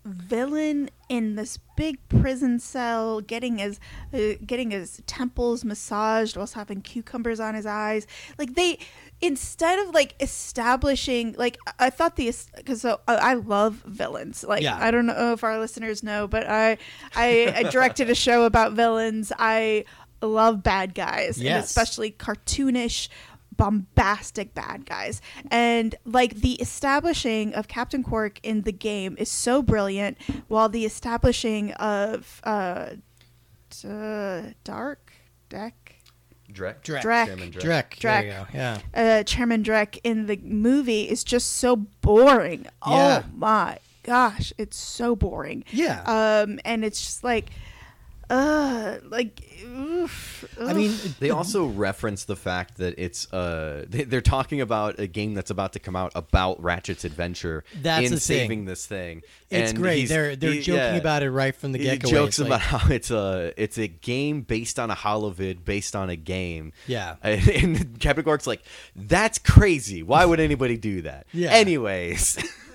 villain 0.08 0.90
in 1.08 1.36
this 1.36 1.58
big 1.76 1.96
prison 2.08 2.58
cell 2.58 3.20
getting 3.20 3.58
his 3.58 3.78
uh, 4.12 4.34
getting 4.44 4.70
his 4.72 5.00
temples 5.06 5.64
massaged 5.64 6.36
whilst 6.36 6.54
having 6.54 6.80
cucumbers 6.82 7.40
on 7.40 7.54
his 7.54 7.66
eyes. 7.66 8.06
Like 8.38 8.54
they 8.54 8.78
instead 9.20 9.78
of 9.80 9.94
like 9.94 10.14
establishing 10.20 11.34
like 11.38 11.58
I- 11.78 11.90
thought 11.90 12.16
the 12.16 12.32
because 12.56 12.82
so, 12.82 13.00
I 13.08 13.14
I 13.14 13.34
love 13.34 13.74
villains. 13.86 14.44
Like 14.44 14.62
Yeah. 14.62 14.76
i 14.80 14.90
don't 14.90 15.06
know 15.06 15.32
if 15.32 15.42
our 15.44 15.58
listeners 15.58 16.02
know 16.02 16.26
but 16.28 16.48
i 16.48 16.78
i, 17.14 17.52
I 17.56 17.62
directed 17.64 18.10
a 18.10 18.14
show 18.14 18.44
about 18.44 18.72
villains. 18.72 19.32
I 19.38 19.84
love 20.20 20.64
bad 20.64 20.94
guys, 20.96 21.38
and 21.38 21.46
especially 21.64 22.10
cartoonish, 22.10 23.08
bombastic 23.58 24.54
bad 24.54 24.86
guys. 24.86 25.20
And 25.50 25.94
like 26.06 26.36
the 26.36 26.54
establishing 26.54 27.52
of 27.52 27.68
Captain 27.68 28.02
Quark 28.02 28.40
in 28.42 28.62
the 28.62 28.72
game 28.72 29.16
is 29.18 29.30
so 29.30 29.60
brilliant, 29.62 30.16
while 30.46 30.70
the 30.70 30.86
establishing 30.86 31.72
of 31.72 32.40
uh, 32.44 32.92
d- 33.82 34.54
Dark 34.64 35.12
Deck. 35.50 35.96
Drek. 36.50 36.76
Drek. 36.82 37.02
Drek. 37.02 37.26
Chairman 37.26 37.50
Drek. 37.50 37.60
Drek. 37.60 38.00
There 38.00 38.24
you 38.24 38.30
Drek. 38.30 38.52
go. 38.52 38.58
Yeah. 38.58 38.78
uh, 38.94 39.22
Chairman 39.24 39.62
Drek 39.62 39.98
in 40.02 40.24
the 40.26 40.38
movie 40.42 41.02
is 41.02 41.22
just 41.22 41.58
so 41.58 41.76
boring. 41.76 42.62
Yeah. 42.86 43.22
Oh 43.26 43.28
my 43.36 43.78
gosh, 44.02 44.54
it's 44.56 44.78
so 44.78 45.14
boring. 45.14 45.64
Yeah. 45.70 46.00
Um, 46.06 46.58
and 46.64 46.86
it's 46.86 47.02
just 47.02 47.22
like, 47.22 47.50
uh, 48.30 48.98
like, 49.08 49.42
oof, 49.64 50.44
I 50.60 50.72
mean, 50.74 50.94
They 51.18 51.30
also 51.30 51.66
reference 51.66 52.24
the 52.24 52.36
fact 52.36 52.76
that 52.78 52.94
it's 52.98 53.32
uh 53.32 53.84
they, 53.88 54.04
they're 54.04 54.20
talking 54.20 54.60
about 54.60 54.98
a 54.98 55.06
game 55.06 55.34
that's 55.34 55.50
about 55.50 55.72
to 55.74 55.78
come 55.78 55.96
out 55.96 56.12
about 56.14 56.62
Ratchet's 56.62 57.04
adventure 57.04 57.64
That's 57.80 58.04
in 58.06 58.12
the 58.12 58.20
thing. 58.20 58.38
saving 58.38 58.64
this 58.66 58.86
thing. 58.86 59.22
it's 59.50 59.70
And 59.70 59.78
great. 59.80 60.08
They're 60.08 60.36
they're 60.36 60.52
he- 60.52 60.60
joking 60.62 60.80
yeah. 60.80 60.96
about 60.96 61.22
it 61.22 61.30
right 61.30 61.54
from 61.54 61.72
the 61.72 61.78
get 61.78 62.02
go. 62.02 62.10
jokes 62.10 62.38
about 62.38 62.60
how 62.60 62.88
it's 62.92 63.10
a 63.10 63.52
it's 63.56 63.78
a 63.78 63.88
game 63.88 64.42
based 64.42 64.78
on 64.78 64.90
a 64.90 64.96
holovid 64.96 65.64
based 65.64 65.96
on 65.96 66.10
a 66.10 66.16
game. 66.16 66.72
Yeah. 66.86 67.16
and, 67.22 67.48
and 67.48 68.00
Captain 68.00 68.24
Qwark's 68.24 68.46
like, 68.46 68.62
"That's 68.94 69.38
crazy. 69.38 70.02
Why 70.02 70.24
would 70.24 70.40
anybody 70.40 70.76
do 70.76 71.02
that?" 71.02 71.26
Yeah. 71.32 71.50
Anyways, 71.50 72.38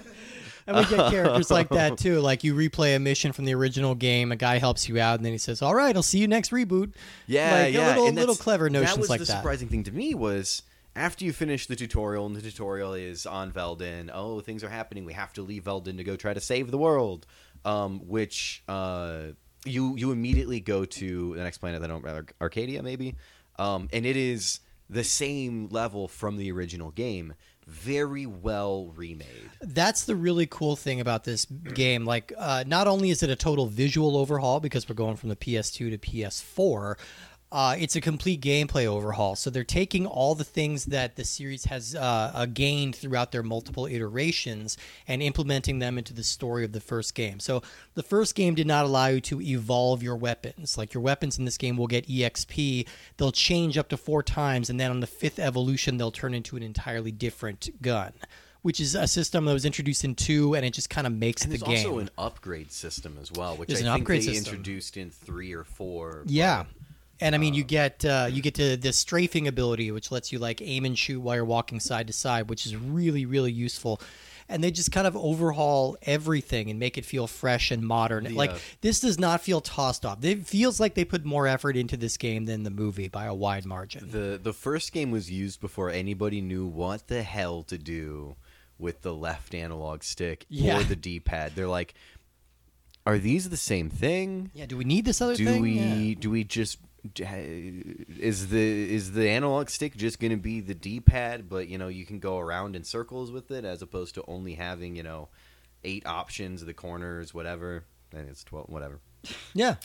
And 0.66 0.78
we 0.78 0.86
get 0.86 1.12
characters 1.12 1.52
like 1.52 1.70
that 1.70 1.98
too. 2.00 2.20
Like 2.20 2.44
you 2.44 2.54
replay 2.56 2.96
a 2.96 3.00
mission 3.00 3.34
from 3.34 3.46
the 3.46 3.54
original 3.54 3.96
game, 3.96 4.32
a 4.32 4.36
guy 4.36 4.60
helps 4.60 4.88
you 4.88 5.00
out, 5.00 5.20
and 5.20 5.26
then 5.26 5.32
he 5.32 5.38
says, 5.38 5.62
"All 5.62 5.76
right, 5.76 5.96
I'll 5.96 6.04
see 6.04 6.20
you 6.20 6.28
next 6.28 6.52
reboot." 6.52 6.94
Yeah, 7.28 7.52
like, 7.52 7.74
yeah. 7.74 7.96
Little, 7.96 8.12
little 8.12 8.36
clever 8.36 8.70
notions 8.70 8.96
that 8.96 9.00
was 9.00 9.10
like 9.10 9.20
the 9.20 9.26
that. 9.26 9.38
surprising 9.38 9.68
thing 9.68 9.84
to 9.84 9.92
me 9.92 10.14
was 10.14 10.64
after 10.96 11.26
you 11.26 11.34
finish 11.34 11.68
the 11.68 11.76
tutorial, 11.76 12.26
and 12.26 12.36
the 12.36 12.42
tutorial 12.42 12.94
is 12.94 13.26
on 13.26 13.52
Veldin. 13.52 14.10
Oh, 14.14 14.40
things 14.40 14.64
are 14.64 14.70
happening. 14.70 15.06
We 15.06 15.14
have 15.14 15.34
to 15.34 15.42
leave 15.42 15.64
Veldin 15.64 15.98
to 15.98 16.04
go 16.04 16.16
try 16.16 16.34
to 16.34 16.42
save 16.42 16.72
the 16.72 16.78
world. 16.78 17.26
Um, 17.66 18.02
which 18.08 18.62
uh, 18.68 19.28
you 19.66 19.96
you 19.96 20.12
immediately 20.12 20.60
go 20.60 20.86
to 20.86 21.36
the 21.36 21.44
next 21.44 21.60
planet. 21.60 21.82
that 21.82 21.90
I 21.90 21.94
don't 21.94 22.04
rather 22.04 22.26
Arcadia 22.42 22.84
maybe, 22.84 23.16
um, 23.58 23.90
and 23.94 24.06
it 24.06 24.18
is 24.18 24.60
the 24.90 25.04
same 25.04 25.70
level 25.70 26.08
from 26.08 26.38
the 26.38 26.52
original 26.52 26.92
game. 26.92 27.34
Very 27.68 28.26
well 28.26 28.92
remade. 28.96 29.50
That's 29.62 30.06
the 30.06 30.16
really 30.16 30.46
cool 30.46 30.76
thing 30.76 31.00
about 31.00 31.24
this 31.24 31.46
game. 31.46 32.06
Like, 32.06 32.34
uh, 32.38 32.64
not 32.68 32.88
only 32.88 33.10
is 33.10 33.24
it 33.24 33.30
a 33.30 33.36
total 33.36 33.68
visual 33.68 34.18
overhaul 34.18 34.60
because 34.60 34.88
we're 34.88 34.96
going 34.96 35.16
from 35.16 35.30
the 35.30 35.36
PS2 35.36 35.92
to 35.92 35.98
PS4, 35.98 36.96
uh, 37.54 37.76
it's 37.78 37.96
a 37.96 38.02
complete 38.02 38.42
gameplay 38.42 38.88
overhaul. 38.88 39.36
So 39.36 39.52
they're 39.52 39.64
taking 39.64 40.08
all 40.08 40.34
the 40.34 40.44
things 40.44 40.86
that 40.86 41.16
the 41.16 41.24
series 41.24 41.66
has 41.66 41.94
uh, 41.94 42.32
uh, 42.34 42.46
gained 42.48 42.96
throughout 42.96 43.32
their 43.32 43.44
multiple 43.44 43.86
iterations 43.86 44.76
and 45.08 45.22
implementing 45.22 45.78
them 45.78 46.00
into 46.00 46.16
the 46.16 46.24
story 46.24 46.66
of 46.66 46.72
the 46.72 46.82
first 46.82 47.14
game. 47.14 47.40
So 47.40 47.62
the 47.94 48.02
first 48.02 48.34
game 48.34 48.56
did 48.56 48.66
not 48.66 48.86
allow 48.86 49.08
you 49.08 49.22
to 49.22 49.40
evolve 49.40 50.02
your 50.02 50.16
weapons. 50.16 50.80
Like 50.80 50.96
your 50.96 51.04
weapons 51.04 51.38
in 51.38 51.46
this 51.46 51.60
game 51.60 51.78
will 51.78 51.86
get 51.86 52.08
EXP. 52.08 52.88
They'll 53.18 53.32
change 53.32 53.78
up 53.78 53.88
to 53.90 53.98
four 53.98 54.24
times, 54.24 54.72
and 54.72 54.80
then 54.80 54.90
on 54.90 55.00
the 55.00 55.08
fifth 55.08 55.38
evolution, 55.38 55.98
they'll 55.98 56.12
turn 56.12 56.34
into 56.34 56.58
an 56.58 56.64
entirely 56.64 57.12
different 57.12 57.70
gun 57.82 58.14
which 58.64 58.80
is 58.80 58.96
a 58.96 59.06
system 59.10 59.44
that 59.44 59.52
was 59.52 59.66
introduced 59.66 60.06
in 60.06 60.16
two, 60.16 60.56
and 60.56 60.66
it 60.66 60.74
just 60.74 60.90
kind 60.90 61.06
of 61.06 61.12
makes 61.12 61.44
And 61.44 61.52
the 61.52 61.58
there's 61.58 61.68
game. 61.84 61.86
also 61.86 62.00
an 62.00 62.10
upgrade 62.18 62.72
system 62.72 63.18
as 63.22 63.30
well, 63.30 63.58
which 63.58 63.68
There's 63.68 63.82
I 63.82 63.88
an 63.88 63.94
think 63.96 64.04
upgrade 64.04 64.22
they 64.22 64.34
system. 64.36 64.54
introduced 64.56 64.96
in 64.96 65.10
three 65.12 65.52
or 65.52 65.66
four. 65.66 66.24
yeah, 66.28 66.64
and 67.24 67.34
I 67.34 67.38
mean 67.38 67.54
you 67.54 67.64
get 67.64 68.04
uh, 68.06 68.28
you 68.30 68.42
get 68.42 68.56
to 68.56 68.78
the 68.78 68.94
strafing 68.94 69.48
ability, 69.48 69.90
which 69.92 70.12
lets 70.12 70.32
you 70.32 70.40
like 70.40 70.62
aim 70.62 70.86
and 70.86 70.98
shoot 70.98 71.20
while 71.22 71.36
you're 71.36 71.46
walking 71.46 71.80
side 71.80 72.08
to 72.08 72.14
side, 72.14 72.50
which 72.50 72.66
is 72.66 72.76
really 72.76 73.26
really 73.26 73.52
useful. 73.52 74.00
And 74.50 74.62
they 74.62 74.72
just 74.72 74.92
kind 74.92 75.08
of 75.08 75.16
overhaul 75.16 75.96
everything 76.02 76.70
and 76.70 76.78
make 76.78 76.98
it 76.98 77.06
feel 77.06 77.28
fresh 77.28 77.72
and 77.72 77.82
modern. 77.82 78.36
like 78.36 78.50
uh, 78.52 78.58
this 78.82 79.00
does 79.00 79.18
not 79.18 79.40
feel 79.42 79.62
tossed 79.62 80.06
off. 80.06 80.24
It 80.24 80.46
feels 80.46 80.82
like 80.82 80.96
they 80.96 81.06
put 81.06 81.24
more 81.24 81.48
effort 81.48 81.78
into 81.78 81.96
this 81.96 82.18
game 82.18 82.44
than 82.46 82.64
the 82.64 82.70
movie 82.70 83.08
by 83.08 83.24
a 83.26 83.34
wide 83.34 83.66
margin. 83.66 84.10
The 84.12 84.38
the 84.44 84.54
first 84.54 84.92
game 84.92 85.12
was 85.12 85.32
used 85.32 85.62
before 85.62 85.90
anybody 85.90 86.42
knew 86.42 86.66
what 86.68 87.08
the 87.08 87.24
hell 87.24 87.64
to 87.64 87.78
do 87.78 88.36
with 88.78 89.02
the 89.02 89.14
left 89.14 89.56
analog 89.56 90.04
stick 90.04 90.46
Yeah. 90.50 90.80
or 90.80 90.84
the 90.84 90.98
D-pad. 90.98 91.54
They're 91.56 91.68
like, 91.80 91.94
are 93.06 93.18
these 93.18 93.50
the 93.50 93.58
same 93.58 93.90
thing? 93.90 94.52
yeah, 94.54 94.66
do 94.66 94.76
we 94.78 94.84
need 94.84 95.06
this 95.06 95.22
other 95.22 95.36
Do 95.36 95.46
thing? 95.46 95.62
we 95.62 95.80
Yeah. 95.80 96.16
do 96.20 96.30
we 96.30 96.44
just 96.44 96.80
is 97.20 98.48
the 98.50 98.94
is 98.96 99.12
the 99.12 99.30
analog 99.30 99.70
stick 99.70 99.96
just 99.96 100.20
going 100.20 100.32
to 100.32 100.38
be 100.38 100.62
the 100.62 100.74
D-pad 100.74 101.50
but 101.50 101.68
you 101.68 101.78
know 101.78 101.90
you 101.90 102.06
can 102.06 102.20
go 102.20 102.40
around 102.40 102.76
in 102.76 102.84
circles 102.84 103.32
with 103.32 103.52
it 103.52 103.66
as 103.66 103.82
opposed 103.82 104.16
to 104.16 104.24
only 104.28 104.56
having, 104.56 104.96
you 104.96 105.04
know, 105.04 105.28
eight 105.84 106.06
options, 106.06 106.64
the 106.66 106.74
corners, 106.74 107.34
whatever. 107.34 107.84
and 108.14 108.30
it's 108.30 108.44
12 108.44 108.70
whatever. 108.70 109.00
Yeah, 109.54 109.76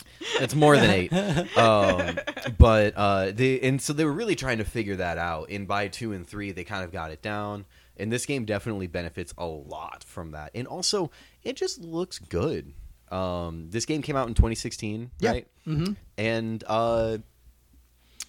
It's 0.41 0.53
more 0.55 0.75
than 0.77 0.89
eight. 0.89 1.13
um, 1.57 2.19
but 2.57 2.93
uh, 2.97 3.31
they 3.31 3.59
and 3.61 3.81
so 3.81 3.93
they 3.93 4.03
were 4.03 4.11
really 4.11 4.35
trying 4.35 4.57
to 4.57 4.65
figure 4.65 4.97
that 4.97 5.17
out. 5.17 5.49
And 5.49 5.67
by 5.67 5.87
two 5.87 6.11
and 6.11 6.27
three, 6.27 6.51
they 6.51 6.63
kind 6.63 6.83
of 6.83 6.91
got 6.91 7.11
it 7.11 7.21
down. 7.21 7.65
And 7.95 8.11
this 8.11 8.25
game 8.25 8.45
definitely 8.45 8.87
benefits 8.87 9.33
a 9.37 9.45
lot 9.45 10.03
from 10.05 10.31
that. 10.31 10.51
And 10.55 10.67
also, 10.67 11.11
it 11.43 11.55
just 11.55 11.79
looks 11.79 12.17
good. 12.19 12.73
Um, 13.11 13.69
this 13.69 13.85
game 13.85 14.01
came 14.01 14.15
out 14.15 14.27
in 14.27 14.33
2016, 14.33 15.11
Yeah. 15.19 15.31
right? 15.31 15.47
Mm-hmm. 15.67 15.93
And 16.17 16.63
uh, 16.67 17.17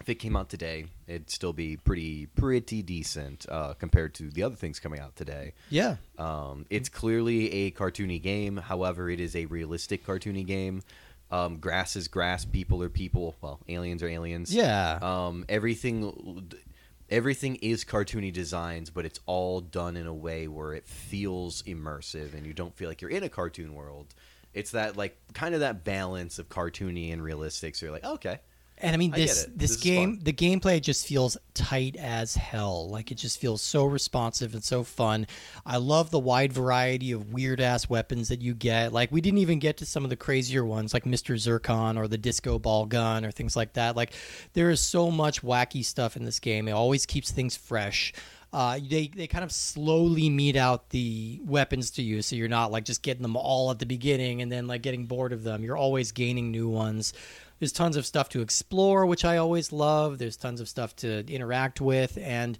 if 0.00 0.08
it 0.08 0.14
came 0.16 0.36
out 0.36 0.48
today, 0.48 0.86
it'd 1.06 1.30
still 1.30 1.52
be 1.52 1.76
pretty 1.76 2.26
pretty 2.26 2.82
decent 2.82 3.44
uh, 3.50 3.74
compared 3.74 4.14
to 4.14 4.30
the 4.30 4.42
other 4.42 4.56
things 4.56 4.78
coming 4.80 5.00
out 5.00 5.16
today. 5.16 5.52
yeah. 5.68 5.96
Um, 6.18 6.64
it's 6.70 6.88
clearly 6.88 7.52
a 7.52 7.70
cartoony 7.72 8.20
game. 8.22 8.56
However, 8.56 9.10
it 9.10 9.20
is 9.20 9.36
a 9.36 9.44
realistic 9.46 10.06
cartoony 10.06 10.46
game. 10.46 10.82
Um, 11.30 11.58
grass 11.58 11.94
is 11.96 12.08
grass. 12.08 12.44
People 12.44 12.82
are 12.82 12.88
people. 12.88 13.36
Well, 13.40 13.60
aliens 13.68 14.02
are 14.02 14.08
aliens. 14.08 14.52
Yeah. 14.54 14.98
Um, 15.00 15.44
everything, 15.48 16.50
everything 17.08 17.56
is 17.56 17.84
cartoony 17.84 18.32
designs, 18.32 18.90
but 18.90 19.04
it's 19.04 19.20
all 19.26 19.60
done 19.60 19.96
in 19.96 20.06
a 20.06 20.14
way 20.14 20.48
where 20.48 20.72
it 20.74 20.86
feels 20.88 21.62
immersive, 21.64 22.34
and 22.34 22.46
you 22.46 22.52
don't 22.52 22.74
feel 22.74 22.88
like 22.88 23.00
you're 23.00 23.10
in 23.10 23.22
a 23.22 23.28
cartoon 23.28 23.74
world. 23.74 24.14
It's 24.54 24.72
that 24.72 24.96
like 24.96 25.16
kind 25.34 25.54
of 25.54 25.60
that 25.60 25.84
balance 25.84 26.38
of 26.38 26.48
cartoony 26.48 27.12
and 27.12 27.22
realistic. 27.22 27.76
So 27.76 27.86
you're 27.86 27.92
like, 27.92 28.04
okay, 28.04 28.40
And 28.78 28.94
I 28.94 28.96
mean 28.96 29.14
I 29.14 29.18
get 29.18 29.28
this 29.28 29.44
it. 29.44 29.58
this, 29.58 29.70
This 29.72 29.80
game 29.80 30.18
the 30.22 30.32
gameplay 30.32 30.80
just 30.82 31.06
feels 31.06 31.36
tight 31.54 31.96
as 31.96 32.34
hell. 32.34 32.88
Like 32.88 33.12
it 33.12 33.16
just 33.16 33.38
feels 33.38 33.62
so 33.62 33.84
responsive 33.84 34.54
and 34.54 34.64
so 34.64 34.82
fun. 34.82 35.26
I 35.64 35.76
love 35.76 36.10
the 36.10 36.18
wide 36.18 36.52
variety 36.52 37.12
of 37.12 37.32
weird 37.32 37.60
ass 37.60 37.88
weapons 37.88 38.28
that 38.28 38.40
you 38.40 38.54
get. 38.54 38.92
Like 38.92 39.12
we 39.12 39.20
didn't 39.20 39.38
even 39.38 39.58
get 39.60 39.76
to 39.78 39.86
some 39.86 40.02
of 40.02 40.10
the 40.10 40.16
crazier 40.16 40.64
ones 40.64 40.92
like 40.94 41.04
Mr. 41.04 41.34
Zurkon 41.36 41.96
or 41.96 42.08
the 42.08 42.18
disco 42.18 42.58
ball 42.58 42.86
gun 42.86 43.24
or 43.24 43.30
things 43.30 43.54
like 43.54 43.74
that. 43.74 43.94
Like 43.96 44.14
there 44.54 44.70
is 44.70 44.80
so 44.80 45.10
much 45.10 45.42
wacky 45.42 45.84
stuff 45.84 46.16
in 46.16 46.24
this 46.24 46.40
game. 46.40 46.66
It 46.66 46.72
always 46.72 47.06
keeps 47.06 47.30
things 47.30 47.56
fresh. 47.56 48.12
Uh, 48.52 48.80
they 48.88 49.06
they 49.06 49.28
kind 49.28 49.44
of 49.44 49.52
slowly 49.52 50.28
mete 50.28 50.56
out 50.56 50.90
the 50.90 51.40
weapons 51.44 51.90
to 51.92 52.02
you, 52.02 52.20
so 52.20 52.34
you're 52.34 52.48
not 52.48 52.72
like 52.72 52.84
just 52.84 53.02
getting 53.02 53.22
them 53.22 53.36
all 53.36 53.70
at 53.70 53.78
the 53.78 53.86
beginning 53.86 54.42
and 54.42 54.50
then 54.50 54.66
like 54.66 54.82
getting 54.82 55.06
bored 55.06 55.32
of 55.32 55.44
them. 55.44 55.62
You're 55.62 55.76
always 55.76 56.10
gaining 56.10 56.50
new 56.50 56.68
ones. 56.68 57.12
There's 57.60 57.72
tons 57.72 57.96
of 57.96 58.06
stuff 58.06 58.28
to 58.30 58.40
explore, 58.40 59.06
which 59.06 59.24
I 59.24 59.36
always 59.36 59.70
love. 59.70 60.18
There's 60.18 60.36
tons 60.36 60.60
of 60.60 60.68
stuff 60.68 60.96
to 60.96 61.24
interact 61.32 61.80
with, 61.80 62.18
and 62.18 62.58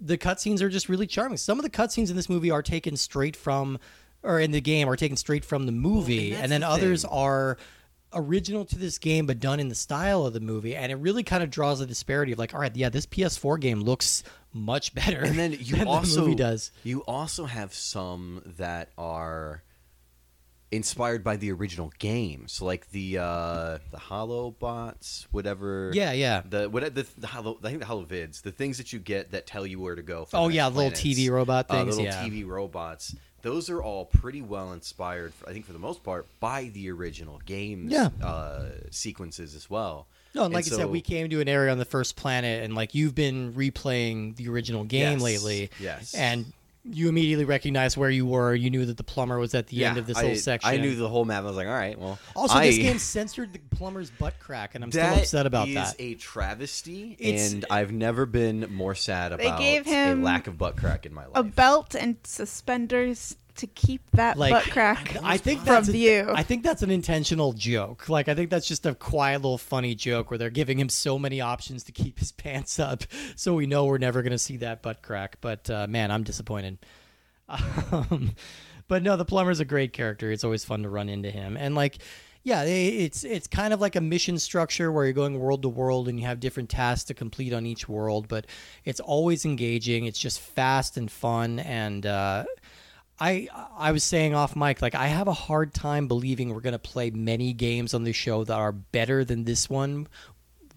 the 0.00 0.16
cutscenes 0.18 0.60
are 0.60 0.68
just 0.68 0.88
really 0.88 1.06
charming. 1.06 1.38
Some 1.38 1.58
of 1.58 1.64
the 1.64 1.70
cutscenes 1.70 2.10
in 2.10 2.16
this 2.16 2.28
movie 2.28 2.50
are 2.50 2.62
taken 2.62 2.96
straight 2.96 3.34
from, 3.34 3.80
or 4.22 4.38
in 4.38 4.52
the 4.52 4.60
game 4.60 4.88
are 4.88 4.96
taken 4.96 5.16
straight 5.16 5.44
from 5.44 5.66
the 5.66 5.72
movie, 5.72 6.30
that's 6.30 6.42
and 6.42 6.52
then 6.52 6.60
the 6.60 6.68
others 6.68 7.04
are 7.04 7.56
original 8.14 8.64
to 8.64 8.76
this 8.78 8.98
game 8.98 9.26
but 9.26 9.40
done 9.40 9.58
in 9.60 9.68
the 9.68 9.74
style 9.74 10.26
of 10.26 10.32
the 10.32 10.40
movie 10.40 10.74
and 10.76 10.92
it 10.92 10.96
really 10.96 11.22
kind 11.22 11.42
of 11.42 11.50
draws 11.50 11.80
a 11.80 11.86
disparity 11.86 12.32
of 12.32 12.38
like 12.38 12.54
all 12.54 12.60
right 12.60 12.74
yeah 12.76 12.88
this 12.88 13.06
ps4 13.06 13.58
game 13.60 13.80
looks 13.80 14.22
much 14.52 14.94
better 14.94 15.20
and 15.22 15.38
then 15.38 15.52
you 15.60 15.84
also 15.86 16.16
the 16.16 16.20
movie 16.22 16.34
does 16.34 16.70
you 16.84 17.00
also 17.04 17.44
have 17.46 17.72
some 17.72 18.42
that 18.58 18.90
are 18.98 19.62
inspired 20.70 21.22
by 21.22 21.36
the 21.36 21.52
original 21.52 21.92
game 21.98 22.44
so 22.48 22.64
like 22.64 22.88
the 22.92 23.18
uh 23.18 23.76
the 23.90 23.98
hollow 23.98 24.50
bots 24.52 25.26
whatever 25.30 25.90
yeah 25.92 26.12
yeah 26.12 26.40
the 26.48 26.66
what 26.70 26.94
the, 26.94 27.06
the 27.18 27.26
hollow 27.26 27.58
i 27.62 27.68
think 27.68 27.80
the 27.80 27.84
holovids 27.86 28.40
the 28.40 28.50
things 28.52 28.78
that 28.78 28.90
you 28.90 28.98
get 28.98 29.32
that 29.32 29.46
tell 29.46 29.66
you 29.66 29.78
where 29.78 29.94
to 29.94 30.02
go 30.02 30.26
Oh, 30.32 30.48
yeah, 30.48 30.68
little. 30.68 30.90
TV 30.90 31.28
robot 31.30 31.66
Uh, 31.68 31.84
things, 31.84 31.98
little 31.98 32.04
yeah. 32.10 32.24
tv 32.26 32.46
robots 32.46 33.14
those 33.42 33.68
are 33.68 33.82
all 33.82 34.04
pretty 34.04 34.40
well 34.42 34.72
inspired 34.72 35.32
i 35.46 35.52
think 35.52 35.66
for 35.66 35.72
the 35.72 35.78
most 35.78 36.02
part 36.02 36.26
by 36.40 36.64
the 36.74 36.90
original 36.90 37.40
games 37.44 37.92
Yeah. 37.92 38.08
uh 38.22 38.66
sequences 38.90 39.54
as 39.54 39.68
well 39.68 40.06
no 40.34 40.44
and 40.44 40.54
like 40.54 40.64
And 40.66 40.74
i 40.74 40.76
said 40.78 40.88
we 40.90 41.00
came 41.00 41.28
to 41.30 41.40
an 41.40 41.48
area 41.48 41.70
on 41.72 41.78
the 41.78 41.84
first 41.84 42.16
planet 42.16 42.62
and 42.64 42.74
like 42.74 42.94
you've 42.94 43.14
been 43.14 43.52
replaying 43.52 44.36
the 44.36 44.48
original 44.48 44.84
game 44.84 45.14
Yes, 45.14 45.22
lately 45.22 45.70
yes. 45.80 46.14
and 46.14 46.52
you 46.84 47.08
immediately 47.08 47.44
recognized 47.44 47.96
where 47.96 48.10
you 48.10 48.26
were. 48.26 48.54
You 48.54 48.70
knew 48.70 48.84
that 48.86 48.96
the 48.96 49.04
plumber 49.04 49.38
was 49.38 49.54
at 49.54 49.68
the 49.68 49.84
end 49.84 49.98
of 49.98 50.06
this 50.06 50.16
I, 50.16 50.22
little 50.22 50.36
section. 50.36 50.70
I 50.70 50.76
knew 50.78 50.94
the 50.96 51.08
whole 51.08 51.24
map. 51.24 51.44
I 51.44 51.46
was 51.46 51.56
like, 51.56 51.68
all 51.68 51.72
right, 51.72 51.98
well. 51.98 52.18
Also, 52.34 52.56
I, 52.56 52.66
this 52.66 52.78
game 52.78 52.98
censored 52.98 53.52
the 53.52 53.60
plumber's 53.76 54.10
butt 54.10 54.38
crack, 54.40 54.74
and 54.74 54.82
I'm 54.82 54.90
still 54.90 55.14
upset 55.14 55.46
about 55.46 55.68
is 55.68 55.74
that. 55.74 55.94
a 55.98 56.14
travesty, 56.14 57.16
It's- 57.18 57.52
and 57.52 57.64
I've 57.70 57.92
never 57.92 58.26
been 58.26 58.72
more 58.72 58.94
sad 58.94 59.32
about 59.32 59.42
They 59.42 59.48
about 59.48 59.60
gave 59.60 59.86
him 59.86 60.22
a 60.22 60.24
lack 60.24 60.46
of 60.46 60.58
butt 60.58 60.76
crack 60.76 61.06
in 61.06 61.14
my 61.14 61.24
life. 61.24 61.32
A 61.34 61.42
belt 61.42 61.94
and 61.94 62.16
suspenders 62.24 63.36
to 63.56 63.66
keep 63.66 64.02
that 64.12 64.36
like 64.38 64.52
butt 64.52 64.70
crack 64.70 65.16
I 65.22 65.36
think 65.36 65.60
from 65.60 65.74
that's 65.74 65.88
a- 65.88 65.92
view. 65.92 66.30
I 66.32 66.42
think 66.42 66.62
that's 66.62 66.82
an 66.82 66.90
intentional 66.90 67.52
joke. 67.52 68.08
Like 68.08 68.28
I 68.28 68.34
think 68.34 68.50
that's 68.50 68.66
just 68.66 68.86
a 68.86 68.94
quiet 68.94 69.42
little 69.42 69.58
funny 69.58 69.94
joke 69.94 70.30
where 70.30 70.38
they're 70.38 70.50
giving 70.50 70.78
him 70.78 70.88
so 70.88 71.18
many 71.18 71.40
options 71.40 71.84
to 71.84 71.92
keep 71.92 72.18
his 72.18 72.32
pants 72.42 72.78
up, 72.78 73.04
so 73.36 73.54
we 73.54 73.66
know 73.66 73.84
we're 73.84 73.98
never 73.98 74.22
going 74.22 74.32
to 74.32 74.38
see 74.38 74.56
that 74.58 74.82
butt 74.82 75.02
crack. 75.02 75.38
But 75.40 75.68
uh, 75.70 75.86
man, 75.86 76.10
I'm 76.10 76.22
disappointed. 76.24 76.78
Um, 77.92 78.32
but 78.88 79.02
no, 79.02 79.16
the 79.16 79.24
plumber's 79.24 79.60
a 79.60 79.64
great 79.64 79.92
character. 79.92 80.30
It's 80.32 80.44
always 80.44 80.64
fun 80.64 80.82
to 80.82 80.88
run 80.88 81.08
into 81.08 81.30
him, 81.30 81.56
and 81.56 81.74
like. 81.74 81.98
Yeah, 82.44 82.64
it's 82.64 83.22
it's 83.22 83.46
kind 83.46 83.72
of 83.72 83.80
like 83.80 83.94
a 83.94 84.00
mission 84.00 84.36
structure 84.36 84.90
where 84.90 85.04
you're 85.04 85.12
going 85.12 85.38
world 85.38 85.62
to 85.62 85.68
world 85.68 86.08
and 86.08 86.18
you 86.18 86.26
have 86.26 86.40
different 86.40 86.70
tasks 86.70 87.04
to 87.04 87.14
complete 87.14 87.52
on 87.52 87.66
each 87.66 87.88
world, 87.88 88.26
but 88.26 88.48
it's 88.84 88.98
always 88.98 89.44
engaging. 89.44 90.06
It's 90.06 90.18
just 90.18 90.40
fast 90.40 90.96
and 90.96 91.08
fun, 91.08 91.60
and 91.60 92.04
uh, 92.04 92.42
I 93.22 93.48
I 93.76 93.92
was 93.92 94.02
saying 94.02 94.34
off 94.34 94.56
mic 94.56 94.82
like 94.82 94.94
I 94.94 95.06
have 95.06 95.28
a 95.28 95.32
hard 95.32 95.72
time 95.74 96.08
believing 96.08 96.52
we're 96.52 96.60
gonna 96.60 96.78
play 96.78 97.10
many 97.10 97.52
games 97.52 97.94
on 97.94 98.02
the 98.04 98.12
show 98.12 98.42
that 98.44 98.54
are 98.54 98.72
better 98.72 99.24
than 99.24 99.44
this 99.44 99.70
one 99.70 100.08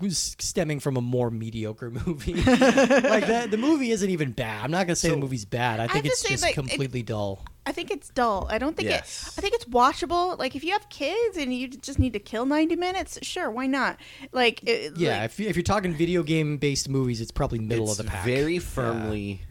was 0.01 0.35
stemming 0.39 0.81
from 0.81 0.97
a 0.97 1.01
more 1.01 1.31
mediocre 1.31 1.89
movie. 2.05 2.33
like 2.35 3.27
that 3.27 3.47
the 3.49 3.57
movie 3.57 3.91
isn't 3.91 4.09
even 4.09 4.31
bad. 4.33 4.63
I'm 4.65 4.71
not 4.71 4.85
gonna 4.87 4.95
say 4.95 5.09
the 5.09 5.17
movie's 5.17 5.45
bad. 5.45 5.79
I 5.79 5.87
think 5.87 6.03
to 6.03 6.09
it's 6.11 6.19
say, 6.21 6.29
just 6.29 6.43
like, 6.43 6.51
it- 6.51 6.55
completely 6.55 7.01
dull. 7.01 7.43
I 7.67 7.71
think 7.71 7.89
it's 7.89 8.09
dull. 8.09 8.45
I 8.51 8.59
don't 8.59 8.77
think 8.77 8.89
Yes. 8.89 9.27
it. 9.29 9.39
I 9.39 9.41
think 9.41 9.55
it's 9.55 9.65
watchable. 9.65 10.37
Like 10.37 10.55
if 10.55 10.63
you 10.63 10.73
have 10.73 10.87
kids 10.89 11.37
and 11.37 11.51
you 11.51 11.67
just 11.69 11.97
need 11.97 12.13
to 12.13 12.19
kill 12.19 12.45
ninety 12.45 12.75
minutes, 12.75 13.17
sure, 13.23 13.49
why 13.49 13.65
not? 13.67 13.97
Like 14.33 14.61
it, 14.67 14.97
Yeah, 14.97 15.21
like, 15.21 15.25
if, 15.31 15.39
you- 15.39 15.47
if 15.47 15.55
you're 15.55 15.63
talking 15.63 15.93
video 15.95 16.21
game 16.21 16.57
based 16.57 16.89
movies, 16.89 17.21
it's 17.21 17.31
probably 17.31 17.57
middle 17.59 17.89
it's 17.89 17.97
of 17.99 18.05
the 18.05 18.11
pack. 18.11 18.23
very 18.25 18.59
firmly 18.59 19.41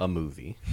a 0.00 0.08
movie. 0.08 0.56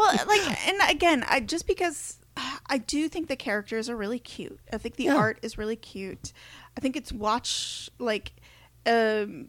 well, 0.00 0.12
like 0.26 0.68
and 0.68 0.78
again, 0.90 1.24
I 1.28 1.40
just 1.40 1.66
because 1.66 2.18
I 2.66 2.78
do 2.78 3.08
think 3.08 3.28
the 3.28 3.36
characters 3.36 3.88
are 3.88 3.96
really 3.96 4.18
cute. 4.18 4.58
I 4.72 4.78
think 4.78 4.96
the 4.96 5.04
Yeah. 5.04 5.16
art 5.16 5.38
is 5.42 5.58
really 5.58 5.76
cute. 5.76 6.32
I 6.76 6.80
think 6.80 6.96
it's 6.96 7.12
watch 7.12 7.90
like 7.98 8.32
um 8.86 9.48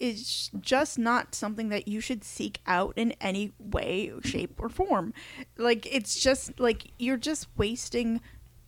is 0.00 0.50
just 0.60 0.98
not 0.98 1.34
something 1.36 1.68
that 1.68 1.86
you 1.86 2.00
should 2.00 2.24
seek 2.24 2.60
out 2.66 2.92
in 2.96 3.12
any 3.20 3.52
way, 3.60 4.12
shape, 4.24 4.54
or 4.58 4.68
form. 4.68 5.14
Like 5.56 5.86
it's 5.92 6.18
just 6.20 6.58
like 6.58 6.90
you're 6.98 7.16
just 7.16 7.46
wasting 7.56 8.20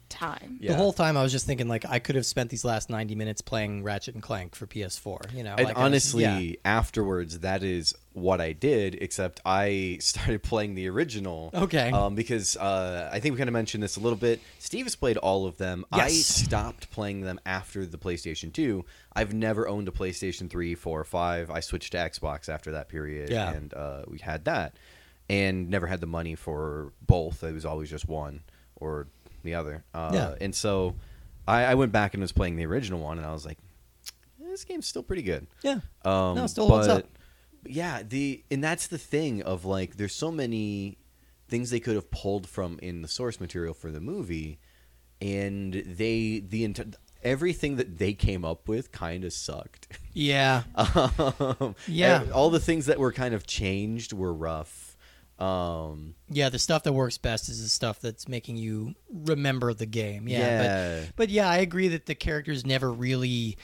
time. 0.09 0.59
Yeah. 0.61 0.73
The 0.73 0.77
whole 0.77 0.93
time 0.93 1.17
I 1.17 1.23
was 1.23 1.33
just 1.33 1.47
thinking 1.47 1.69
like 1.69 1.85
I 1.89 1.99
could 1.99 2.15
have 2.15 2.27
spent 2.27 2.51
these 2.51 2.65
last 2.65 2.89
90 2.91 3.15
minutes 3.15 3.41
playing 3.41 3.83
Ratchet 3.83 4.15
and 4.15 4.23
Clank 4.23 4.55
for 4.55 4.67
PS4, 4.67 5.35
you 5.35 5.43
know. 5.43 5.55
And 5.57 5.67
like, 5.67 5.77
I 5.77 5.81
was- 5.81 5.87
honestly, 5.87 6.23
yeah. 6.23 6.57
afterwards, 6.65 7.41
that 7.41 7.63
is 7.63 7.95
what 8.13 8.41
I 8.41 8.53
did. 8.53 8.97
Except 9.01 9.41
I 9.45 9.99
started 10.01 10.43
playing 10.43 10.75
the 10.75 10.89
original. 10.89 11.51
Okay. 11.55 11.91
Um, 11.91 12.15
because 12.15 12.57
uh, 12.57 13.11
I 13.13 13.21
think 13.21 13.35
we 13.35 13.39
kind 13.39 13.49
of 13.49 13.55
mentioned 13.55 13.83
this 13.83 13.97
a 13.97 14.01
little 14.01 14.19
bit. 14.19 14.41
Steve 14.59 14.87
has 14.87 14.97
played 14.97 15.17
all 15.17 15.47
of 15.47 15.59
them. 15.59 15.85
I 15.93 16.09
stopped 16.09 16.91
playing 16.91 17.23
them 17.23 17.39
after 17.47 17.85
the 17.87 17.99
PlayStation 17.99 18.53
Two. 18.53 18.85
I've 19.15 19.33
never 19.35 19.67
owned 19.69 19.89
a 19.89 19.93
PlayStation 19.93 20.51
3, 20.51 20.75
4, 20.75 21.01
or 21.01 21.05
5. 21.05 21.51
I 21.51 21.61
switched 21.61 21.93
to 21.93 21.99
Xbox 21.99 22.49
after 22.49 22.73
that 22.73 22.89
period, 22.89 23.31
Yeah. 23.31 23.51
and 23.53 23.73
uh, 23.73 24.03
we 24.07 24.19
had 24.19 24.45
that, 24.45 24.77
and 25.31 25.71
never 25.71 25.87
had 25.87 26.01
the 26.01 26.07
money 26.07 26.35
for 26.35 26.93
both. 27.07 27.43
It 27.43 27.53
was 27.55 27.65
always 27.65 27.89
just 27.91 28.07
one 28.09 28.43
or 28.77 29.09
the 29.47 29.55
other. 29.55 29.85
Uh, 29.95 30.11
Yeah. 30.13 30.35
And 30.41 30.55
so 30.55 30.95
I, 31.49 31.65
I 31.65 31.75
went 31.75 31.93
back 31.93 32.13
and 32.15 32.21
was 32.21 32.33
playing 32.33 32.57
the 32.57 32.67
original 32.67 33.01
one, 33.01 33.17
and 33.19 33.27
I 33.27 33.33
was 33.33 33.47
like, 33.47 33.59
this 34.39 34.65
game's 34.65 34.87
still 34.87 35.03
pretty 35.03 35.23
good. 35.23 35.47
yeah. 35.63 35.81
Um, 36.05 36.35
No, 36.37 36.47
still 36.47 36.67
holds 36.69 36.87
but, 36.87 37.05
up. 37.05 37.19
Yeah, 37.69 38.03
the 38.03 38.45
and 38.51 38.63
that's 38.63 38.87
the 38.87 38.99
thing 38.99 39.43
of 39.43 39.65
like, 39.65 39.97
there's 39.97 40.15
so 40.15 40.31
many 40.31 40.99
things 41.49 41.71
they 41.71 41.81
could 41.81 41.95
have 41.95 42.11
pulled 42.11 42.49
from 42.49 42.79
in 42.83 43.03
the 43.03 43.09
source 43.09 43.41
material 43.41 43.75
for 43.75 43.91
the 43.91 44.01
movie, 44.01 44.59
and 45.21 45.73
they 45.75 46.39
the 46.47 46.67
enti- 46.69 46.95
everything 47.25 47.75
that 47.77 47.99
they 47.99 48.13
came 48.13 48.45
up 48.45 48.69
with 48.69 48.93
kind 48.93 49.25
of 49.25 49.33
sucked. 49.33 49.89
Yeah. 50.13 50.63
um, 50.77 51.75
Yeah. 51.89 52.25
all 52.33 52.51
the 52.51 52.61
things 52.61 52.87
that 52.87 52.99
were 53.01 53.13
kind 53.13 53.35
of 53.35 53.47
changed 53.47 54.13
were 54.13 54.33
rough. 54.33 54.86
Um, 55.39 56.15
Yeah, 56.31 56.49
the 56.49 56.59
stuff 56.59 56.83
that 56.85 56.93
works 56.93 57.19
best 57.19 57.49
is 57.49 57.63
the 57.63 57.69
stuff 57.69 58.01
that's 58.01 58.27
making 58.27 58.57
you 58.57 58.95
remember 59.13 59.75
the 59.75 59.87
game. 59.87 60.29
Yeah. 60.29 60.39
Yeah. 60.39 61.01
But, 61.07 61.17
but 61.17 61.29
yeah, 61.29 61.49
I 61.49 61.59
agree 61.59 61.89
that 61.89 62.07
the 62.07 62.15
characters 62.15 62.65
never 62.65 62.91
really 62.93 63.59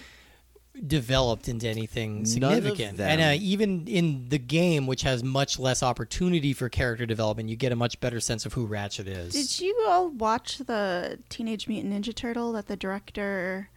developed 0.86 1.48
into 1.48 1.68
anything 1.68 2.22
None 2.22 2.24
of 2.24 2.26
significant. 2.64 2.96
them. 2.96 3.08
And 3.08 3.20
uh, 3.20 3.42
even 3.42 3.86
in 3.86 4.28
the 4.30 4.38
game, 4.38 4.86
which 4.86 5.02
has 5.02 5.22
much 5.22 5.58
less 5.58 5.82
opportunity 5.82 6.52
for 6.54 6.68
character 6.70 7.04
development, 7.04 7.48
you 7.50 7.56
get 7.56 7.72
a 7.72 7.76
much 7.76 8.00
better 8.00 8.20
sense 8.20 8.46
of 8.46 8.54
who 8.54 8.64
Ratchet 8.66 9.06
is. 9.06 9.32
Did 9.34 9.60
you 9.64 9.84
all 9.86 10.08
watch 10.08 10.58
the 10.58 11.18
Teenage 11.28 11.68
Mutant 11.68 11.92
Ninja 11.92 12.14
Turtle 12.14 12.52
that 12.52 12.68
the 12.68 12.76
director? 12.76 13.68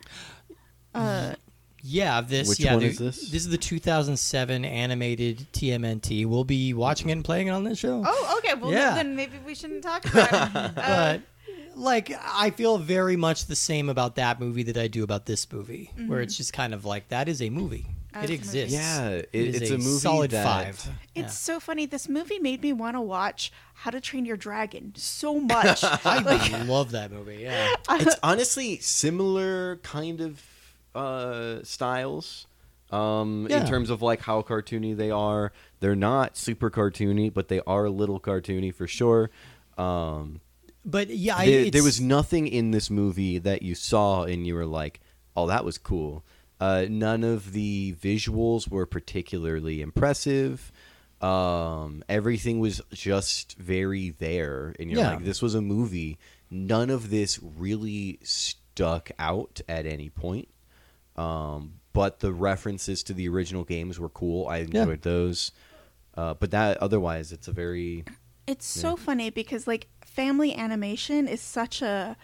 Uh, 0.94 1.36
yeah, 1.88 2.22
this. 2.22 2.50
Which 2.50 2.60
yeah, 2.60 2.74
one 2.74 2.82
the- 2.84 2.88
is 2.90 2.98
this? 2.98 3.18
This 3.30 3.46
is 3.46 3.50
the 3.50 3.58
2007 3.58 4.66
animated 4.66 5.48
TMNT. 5.54 6.26
We'll 6.26 6.44
be 6.44 6.74
watching 6.74 7.10
it 7.10 7.14
and 7.14 7.24
playing 7.24 7.48
it 7.48 7.52
on 7.52 7.64
this 7.64 7.78
show. 7.80 8.04
oh, 8.06 8.36
okay. 8.40 8.56
Well, 8.56 8.72
Yeah. 8.72 8.96
then 8.96 9.16
maybe 9.16 9.38
we 9.46 9.54
shouldn't 9.56 9.84
talk 9.84 10.06
about 10.06 10.32
it. 10.34 10.72
Uh, 10.78 11.18
but 11.18 11.22
like 11.76 12.12
I 12.24 12.52
feel 12.52 12.78
very 12.78 13.18
much 13.18 13.46
the 13.48 13.56
same 13.56 13.90
about 13.90 14.16
that 14.16 14.40
movie 14.40 14.64
that 14.64 14.78
I 14.78 14.88
do 14.88 15.04
about 15.04 15.26
this 15.26 15.52
movie, 15.52 15.92
where 16.08 16.22
it's 16.22 16.38
just 16.38 16.54
kind 16.54 16.74
of 16.74 16.86
like 16.86 17.10
that 17.10 17.28
is 17.28 17.42
a 17.42 17.50
movie. 17.50 17.86
That's 18.14 18.24
it 18.26 18.30
a 18.30 18.32
movie. 18.32 18.34
exists. 18.36 18.74
Yeah, 18.74 19.10
it- 19.10 19.30
is 19.34 19.62
it's 19.62 19.72
a 19.72 19.78
movie 19.78 20.00
solid 20.00 20.32
that- 20.32 20.46
five. 20.46 20.90
It's 21.16 21.38
so 21.38 21.60
funny. 21.60 21.86
This 21.86 22.08
movie 22.08 22.40
made 22.40 22.62
me 22.62 22.72
want 22.74 22.96
to 22.96 23.02
watch 23.02 23.52
How 23.74 23.92
to 23.92 24.00
Train 24.00 24.26
Your 24.26 24.38
Dragon 24.38 24.94
so 24.96 25.40
much. 25.40 25.84
I 26.06 26.20
like, 26.20 26.68
love 26.68 26.92
that 26.92 27.12
movie. 27.12 27.40
Yeah, 27.42 27.74
it's 27.90 28.16
honestly 28.24 28.78
similar 28.80 29.76
kind 29.78 30.22
of 30.22 30.42
uh, 30.96 31.64
styles 31.64 32.48
um, 32.92 33.48
Yeah. 33.50 33.62
in 33.62 33.68
terms 33.68 33.90
of 33.90 34.02
like 34.02 34.22
how 34.22 34.42
cartoony 34.42 34.96
they 34.96 35.12
are. 35.12 35.52
They're 35.82 35.96
not 35.96 36.38
super 36.38 36.70
cartoony, 36.72 37.34
but 37.34 37.48
they 37.50 37.62
are 37.68 37.86
a 37.86 37.90
little 37.92 38.20
cartoony 38.20 38.74
for 38.74 38.88
sure. 38.88 39.30
Um, 39.78 40.42
but 40.86 41.10
yeah, 41.10 41.36
I, 41.38 41.46
there, 41.46 41.72
there 41.72 41.84
was 41.84 42.00
nothing 42.00 42.48
in 42.48 42.72
this 42.72 42.90
movie 42.90 43.38
that 43.40 43.62
you 43.62 43.76
saw 43.76 44.24
and 44.24 44.46
you 44.48 44.56
were 44.56 44.66
like, 44.68 45.00
"Oh, 45.36 45.48
that 45.48 45.66
was 45.66 45.78
cool." 45.78 46.24
Uh, 46.60 46.86
none 46.90 47.24
of 47.24 47.52
the 47.52 47.94
visuals 48.02 48.70
were 48.70 48.86
particularly 48.86 49.82
impressive. 49.82 50.72
Um, 51.22 52.04
everything 52.08 52.60
was 52.60 52.82
just 52.94 53.58
very 53.58 54.12
there, 54.12 54.76
and 54.80 54.90
you're 54.92 55.00
Yeah. 55.00 55.12
like, 55.16 55.26
"This 55.26 55.42
was 55.42 55.56
a 55.56 55.62
movie." 55.62 56.18
None 56.52 56.90
of 56.92 57.10
this 57.10 57.40
really 57.42 58.20
stuck 58.22 59.10
out 59.18 59.62
at 59.68 59.86
any 59.86 60.10
point. 60.10 60.48
Um, 61.16 61.80
but 61.94 62.20
the 62.20 62.34
references 62.34 63.04
to 63.04 63.14
the 63.14 63.28
original 63.30 63.64
games 63.64 64.00
were 64.00 64.10
cool. 64.10 64.48
I 64.48 64.58
Yeah. 64.58 64.82
enjoyed 64.82 65.02
those. 65.04 65.52
Uh, 66.16 66.34
but 66.34 66.52
that 66.52 66.78
otherwise, 66.78 67.32
it's 67.32 67.48
a 67.48 67.52
very 67.52 68.04
it's 68.48 68.66
so 68.66 68.96
funny 68.96 69.30
because 69.30 69.66
like 69.68 69.88
family 70.06 70.54
animation 70.54 71.28
is 71.28 71.42
such 71.42 71.82
a 71.82 72.16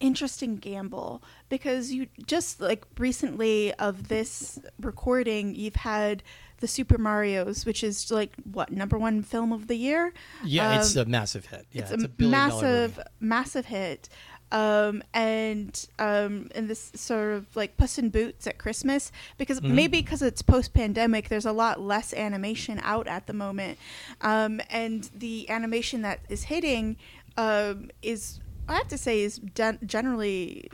interesting 0.00 0.56
gamble 0.56 1.22
because 1.48 1.90
you 1.92 2.06
just 2.26 2.60
like 2.60 2.84
recently 2.98 3.72
of 3.74 4.08
this 4.08 4.58
recording 4.80 5.54
you've 5.54 5.76
had 5.76 6.22
the 6.58 6.66
super 6.68 6.98
mario's 6.98 7.64
which 7.64 7.82
is 7.82 8.10
like 8.10 8.32
what 8.52 8.70
number 8.70 8.98
one 8.98 9.22
film 9.22 9.52
of 9.52 9.66
the 9.68 9.76
year 9.76 10.12
yeah, 10.44 10.76
it's 10.78 10.96
Um, 10.96 11.02
a 11.02 11.06
massive 11.06 11.46
hit. 11.46 11.66
Yeah, 11.72 11.82
it's, 11.82 11.90
it's, 11.92 12.04
a, 12.04 12.24
a 12.24 12.28
massive 12.28 12.96
movie. 12.98 13.08
massive 13.20 13.66
hit 13.66 14.08
um, 14.52 15.02
and 15.12 15.86
um, 15.98 16.48
and 16.54 16.68
this 16.68 16.92
sort 16.94 17.34
of 17.34 17.56
like 17.56 17.76
Puss 17.76 17.98
in 17.98 18.10
Boots 18.10 18.46
at 18.46 18.58
Christmas 18.58 19.10
because 19.38 19.60
Mm-hmm. 19.60 19.74
maybe 19.74 20.00
because 20.00 20.22
it's 20.22 20.42
post 20.42 20.72
pandemic, 20.74 21.28
there's 21.28 21.46
a 21.46 21.52
lot 21.52 21.80
less 21.80 22.12
animation 22.14 22.80
out 22.82 23.06
at 23.06 23.26
the 23.26 23.32
moment, 23.32 23.78
um, 24.20 24.60
and 24.70 25.10
the 25.14 25.48
animation 25.50 26.02
that 26.02 26.20
is 26.28 26.44
hitting 26.44 26.96
um, 27.36 27.90
is 28.02 28.40
I 28.68 28.74
have 28.74 28.88
to 28.88 28.98
say 28.98 29.20
is 29.20 29.40
gen- 29.54 29.78
generally 29.84 30.68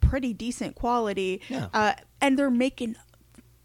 pretty 0.00 0.32
decent 0.32 0.74
quality, 0.74 1.40
Yeah. 1.48 1.68
uh, 1.74 1.94
and 2.20 2.38
they're 2.38 2.50
making 2.50 2.96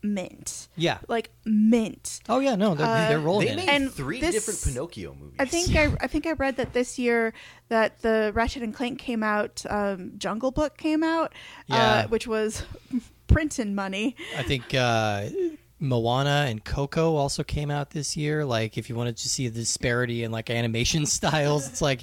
mint, 0.02 0.68
Yeah. 0.76 1.00
like 1.08 1.30
mint. 1.46 2.20
Oh 2.30 2.40
yeah, 2.40 2.56
no, 2.56 2.76
they're, 2.76 2.88
Uh, 2.88 3.08
they're 3.10 3.20
rolling 3.20 3.48
They 3.48 3.52
in 3.54 3.58
made. 3.58 3.70
And 3.70 3.92
three 3.92 4.20
this- 4.22 4.34
different 4.36 4.64
Pinocchio 4.64 5.14
movies. 5.14 5.36
I 5.40 5.46
think 5.46 5.76
I, 5.76 5.96
I 6.02 6.08
think 6.08 6.26
I 6.28 6.32
read 6.34 6.58
that 6.58 6.74
this 6.74 6.98
year 6.98 7.34
that 7.70 8.02
the 8.02 8.32
Ratchet 8.34 8.64
and 8.64 8.74
Clank 8.74 9.00
came 9.00 9.24
out, 9.24 9.64
um, 9.70 10.14
Jungle 10.18 10.52
Book 10.52 10.78
came 10.78 11.04
out, 11.04 11.34
Yeah. 11.68 11.78
uh, 11.78 12.08
which 12.08 12.28
was 12.28 12.64
printing 13.28 13.76
money. 13.76 14.16
I 14.38 14.44
think 14.44 14.74
uh, 14.74 15.30
Moana 15.80 16.46
and 16.50 16.64
Coco 16.64 17.16
also 17.16 17.44
came 17.44 17.72
out 17.72 17.92
this 17.92 18.18
year. 18.18 18.44
Like, 18.44 18.78
if 18.78 18.90
you 18.90 18.96
wanted 18.96 19.18
to 19.18 19.30
see 19.30 19.48
the 19.48 19.60
disparity 19.60 20.24
in 20.24 20.32
like 20.32 20.50
animation 20.50 21.06
styles, 21.06 21.68
it's 21.68 21.82
like, 21.82 22.02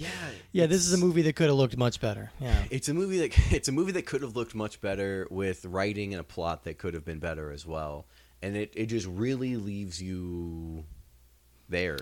yeah, 0.53 0.66
this 0.66 0.87
is 0.87 0.93
a 0.93 0.99
movie 0.99 1.22
that 1.22 1.37
could 1.37 1.49
have 1.49 1.57
looked 1.57 1.77
much 1.77 2.01
better. 2.01 2.31
Yeah, 2.41 2.62
It's 2.70 2.89
a 2.89 2.95
movie 2.95 3.27
that 3.27 3.39
it's 3.53 3.68
a 3.68 3.72
movie 3.72 3.93
that 3.93 4.07
could 4.07 4.22
have 4.22 4.35
looked 4.35 4.55
much 4.55 4.81
better 4.81 5.27
with 5.31 5.64
writing 5.66 6.14
and 6.14 6.20
a 6.20 6.24
plot 6.24 6.64
that 6.64 6.79
could 6.79 6.95
have 6.95 7.05
been 7.05 7.18
better 7.18 7.51
as 7.51 7.66
well. 7.66 8.07
And 8.43 8.57
it, 8.57 8.72
it 8.77 8.87
just 8.87 9.07
really 9.07 9.57
leaves 9.57 10.01
you 10.01 10.85
there, 11.68 11.99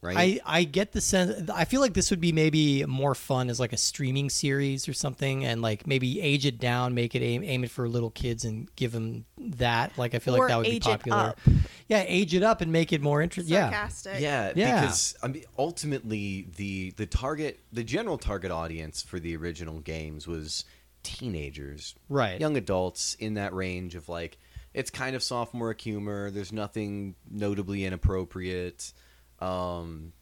right? 0.00 0.40
I 0.46 0.58
I 0.60 0.64
get 0.64 0.92
the 0.92 1.00
sense. 1.00 1.50
I 1.50 1.64
feel 1.64 1.80
like 1.80 1.94
this 1.94 2.10
would 2.10 2.20
be 2.20 2.32
maybe 2.32 2.84
more 2.86 3.14
fun 3.14 3.50
as 3.50 3.58
like 3.58 3.72
a 3.72 3.76
streaming 3.76 4.30
series 4.30 4.88
or 4.88 4.92
something, 4.92 5.44
and 5.44 5.60
like 5.62 5.86
maybe 5.86 6.20
age 6.20 6.46
it 6.46 6.58
down, 6.58 6.94
make 6.94 7.14
it 7.14 7.22
aim, 7.22 7.42
aim 7.42 7.64
it 7.64 7.70
for 7.70 7.88
little 7.88 8.10
kids, 8.10 8.44
and 8.44 8.68
give 8.76 8.92
them 8.92 9.24
that. 9.38 9.96
Like 9.98 10.14
I 10.14 10.18
feel 10.18 10.34
Or 10.36 10.40
like 10.40 10.48
that 10.48 10.56
would 10.58 10.64
be 10.64 10.70
age 10.70 10.86
it 10.86 10.90
popular. 10.90 11.16
up. 11.18 11.40
Yeah, 11.88 12.04
age 12.06 12.34
it 12.34 12.42
up 12.42 12.60
and 12.60 12.70
make 12.72 12.92
it 12.92 13.00
more 13.02 13.20
interesting. 13.22 13.54
Yeah. 13.54 13.70
Sarcastic. 13.70 14.20
Yeah, 14.20 14.52
Yeah. 14.54 14.80
because 14.80 15.16
I 15.22 15.28
mean, 15.28 15.44
ultimately 15.58 16.48
the 16.56 16.90
the 16.96 17.06
target, 17.06 17.60
the 17.72 17.84
general 17.84 18.18
target 18.18 18.50
audience 18.50 19.02
for 19.02 19.18
the 19.18 19.36
original 19.36 19.80
games 19.80 20.26
was 20.26 20.64
teenagers, 21.02 21.94
Right. 22.08 22.40
Young 22.40 22.56
adults 22.56 23.14
in 23.14 23.34
that 23.34 23.54
range 23.54 23.94
of 23.94 24.08
like, 24.08 24.38
it's 24.74 24.90
kind 24.90 25.16
of 25.16 25.22
sophomore 25.22 25.74
humor. 25.78 26.30
There's 26.30 26.52
nothing 26.52 27.14
notably 27.30 27.84
inappropriate, 27.84 28.92
um, 29.40 30.12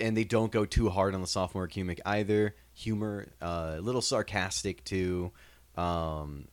and 0.00 0.16
they 0.16 0.24
don't 0.24 0.52
go 0.52 0.64
too 0.64 0.88
hard 0.90 1.14
on 1.14 1.20
the 1.20 1.26
sophomore 1.26 1.66
humor 1.66 1.94
either. 2.04 2.54
Humor, 2.74 3.28
uh, 3.42 3.74
a 3.76 3.80
little 3.80 4.00
sarcastic 4.02 4.84
too. 4.84 5.32
Um, 5.76 6.48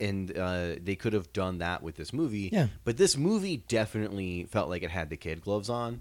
and 0.00 0.36
uh, 0.36 0.76
they 0.80 0.94
could 0.96 1.12
have 1.12 1.32
done 1.32 1.58
that 1.58 1.82
with 1.82 1.96
this 1.96 2.12
movie. 2.12 2.50
Yeah. 2.52 2.68
But 2.84 2.96
this 2.96 3.16
movie 3.16 3.58
definitely 3.68 4.44
felt 4.50 4.68
like 4.68 4.82
it 4.82 4.90
had 4.90 5.10
the 5.10 5.16
kid 5.16 5.40
gloves 5.42 5.68
on. 5.68 6.00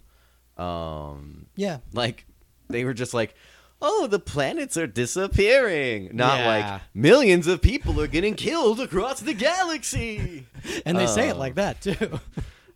Um, 0.58 1.48
Yeah. 1.56 1.80
like 1.94 2.26
they 2.70 2.84
were 2.84 2.94
just 2.94 3.14
like, 3.14 3.34
"Oh, 3.82 4.08
the 4.08 4.20
planets 4.20 4.76
are 4.78 4.88
disappearing," 4.88 6.10
not 6.14 6.40
Yeah. 6.40 6.48
like 6.48 6.82
millions 6.94 7.48
of 7.48 7.62
people 7.62 8.00
are 8.02 8.08
getting 8.08 8.36
killed 8.36 8.80
across 8.80 9.20
the 9.22 9.34
galaxy. 9.34 10.46
And 10.86 10.98
they 10.98 11.08
say 11.08 11.30
it 11.30 11.36
Oh. 11.36 11.40
like 11.40 11.56
that 11.56 11.82
too. 11.82 12.20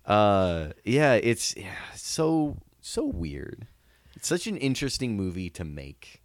Uh, 0.05 0.69
yeah, 0.83 1.13
it's 1.13 1.55
yeah, 1.55 1.75
so 1.95 2.57
so 2.81 3.05
weird. 3.05 3.67
It's 4.15 4.27
such 4.27 4.47
an 4.47 4.57
interesting 4.57 5.15
movie 5.15 5.49
to 5.51 5.63
make. 5.63 6.21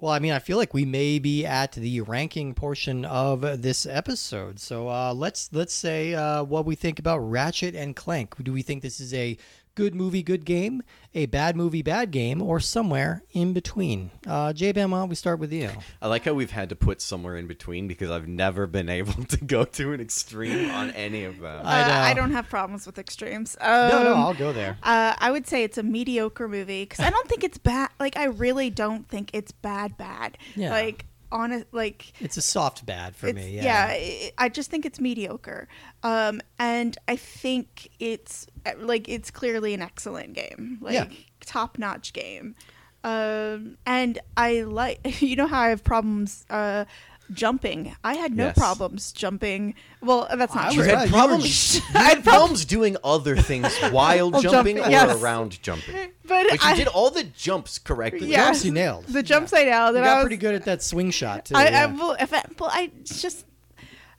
Well, 0.00 0.12
I 0.12 0.18
mean, 0.18 0.32
I 0.32 0.38
feel 0.38 0.56
like 0.56 0.72
we 0.72 0.86
may 0.86 1.18
be 1.18 1.44
at 1.44 1.72
the 1.72 2.00
ranking 2.00 2.54
portion 2.54 3.04
of 3.04 3.42
this 3.60 3.84
episode. 3.84 4.58
So 4.58 4.88
uh, 4.88 5.12
let's 5.14 5.50
let's 5.52 5.74
say 5.74 6.14
uh, 6.14 6.42
what 6.42 6.64
we 6.64 6.74
think 6.74 6.98
about 6.98 7.18
Ratchet 7.18 7.74
and 7.74 7.94
Clank. 7.94 8.34
Do 8.42 8.52
we 8.52 8.62
think 8.62 8.80
this 8.80 8.98
is 8.98 9.12
a 9.12 9.36
good 9.80 9.94
movie, 9.94 10.22
good 10.22 10.44
game, 10.44 10.82
a 11.14 11.24
bad 11.26 11.56
movie, 11.56 11.80
bad 11.82 12.10
game, 12.10 12.42
or 12.42 12.60
somewhere 12.60 13.22
in 13.32 13.52
between? 13.54 14.10
Uh, 14.26 14.52
JBan, 14.52 14.90
why 14.90 14.98
don't 14.98 15.08
we 15.08 15.14
start 15.14 15.38
with 15.38 15.52
you? 15.52 15.70
I 16.02 16.08
like 16.08 16.24
how 16.24 16.34
we've 16.34 16.50
had 16.50 16.68
to 16.68 16.76
put 16.76 17.00
somewhere 17.00 17.36
in 17.38 17.46
between 17.46 17.88
because 17.88 18.10
I've 18.10 18.28
never 18.28 18.66
been 18.66 18.88
able 18.90 19.12
to 19.24 19.36
go 19.44 19.64
to 19.64 19.92
an 19.94 20.00
extreme 20.00 20.70
on 20.70 20.90
any 20.90 21.24
of 21.24 21.38
them. 21.40 21.62
I 21.64 21.82
Uh, 21.82 21.88
know. 21.88 21.94
I 21.94 22.14
don't 22.14 22.32
have 22.32 22.48
problems 22.48 22.84
with 22.86 22.98
extremes. 22.98 23.56
Um, 23.60 23.88
no, 23.88 24.02
no, 24.04 24.14
I'll 24.14 24.34
go 24.34 24.52
there. 24.52 24.76
Uh, 24.82 25.14
I 25.18 25.30
would 25.30 25.46
say 25.46 25.64
it's 25.64 25.78
a 25.78 25.82
mediocre 25.82 26.46
movie 26.48 26.82
because 26.82 27.00
I 27.00 27.08
don't 27.10 27.26
think 27.28 27.42
it's 27.42 27.58
bad. 27.58 27.88
Like 27.98 28.16
I 28.18 28.24
really 28.24 28.68
don't 28.70 29.08
think 29.08 29.30
it's 29.32 29.52
bad. 29.52 29.96
Bad. 29.96 30.36
Yeah. 30.56 30.70
Like 30.72 31.06
honest. 31.32 31.66
Like 31.72 32.12
It's 32.20 32.36
a 32.36 32.42
soft 32.42 32.84
bad 32.86 33.14
for 33.16 33.32
me. 33.32 33.50
yeah. 33.56 33.62
Yeah. 33.92 34.30
I- 34.38 34.48
just 34.48 34.70
think 34.70 34.84
it's 34.86 35.00
mediocre. 35.00 35.68
Um, 36.02 36.40
and 36.58 36.96
I 37.08 37.16
think 37.16 37.90
it's 37.98 38.46
like 38.78 39.08
it's 39.08 39.30
clearly 39.30 39.74
an 39.74 39.82
excellent 39.82 40.32
game. 40.34 40.78
Like 40.80 40.94
Yeah. 40.94 41.06
top 41.44 41.78
notch 41.78 42.12
game. 42.12 42.54
Um, 43.02 43.78
and 43.86 44.18
I 44.36 44.62
like 44.62 45.00
you 45.22 45.36
know 45.36 45.46
how 45.46 45.60
I 45.60 45.68
have 45.68 45.82
problems. 45.84 46.44
Uh, 46.50 46.84
Jumping, 47.32 47.94
I 48.02 48.14
had 48.14 48.34
no 48.34 48.46
Yes. 48.46 48.58
problems 48.58 49.12
jumping. 49.12 49.74
Well, 50.02 50.26
that's 50.36 50.54
not 50.54 50.66
I 50.66 50.70
You 50.70 50.82
true. 50.82 50.90
was- 50.92 51.00
had 51.00 51.08
problems. 51.10 51.80
were- 51.92 51.98
You 51.98 52.04
had 52.04 52.24
problems 52.30 52.64
doing 52.64 52.96
other 53.04 53.36
things 53.36 53.76
while 53.90 54.30
While 54.30 54.42
jumping, 54.42 54.76
jumping, 54.76 54.78
or 54.80 54.90
yes. 54.90 55.20
around 55.20 55.62
jumping. 55.62 55.94
But 56.26 56.46
But 56.48 56.52
you 56.52 56.58
I- 56.62 56.74
did 56.76 56.88
all 56.88 57.10
the 57.10 57.24
jumps 57.24 57.78
correctly. 57.78 58.28
Yeah. 58.28 58.46
Jumps 58.46 58.64
you 58.64 58.72
nailed. 58.72 59.06
the 59.06 59.22
jumps 59.22 59.52
I 59.52 59.64
nailed. 59.64 59.92
You 59.94 59.98
and 59.98 60.04
I 60.06 60.08
got 60.08 60.16
was, 60.18 60.22
pretty 60.24 60.36
good 60.38 60.54
at 60.54 60.64
that 60.64 60.82
swing 60.82 61.10
shot 61.10 61.46
too. 61.46 61.54
I, 61.56 61.66
I 61.66 61.70
yeah. 61.70 61.86
well, 61.96 62.16
if 62.18 62.32
I, 62.34 62.44
well, 62.58 62.70
I 62.72 62.90
it's 63.00 63.20
just, 63.22 63.44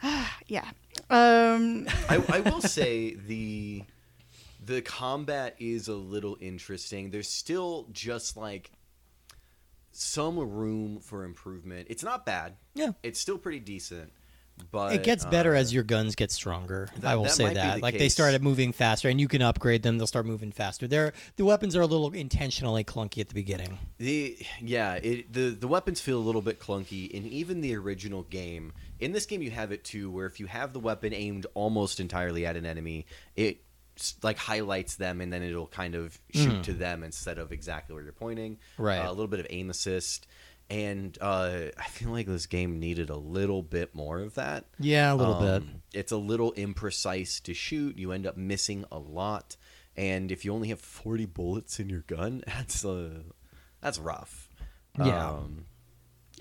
yeah. 0.47 0.65
Um, 1.09 1.87
I, 2.09 2.23
I 2.29 2.39
will 2.39 2.61
say 2.61 3.15
the 3.15 3.83
the 4.63 4.81
combat 4.81 5.55
is 5.59 5.87
a 5.87 5.95
little 5.95 6.37
interesting. 6.39 7.09
There's 7.09 7.27
still 7.29 7.87
just 7.91 8.37
like 8.37 8.71
some 9.91 10.37
room 10.37 10.99
for 10.99 11.23
improvement. 11.23 11.87
It's 11.89 12.03
not 12.03 12.25
bad. 12.25 12.55
Yeah. 12.73 12.91
It's 13.03 13.19
still 13.19 13.37
pretty 13.37 13.59
decent. 13.59 14.11
But 14.69 14.93
it 14.93 15.03
gets 15.03 15.25
better 15.25 15.55
uh, 15.55 15.59
as 15.59 15.73
your 15.73 15.83
guns 15.83 16.13
get 16.15 16.31
stronger. 16.31 16.89
I 17.03 17.15
will 17.15 17.23
that 17.23 17.31
say 17.31 17.53
that. 17.53 17.75
the 17.77 17.81
Like 17.81 17.93
they 17.93 17.99
case. 17.99 18.13
started 18.13 18.43
moving 18.43 18.73
faster, 18.73 19.09
and 19.09 19.19
you 19.19 19.27
can 19.27 19.41
upgrade 19.41 19.81
them; 19.81 19.97
they'll 19.97 20.05
start 20.05 20.25
moving 20.25 20.51
faster. 20.51 20.87
They're 20.87 21.13
the 21.37 21.45
weapons 21.45 21.75
are 21.75 21.81
a 21.81 21.87
little 21.87 22.11
intentionally 22.11 22.83
clunky 22.83 23.21
at 23.21 23.29
the 23.29 23.33
beginning. 23.33 23.79
The 23.97 24.37
yeah, 24.59 24.95
it, 24.95 25.33
the 25.33 25.49
the 25.49 25.67
weapons 25.67 25.99
feel 25.99 26.19
a 26.19 26.21
little 26.21 26.41
bit 26.41 26.59
clunky, 26.59 27.15
and 27.15 27.25
even 27.25 27.61
the 27.61 27.75
original 27.75 28.23
game. 28.23 28.73
In 28.99 29.13
this 29.13 29.25
game, 29.25 29.41
you 29.41 29.49
have 29.49 29.71
it 29.71 29.83
too, 29.83 30.11
where 30.11 30.27
if 30.27 30.39
you 30.39 30.45
have 30.45 30.73
the 30.73 30.79
weapon 30.79 31.11
aimed 31.13 31.47
almost 31.55 31.99
entirely 31.99 32.45
at 32.45 32.55
an 32.55 32.65
enemy, 32.67 33.07
it 33.35 33.63
like 34.23 34.37
highlights 34.37 34.95
them, 34.95 35.21
and 35.21 35.31
then 35.31 35.43
it'll 35.43 35.67
kind 35.67 35.95
of 35.95 36.19
shoot 36.33 36.63
to 36.63 36.73
them 36.73 37.03
instead 37.03 37.37
of 37.37 37.51
exactly 37.51 37.93
where 37.93 38.03
you're 38.03 38.13
pointing. 38.13 38.57
Right. 38.77 38.99
Uh, 38.99 39.07
a 39.09 39.13
little 39.13 39.27
bit 39.27 39.39
of 39.39 39.47
aim 39.49 39.69
assist, 39.69 40.27
and 40.69 41.17
uh, 41.21 41.65
I 41.77 41.83
feel 41.89 42.09
like 42.09 42.27
this 42.27 42.45
game 42.45 42.79
needed 42.79 43.09
a 43.09 43.17
little 43.17 43.61
bit 43.61 43.93
more 43.93 44.19
of 44.19 44.35
that. 44.35 44.65
Yeah, 44.79 45.13
a 45.13 45.15
little 45.15 45.39
bit. 45.39 45.61
Um, 45.63 45.81
It's 45.93 46.11
a 46.11 46.17
little 46.17 46.53
imprecise 46.53 47.41
to 47.43 47.53
shoot. 47.53 47.97
You 47.97 48.11
end 48.11 48.25
up 48.25 48.37
missing 48.37 48.85
a 48.91 48.97
lot, 48.99 49.57
and 49.97 50.31
if 50.31 50.45
you 50.45 50.53
only 50.53 50.69
have 50.69 50.79
forty 50.79 51.25
bullets 51.25 51.79
in 51.79 51.89
your 51.89 52.01
gun, 52.07 52.43
that's 52.47 52.85
uh, 52.85 53.23
that's 53.81 53.99
rough. 53.99 54.49
Yeah. 54.97 55.29
Um, 55.29 55.65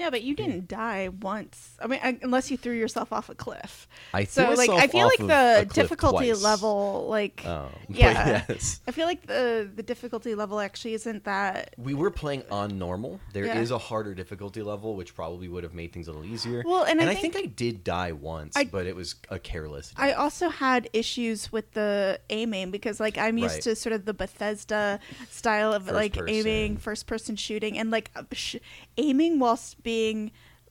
yeah, 0.01 0.11
but 0.11 0.23
you 0.23 0.35
didn't 0.35 0.67
die 0.67 1.11
once. 1.21 1.77
I 1.81 1.87
mean, 1.87 2.01
I, 2.03 2.19
unless 2.23 2.51
you 2.51 2.57
threw 2.57 2.75
yourself 2.75 3.13
off 3.13 3.29
a 3.29 3.35
cliff. 3.35 3.87
I 4.15 4.25
so 4.25 4.51
like 4.51 4.71
I 4.71 4.87
feel 4.89 5.07
like 5.07 5.19
the 5.19 5.69
difficulty 5.73 6.27
twice. 6.29 6.43
level, 6.43 7.07
like 7.09 7.45
Um, 7.51 7.69
yeah, 7.89 8.45
yes. 8.49 8.81
I 8.89 8.93
feel 8.93 9.07
like 9.07 9.27
the 9.27 9.71
the 9.75 9.83
difficulty 9.83 10.35
level 10.35 10.59
actually 10.59 10.95
isn't 10.95 11.25
that. 11.25 11.75
We 11.79 11.95
were 11.95 12.11
playing 12.11 12.45
on 12.51 12.79
normal. 12.79 13.21
There 13.33 13.45
is 13.45 13.71
Yeah. 13.71 13.77
a 13.77 13.79
harder 13.79 14.15
difficulty 14.15 14.63
level, 14.63 14.97
which 14.97 15.15
probably 15.15 15.49
would 15.49 15.65
have 15.65 15.75
made 15.75 15.93
things 15.93 16.09
a 16.09 16.13
little 16.13 16.25
easier. 16.27 16.63
Well, 16.65 16.85
and 16.85 17.01
I 17.01 17.11
I 17.11 17.15
think, 17.15 17.35
think- 17.35 17.47
I 17.47 17.51
did 17.51 17.85
die 17.85 18.13
once, 18.13 18.57
I- 18.57 18.65
but 18.65 18.87
it 18.87 18.97
was 18.97 19.17
a 19.29 19.39
careless. 19.39 19.93
I 19.97 20.13
also 20.13 20.49
had 20.49 20.89
issues 20.95 21.53
with 21.53 21.73
the 21.73 22.21
aiming 22.31 22.71
because 22.71 23.01
like 23.01 23.19
I'm 23.19 23.37
used 23.37 23.55
Right. 23.57 23.63
to 23.65 23.77
sort 23.77 23.93
of 23.93 24.05
the 24.07 24.15
Bethesda 24.15 24.99
style 25.31 25.73
of 25.75 25.83
First 25.85 25.95
like 25.95 26.13
person. 26.15 26.29
aiming 26.35 26.77
first 26.79 27.07
person 27.07 27.37
shooting 27.37 27.77
and 27.79 27.91
like 27.91 28.11
uh, 28.17 28.23
sh- 28.33 28.57
aiming 28.97 29.39
whilst 29.39 29.83
being 29.83 29.90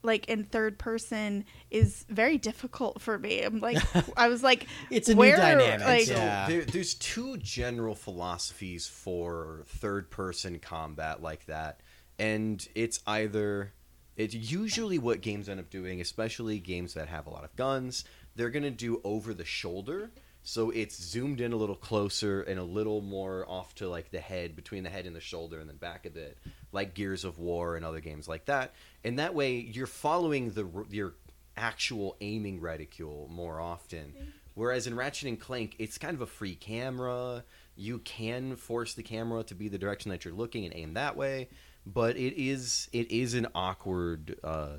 like 0.02 0.26
in 0.28 0.44
third 0.44 0.78
person 0.78 1.44
is 1.70 2.04
very 2.08 2.38
difficult 2.38 3.00
for 3.00 3.18
me. 3.18 3.42
I'm 3.42 3.60
like 3.60 3.78
I 4.16 4.28
was 4.28 4.42
like 4.42 4.66
It's 4.90 5.08
a 5.08 5.14
new 5.14 5.36
dynamic, 5.36 5.86
Like, 5.86 6.06
So 6.06 6.14
Yeah. 6.14 6.46
there, 6.48 6.64
there's 6.64 6.94
two 6.94 7.36
general 7.36 7.94
philosophies 7.94 8.86
for 8.86 9.64
third-person 9.66 10.58
combat 10.60 11.22
like 11.22 11.46
that, 11.46 11.80
and 12.18 12.66
it's 12.74 13.00
either 13.06 13.72
it's 14.16 14.34
usually 14.34 14.98
what 14.98 15.20
games 15.22 15.48
end 15.48 15.60
up 15.60 15.70
doing, 15.70 16.00
especially 16.00 16.58
games 16.58 16.94
that 16.94 17.08
have 17.08 17.26
a 17.26 17.30
lot 17.30 17.44
of 17.44 17.54
guns. 17.56 18.04
They're 18.36 18.50
gonna 18.50 18.70
do 18.70 19.00
over 19.04 19.34
the 19.34 19.44
shoulder, 19.44 20.10
so 20.42 20.70
it's 20.70 21.00
zoomed 21.00 21.40
in 21.40 21.52
a 21.52 21.56
little 21.56 21.76
closer 21.76 22.42
and 22.42 22.58
a 22.58 22.64
little 22.64 23.00
more 23.00 23.44
off 23.48 23.74
to 23.76 23.88
like 23.88 24.10
the 24.10 24.20
head, 24.20 24.56
between 24.56 24.82
the 24.82 24.90
head 24.90 25.06
and 25.06 25.14
the 25.14 25.20
shoulder, 25.20 25.58
and 25.60 25.68
then 25.68 25.76
back 25.76 26.06
a 26.06 26.10
bit, 26.10 26.38
like 26.72 26.94
Gears 26.94 27.24
of 27.24 27.38
War 27.38 27.76
and 27.76 27.84
other 27.84 28.00
games 28.00 28.26
like 28.26 28.46
that. 28.46 28.72
And 29.04 29.18
that 29.18 29.34
way, 29.34 29.56
you're 29.56 29.86
following 29.86 30.50
the 30.50 30.66
your 30.90 31.14
actual 31.56 32.16
aiming 32.20 32.60
reticule 32.60 33.28
more 33.30 33.60
often. 33.60 34.14
Whereas 34.54 34.86
in 34.86 34.94
Ratchet 34.96 35.28
and 35.28 35.40
Clank, 35.40 35.76
it's 35.78 35.98
kind 35.98 36.14
of 36.14 36.20
a 36.22 36.26
free 36.26 36.54
camera. 36.54 37.44
You 37.76 37.98
can 37.98 38.56
force 38.56 38.94
the 38.94 39.02
camera 39.02 39.42
to 39.44 39.54
be 39.54 39.68
the 39.68 39.78
direction 39.78 40.10
that 40.10 40.24
you're 40.24 40.34
looking 40.34 40.64
and 40.64 40.74
aim 40.74 40.94
that 40.94 41.16
way, 41.16 41.48
but 41.86 42.16
it 42.16 42.34
is 42.42 42.88
it 42.92 43.10
is 43.10 43.34
an 43.34 43.46
awkward 43.54 44.36
uh, 44.42 44.76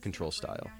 control 0.00 0.30
style. 0.30 0.70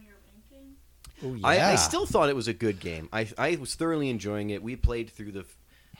Oh, 1.25 1.35
yeah. 1.35 1.47
I, 1.47 1.73
I 1.73 1.75
still 1.77 2.07
thought 2.07 2.29
it 2.29 2.37
was 2.37 2.49
a 2.49 2.55
good 2.55 2.81
game. 2.81 3.09
I, 3.13 3.29
I 3.37 3.57
was 3.57 3.75
thoroughly 3.75 4.09
enjoying 4.09 4.51
it. 4.51 4.63
We 4.63 4.77
played 4.77 5.11
through 5.11 5.33
the 5.33 5.45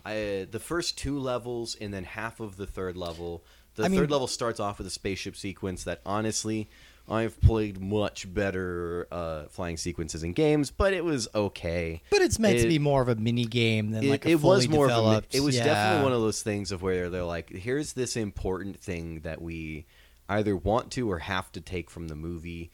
I, 0.05 0.47
the 0.51 0.61
first 0.61 0.97
two 0.97 1.19
levels 1.19 1.77
and 1.81 1.93
then 1.93 2.05
half 2.05 2.41
of 2.41 2.57
the 2.57 2.67
third 2.67 2.97
level. 2.97 3.45
The 3.75 3.85
I 3.85 3.89
mean- 3.89 4.01
third 4.01 4.11
level 4.11 4.27
starts 4.27 4.61
off 4.61 4.79
with 4.79 4.87
a 4.87 4.91
spaceship 4.91 5.37
sequence 5.37 5.85
that 5.85 6.01
honestly 6.07 6.69
I've 7.09 7.41
played 7.41 7.81
much 7.81 8.33
better 8.33 9.09
uh, 9.11 9.45
flying 9.47 9.77
sequences 9.77 10.23
in 10.23 10.33
games, 10.33 10.71
but 10.71 10.93
it 10.93 11.05
was 11.05 11.29
okay. 11.35 12.03
But 12.09 12.23
it's 12.23 12.39
meant 12.39 12.61
to 12.61 12.69
be 12.69 12.79
more 12.79 13.03
of 13.03 13.09
a 13.09 13.17
mini 13.17 13.47
game 13.47 13.91
than 13.91 14.05
it, 14.05 14.11
like 14.11 14.27
a 14.27 14.31
it 14.31 14.39
fully 14.39 14.59
was 14.59 14.69
more 14.69 14.87
developed. 14.87 15.35
of 15.35 15.35
a, 15.35 15.37
it 15.37 15.45
was 15.45 15.57
yeah. 15.57 15.65
definitely 15.65 16.05
one 16.05 16.13
of 16.13 16.21
those 16.21 16.43
things 16.43 16.71
of 16.71 16.83
where 16.83 17.11
they're 17.11 17.25
like 17.25 17.51
here's 17.51 17.95
this 17.95 18.17
important 18.17 18.79
thing 18.79 19.21
that 19.21 19.43
we 19.43 19.87
either 20.29 20.57
want 20.57 20.93
to 20.93 21.11
or 21.11 21.19
have 21.19 21.51
to 21.53 21.61
take 21.61 21.91
from 21.91 22.07
the 22.07 22.15
movie 22.15 22.71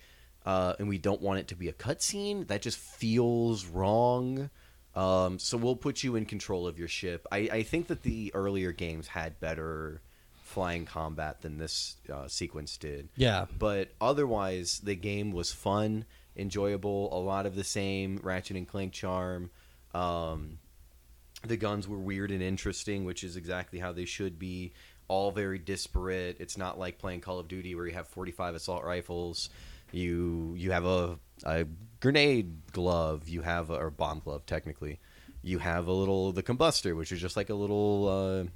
uh, 0.47 0.74
and 0.78 0.88
we 0.88 0.97
don't 0.97 1.20
want 1.20 1.38
it 1.40 1.49
to 1.49 1.55
be 1.57 1.68
a 1.68 1.72
cutscene 1.72 2.47
that 2.47 2.62
just 2.62 2.78
feels 2.78 3.66
wrong 3.66 4.49
um, 4.94 5.38
so 5.38 5.59
we'll 5.59 5.76
put 5.76 6.03
you 6.03 6.16
in 6.16 6.24
control 6.24 6.66
of 6.66 6.78
your 6.78 6.88
ship 6.88 7.26
I, 7.30 7.38
I 7.53 7.62
think 7.62 7.88
that 7.88 8.03
the 8.03 8.30
earlier 8.34 8.72
games 8.72 9.09
had 9.09 9.38
better 9.40 10.01
flying 10.44 10.86
combat 10.86 11.42
than 11.42 11.59
this 11.59 11.97
uh, 12.11 12.28
sequence 12.28 12.76
did 12.78 13.09
Yeah. 13.16 13.47
but 13.59 13.90
otherwise 14.01 14.80
the 14.82 14.94
game 14.94 15.32
was 15.32 15.53
fun 15.53 16.07
enjoyable 16.36 17.09
a 17.12 17.20
lot 17.20 17.44
of 17.47 17.55
the 17.57 17.64
same 17.64 18.20
ratchet 18.22 18.57
and 18.57 18.68
clank 18.68 18.92
charm 18.92 19.51
um, 19.94 20.59
the 21.47 21.57
guns 21.57 21.86
were 21.86 21.99
weird 21.99 22.30
and 22.30 22.42
interesting, 22.42 23.05
which 23.05 23.22
is 23.22 23.36
exactly 23.36 23.78
how 23.78 23.92
they 23.92 24.05
should 24.05 24.38
be. 24.38 24.72
All 25.09 25.30
very 25.30 25.59
disparate. 25.59 26.36
It's 26.40 26.59
not 26.59 26.78
like 26.78 26.99
playing 26.99 27.20
Call 27.20 27.38
of 27.38 27.47
Duty 27.49 27.74
where 27.74 27.86
you 27.86 27.92
have 27.94 28.09
45 28.09 28.55
assault 28.57 28.84
rifles. 28.84 29.49
You 29.93 30.55
you 30.57 30.72
have 30.72 30.84
a, 30.84 31.18
a 31.45 31.66
grenade 32.01 32.72
glove. 32.72 33.28
You 33.28 33.43
have 33.43 33.70
a, 33.70 33.74
or 33.74 33.91
bomb 33.91 34.20
glove 34.20 34.47
technically. 34.47 34.99
You 35.43 35.59
have 35.59 35.87
a 35.87 35.93
little 35.93 36.32
the 36.32 36.43
combuster, 36.43 36.97
which 36.97 37.12
is 37.12 37.20
just 37.20 37.37
like 37.37 37.51
a 37.51 37.55
little 37.55 38.09
uh, 38.09 38.51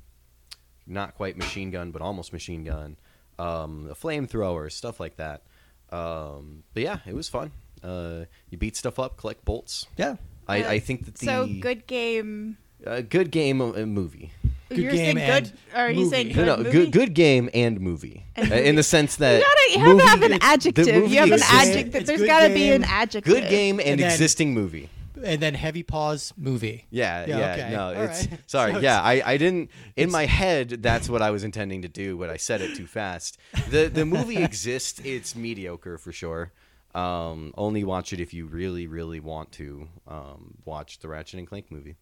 not 0.86 1.14
quite 1.14 1.36
machine 1.36 1.70
gun, 1.70 1.90
but 1.92 2.02
almost 2.02 2.32
machine 2.32 2.64
gun. 2.64 2.96
Um, 3.38 3.88
a 3.90 3.94
flamethrower, 3.94 4.70
stuff 4.70 5.00
like 5.00 5.16
that. 5.16 5.42
Um, 5.90 6.64
but 6.74 6.82
yeah, 6.82 6.98
it 7.06 7.14
was 7.14 7.28
fun. 7.28 7.52
Uh, 7.82 8.24
you 8.50 8.58
beat 8.58 8.76
stuff 8.76 8.98
up, 8.98 9.16
collect 9.16 9.44
bolts. 9.44 9.86
Yeah. 9.96 10.16
I, 10.46 10.62
Uh, 10.62 10.70
I 10.72 10.78
think 10.80 11.04
that 11.06 11.14
the 11.14 11.26
so 11.26 11.46
good 11.46 11.86
game. 11.86 12.58
a 12.84 13.02
good 13.02 13.30
game 13.30 13.60
uh, 13.60 13.72
movie. 13.86 14.32
Good 14.70 14.78
You're 14.78 14.92
game 14.92 15.16
saying 15.16 15.18
and 15.18 15.44
good. 15.46 15.58
Or 15.74 15.80
are 15.80 15.90
you 15.90 16.08
saying 16.08 16.28
good 16.32 16.46
no, 16.46 16.56
no, 16.56 16.62
movie? 16.62 16.70
good 16.70 16.92
good 16.92 17.14
game 17.14 17.50
and 17.52 17.80
movie. 17.80 18.24
Uh, 18.38 18.42
in 18.54 18.76
the 18.76 18.82
sense 18.82 19.16
that 19.16 19.38
You 19.40 19.44
gotta 19.44 19.90
you 19.90 19.98
have 19.98 19.98
to 19.98 20.06
have 20.06 20.22
an 20.32 20.38
adjective. 20.40 20.86
the 20.86 20.92
movie 20.92 21.14
You 21.14 21.18
have 21.20 21.32
an 21.32 21.40
adjective. 21.42 21.94
It's 21.96 22.06
There's 22.06 22.20
good 22.20 22.26
got 22.28 22.46
to 22.48 22.54
be 22.54 22.70
an 22.70 22.84
adjective. 22.84 23.32
Good 23.34 23.50
game 23.50 23.80
and, 23.80 23.88
And 23.90 24.00
then- 24.00 24.10
existing 24.12 24.54
movie. 24.54 24.88
And 25.22 25.38
then 25.42 25.52
heavy 25.52 25.82
pause 25.82 26.32
movie. 26.38 26.86
Yeah, 26.88 27.26
yeah, 27.26 27.52
okay. 27.52 27.70
no, 27.72 27.82
All 27.88 27.90
it's 28.04 28.26
right. 28.28 28.40
sorry. 28.46 28.72
So 28.72 28.78
yeah, 28.78 29.02
I, 29.02 29.20
I 29.32 29.36
didn't 29.36 29.70
in 29.94 30.10
my 30.10 30.24
head. 30.24 30.82
That's 30.82 31.10
what 31.10 31.20
I 31.20 31.30
was 31.30 31.44
intending 31.44 31.82
to 31.82 31.88
do, 31.88 32.16
but 32.16 32.30
I 32.30 32.38
said 32.38 32.62
it 32.62 32.74
too 32.74 32.86
fast. 32.86 33.36
the 33.68 33.88
The 33.92 34.06
movie 34.06 34.42
exists. 34.42 34.98
It's 35.04 35.36
mediocre 35.36 35.98
for 35.98 36.10
sure. 36.12 36.52
Um, 36.94 37.52
only 37.58 37.84
watch 37.84 38.12
it 38.14 38.20
if 38.20 38.32
you 38.32 38.46
really, 38.46 38.86
really 38.86 39.20
want 39.20 39.52
to 39.52 39.88
um, 40.08 40.54
watch 40.64 41.00
the 41.00 41.08
Ratchet 41.08 41.38
and 41.38 41.46
Clank 41.46 41.70
movie. 41.70 41.96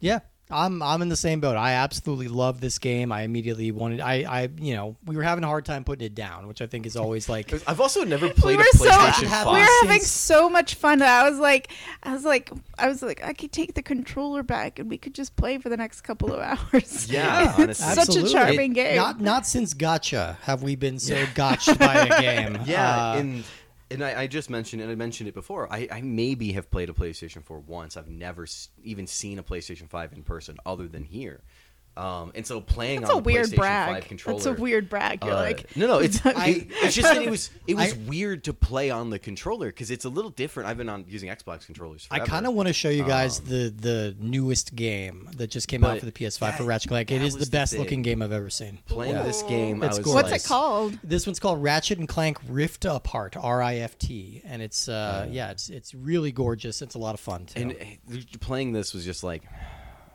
Yeah, 0.00 0.20
I'm 0.52 0.82
I'm 0.82 1.02
in 1.02 1.08
the 1.08 1.16
same 1.16 1.40
boat. 1.40 1.56
I 1.56 1.72
absolutely 1.72 2.28
love 2.28 2.60
this 2.60 2.78
game. 2.78 3.10
I 3.12 3.22
immediately 3.22 3.70
wanted. 3.72 4.00
I 4.00 4.14
I 4.42 4.48
you 4.60 4.74
know 4.74 4.96
we 5.04 5.16
were 5.16 5.22
having 5.22 5.44
a 5.44 5.46
hard 5.46 5.64
time 5.64 5.84
putting 5.84 6.04
it 6.06 6.14
down, 6.14 6.46
which 6.48 6.60
I 6.62 6.66
think 6.66 6.86
is 6.86 6.96
always 6.96 7.28
like. 7.28 7.52
I've 7.68 7.80
also 7.80 8.04
never 8.04 8.28
played 8.30 8.58
were 8.58 8.62
a 8.62 8.76
so 8.76 8.84
PlayStation 8.90 9.26
Five. 9.28 9.46
we 9.46 9.52
were 9.60 9.66
Five. 9.66 9.88
having 9.88 10.00
so 10.02 10.48
much 10.48 10.74
fun. 10.74 11.02
I 11.02 11.28
was 11.28 11.38
like, 11.38 11.72
I 12.02 12.12
was 12.12 12.24
like, 12.24 12.50
I 12.78 12.88
was 12.88 13.02
like, 13.02 13.24
I 13.24 13.32
could 13.32 13.52
take 13.52 13.74
the 13.74 13.82
controller 13.82 14.42
back 14.42 14.78
and 14.78 14.88
we 14.90 14.98
could 14.98 15.14
just 15.14 15.36
play 15.36 15.58
for 15.58 15.68
the 15.68 15.76
next 15.76 16.02
couple 16.02 16.32
of 16.32 16.40
hours. 16.40 17.10
Yeah, 17.10 17.54
it's 17.68 17.82
honestly. 17.82 18.04
such 18.04 18.16
a 18.16 18.32
charming 18.32 18.72
It- 18.72 18.74
game. 18.74 18.96
Not 18.96 19.20
not 19.20 19.46
since 19.46 19.74
Gotcha 19.74 20.38
have 20.42 20.62
we 20.62 20.76
been 20.76 20.98
so 20.98 21.24
gotched 21.34 21.78
by 21.78 22.06
a 22.06 22.20
game. 22.20 22.58
Yeah, 22.66 23.12
Uh, 23.12 23.16
and 23.18 23.44
and 23.92 24.04
I, 24.04 24.22
I 24.22 24.26
just 24.26 24.50
mentioned 24.50 24.82
and 24.82 24.90
I 24.90 24.94
mentioned 24.94 25.28
it 25.28 25.34
before. 25.34 25.72
I, 25.72 25.88
I 25.90 26.00
maybe 26.02 26.52
have 26.52 26.70
played 26.70 26.88
a 26.88 26.92
PlayStation 26.92 27.44
4 27.44 27.60
once. 27.60 27.96
I've 27.96 28.08
never 28.08 28.46
even 28.82 29.06
seen 29.06 29.38
a 29.38 29.42
PlayStation 29.42 29.88
5 29.88 30.12
in 30.12 30.22
person 30.22 30.56
other 30.64 30.88
than 30.88 31.04
here. 31.04 31.42
Um, 31.94 32.32
and 32.34 32.46
so 32.46 32.60
playing 32.62 33.00
That's 33.02 33.12
on 33.12 33.18
a 33.18 33.20
the 33.22 33.26
weird 33.26 33.46
PlayStation 33.48 33.56
brag. 33.56 33.94
5 34.02 34.04
controller. 34.08 34.38
That's 34.38 34.46
a 34.58 34.60
weird 34.62 34.88
brag. 34.88 35.22
You're 35.22 35.34
uh, 35.34 35.40
like, 35.40 35.76
no, 35.76 35.86
no, 35.86 35.98
it's 35.98 36.20
I- 36.24 36.66
it's 36.82 36.94
just 36.94 37.12
that 37.12 37.20
it 37.22 37.28
was 37.28 37.50
it 37.66 37.74
was 37.76 37.92
I- 37.94 37.98
weird 38.08 38.44
to 38.44 38.54
play 38.54 38.88
on 38.90 39.10
the 39.10 39.18
controller 39.18 39.66
because 39.66 39.90
it's 39.90 40.06
a 40.06 40.08
little 40.08 40.30
different. 40.30 40.70
I've 40.70 40.78
been 40.78 40.88
on 40.88 41.04
using 41.06 41.28
Xbox 41.28 41.66
controllers. 41.66 42.08
I 42.10 42.20
kind 42.20 42.46
of 42.46 42.54
want 42.54 42.68
to 42.68 42.72
show 42.72 42.88
you 42.88 43.04
guys 43.04 43.40
Um, 43.40 43.46
the 43.46 43.74
the 43.78 44.16
newest 44.18 44.74
game 44.74 45.28
that 45.36 45.48
just 45.50 45.68
came 45.68 45.84
out 45.84 45.98
for 45.98 46.06
the 46.06 46.12
PS5 46.12 46.56
for 46.56 46.64
Ratchet 46.64 46.86
and 46.86 46.90
Clank. 46.92 47.10
It 47.10 47.20
is 47.20 47.34
the 47.34 47.40
was 47.40 47.48
the 47.50 47.52
best 47.52 47.76
looking 47.76 48.00
game 48.00 48.22
I've 48.22 48.32
ever 48.32 48.48
seen. 48.48 48.78
playing 48.86 49.14
Yeah. 49.14 49.22
this 49.24 49.42
game. 49.42 49.82
It's 49.82 49.96
I 49.96 50.00
was 50.00 50.14
what's 50.14 50.30
like, 50.30 50.40
it 50.40 50.46
called? 50.46 50.98
This 51.04 51.26
one's 51.26 51.40
called 51.40 51.62
Ratchet 51.62 51.98
and 51.98 52.08
Clank 52.08 52.38
Rift 52.48 52.86
Apart, 52.86 53.36
R 53.36 53.60
I 53.60 53.76
F 53.76 53.98
T, 53.98 54.40
and 54.46 54.62
it's 54.62 54.88
uh 54.88 55.28
yeah, 55.30 55.50
it's 55.50 55.68
it's 55.68 55.94
really 55.94 56.32
gorgeous. 56.32 56.80
It's 56.80 56.94
a 56.94 56.98
lot 56.98 57.12
of 57.12 57.20
fun 57.20 57.44
too. 57.44 57.60
And 57.60 57.72
uh, 57.72 58.16
playing 58.40 58.72
this 58.72 58.94
was 58.94 59.04
just 59.04 59.22
like, 59.22 59.42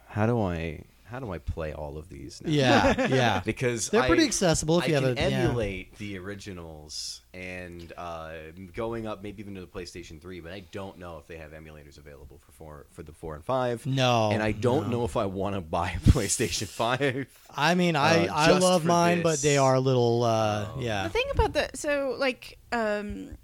how 0.07 0.25
do 0.25 0.41
I 0.41 0.81
how 1.09 1.19
do 1.19 1.31
I 1.31 1.37
play 1.37 1.73
all 1.73 1.97
of 1.97 2.09
these? 2.09 2.41
Now? 2.43 2.51
yeah, 2.51 3.07
yeah. 3.09 3.41
because 3.43 3.89
They're 3.89 4.03
pretty 4.03 4.25
accessible 4.25 4.79
if 4.79 4.85
I 4.85 4.87
you 4.87 4.93
have 4.95 5.03
can 5.03 5.17
a 5.17 5.29
yeah. 5.29 5.37
emulate 5.37 5.97
the 5.97 6.17
originals 6.17 7.21
and 7.33 7.93
uh, 7.97 8.33
going 8.73 9.07
up 9.07 9.23
maybe 9.23 9.41
even 9.41 9.55
to 9.55 9.61
the 9.61 9.67
PlayStation 9.67 10.21
3, 10.21 10.41
but 10.41 10.51
I 10.51 10.61
don't 10.71 10.97
know 10.97 11.17
if 11.17 11.27
they 11.27 11.37
have 11.37 11.51
emulators 11.51 11.97
available 11.97 12.39
for 12.45 12.51
four 12.51 12.85
for 12.91 13.03
the 13.03 13.13
four 13.13 13.35
and 13.35 13.45
five. 13.45 13.85
No, 13.85 14.31
and 14.31 14.43
I 14.43 14.51
don't 14.51 14.89
no. 14.89 14.99
know 14.99 15.05
if 15.05 15.15
I 15.17 15.25
want 15.25 15.55
to 15.55 15.61
buy 15.61 15.91
a 15.91 15.99
PlayStation 16.11 16.67
5. 16.67 17.27
I 17.55 17.75
mean, 17.75 17.95
I 17.95 18.27
uh, 18.27 18.33
I 18.33 18.57
love 18.57 18.81
for 18.81 18.87
mine, 18.87 19.21
but 19.21 19.41
they 19.41 19.57
are 19.57 19.75
a 19.75 19.79
little 19.79 20.23
uh 20.23 20.57
Oh. 20.57 20.75
yeah. 20.79 21.03
The 21.03 21.09
thing 21.09 21.25
about 21.31 21.53
the 21.53 21.69
so 21.75 22.15
like 22.17 22.57
um 22.71 23.37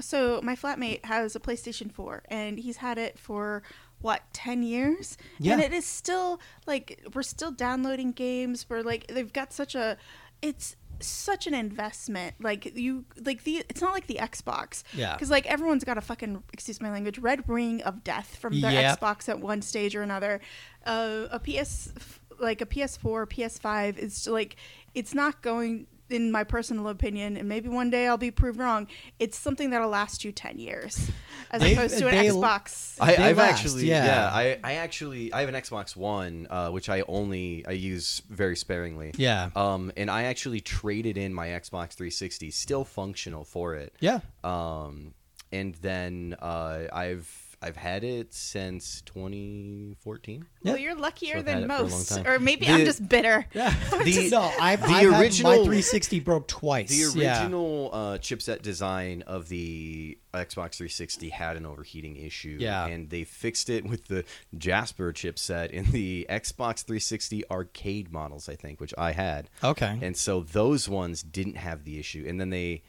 so 0.00 0.40
my 0.42 0.54
flatmate 0.54 1.04
has 1.04 1.34
a 1.34 1.40
PlayStation 1.40 1.90
4 1.90 2.22
and 2.28 2.58
he's 2.58 2.76
had 2.76 2.98
it 2.98 3.18
for 3.18 3.62
what 4.00 4.22
10 4.32 4.62
years 4.62 5.16
Yeah. 5.38 5.54
and 5.54 5.62
it 5.62 5.72
is 5.72 5.84
still 5.84 6.40
like 6.66 7.04
we're 7.14 7.22
still 7.22 7.50
downloading 7.50 8.12
games 8.12 8.66
we're 8.68 8.82
like 8.82 9.06
they've 9.08 9.32
got 9.32 9.52
such 9.52 9.74
a 9.74 9.96
it's 10.40 10.76
such 11.00 11.46
an 11.46 11.54
investment 11.54 12.34
like 12.40 12.76
you 12.76 13.04
like 13.24 13.44
the 13.44 13.64
it's 13.68 13.80
not 13.80 13.92
like 13.92 14.06
the 14.08 14.18
xbox 14.20 14.82
Yeah. 14.94 15.12
because 15.14 15.30
like 15.30 15.46
everyone's 15.46 15.84
got 15.84 15.96
a 15.98 16.00
fucking 16.00 16.42
excuse 16.52 16.80
my 16.80 16.90
language 16.90 17.18
red 17.18 17.48
ring 17.48 17.82
of 17.82 18.02
death 18.04 18.36
from 18.36 18.60
their 18.60 18.72
Yep. 18.72 18.98
xbox 19.00 19.28
at 19.28 19.40
one 19.40 19.62
stage 19.62 19.94
or 19.94 20.02
another 20.02 20.40
uh, 20.86 21.26
a 21.30 21.38
ps 21.38 21.92
like 22.40 22.60
a 22.60 22.66
ps4 22.66 23.26
ps5 23.26 23.98
is 23.98 24.26
like 24.28 24.56
it's 24.94 25.14
not 25.14 25.40
going 25.42 25.86
in 26.10 26.32
my 26.32 26.44
personal 26.44 26.88
opinion 26.88 27.36
and 27.36 27.48
maybe 27.48 27.68
one 27.68 27.90
day 27.90 28.06
i'll 28.08 28.16
be 28.16 28.30
proved 28.30 28.58
wrong 28.58 28.86
it's 29.18 29.36
something 29.38 29.70
that'll 29.70 29.88
last 29.88 30.24
you 30.24 30.32
10 30.32 30.58
years 30.58 31.10
as 31.50 31.60
They- 31.60 31.74
opposed 31.74 31.98
to 31.98 32.08
an 32.08 32.14
they- 32.16 32.28
xbox 32.28 32.96
I, 33.00 33.16
I've 33.16 33.36
last, 33.38 33.50
actually, 33.60 33.86
yeah. 33.86 34.04
yeah, 34.04 34.30
I, 34.32 34.58
I 34.64 34.72
actually, 34.74 35.32
I 35.32 35.40
have 35.40 35.48
an 35.48 35.54
Xbox 35.54 35.94
One, 35.94 36.48
uh, 36.50 36.70
which 36.70 36.88
I 36.88 37.02
only 37.06 37.64
I 37.66 37.70
use 37.72 38.22
very 38.28 38.56
sparingly. 38.56 39.12
Yeah. 39.16 39.50
Um, 39.54 39.92
and 39.96 40.10
I 40.10 40.24
actually 40.24 40.60
traded 40.60 41.16
in 41.16 41.32
my 41.32 41.48
Xbox 41.48 41.92
360, 41.92 42.50
still 42.50 42.84
functional 42.84 43.44
for 43.44 43.76
it. 43.76 43.94
Yeah. 44.00 44.18
Um, 44.42 45.14
and 45.52 45.74
then 45.76 46.34
uh, 46.40 46.88
I've 46.92 47.47
I've 47.60 47.76
had 47.76 48.04
it 48.04 48.32
since 48.32 49.00
2014. 49.02 50.46
well 50.62 50.76
Yeah. 50.76 50.82
you're 50.82 50.94
luckier 50.94 51.38
So 51.38 51.42
than 51.42 51.64
it 51.64 51.66
for 51.66 51.72
a 51.72 51.76
long 51.78 51.90
most 51.90 52.18
or 52.26 52.38
maybe 52.38 52.66
The- 52.66 52.72
i'm 52.72 52.84
just 52.84 53.08
bitter 53.08 53.46
Yeah. 53.54 53.74
The- 54.04 54.28
no, 54.30 54.42
I've, 54.60 54.80
the 54.80 54.86
I've 54.86 54.88
had- 54.88 55.10
my 55.10 55.20
original- 55.20 55.52
360 55.54 56.20
broke 56.20 56.46
twice. 56.48 56.88
The 57.12 57.20
yeah. 57.20 57.40
original 57.42 57.90
uh, 57.92 57.98
chipset 58.18 58.62
design 58.62 59.22
of 59.26 59.48
the 59.48 60.18
Xbox 60.34 60.76
360 60.76 61.30
had 61.30 61.56
an 61.56 61.66
overheating 61.66 62.16
issue. 62.16 62.58
Yeah. 62.60 62.86
And 62.86 63.10
they 63.10 63.24
fixed 63.24 63.68
it 63.70 63.84
with 63.84 64.06
the 64.06 64.24
Jasper 64.56 65.12
chipset 65.12 65.70
in 65.70 65.90
the 65.90 66.26
Xbox 66.28 66.84
360 66.84 67.44
arcade 67.50 68.12
models, 68.12 68.48
I 68.48 68.54
think, 68.54 68.80
which 68.80 68.94
I 68.96 69.12
had. 69.12 69.48
Okay. 69.64 69.98
And 70.00 70.16
so 70.16 70.40
those 70.42 70.88
ones 70.88 71.22
didn't 71.22 71.56
have 71.56 71.84
the 71.84 71.98
issue. 71.98 72.24
And 72.28 72.40
then 72.40 72.50
they. 72.50 72.82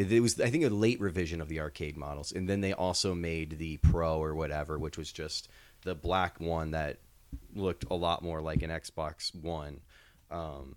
It 0.00 0.20
was, 0.20 0.40
I 0.40 0.50
think, 0.50 0.64
a 0.64 0.68
late 0.68 1.00
revision 1.00 1.40
of 1.40 1.48
the 1.48 1.60
arcade 1.60 1.96
models, 1.96 2.32
and 2.32 2.48
then 2.48 2.60
they 2.60 2.72
also 2.72 3.14
made 3.14 3.58
the 3.58 3.76
Pro 3.78 4.22
or 4.22 4.34
whatever, 4.34 4.78
which 4.78 4.96
was 4.96 5.12
just 5.12 5.48
the 5.82 5.94
black 5.94 6.40
one 6.40 6.70
that 6.70 6.98
looked 7.54 7.84
a 7.90 7.94
lot 7.94 8.22
more 8.22 8.40
like 8.40 8.62
an 8.62 8.70
Xbox 8.70 9.34
One. 9.34 9.80
Um, 10.30 10.76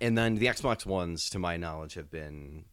and 0.00 0.16
then 0.16 0.36
the 0.36 0.46
Xbox 0.46 0.86
Ones, 0.86 1.30
to 1.30 1.38
my 1.38 1.56
knowledge, 1.56 1.94
have 1.94 2.10
been 2.10 2.64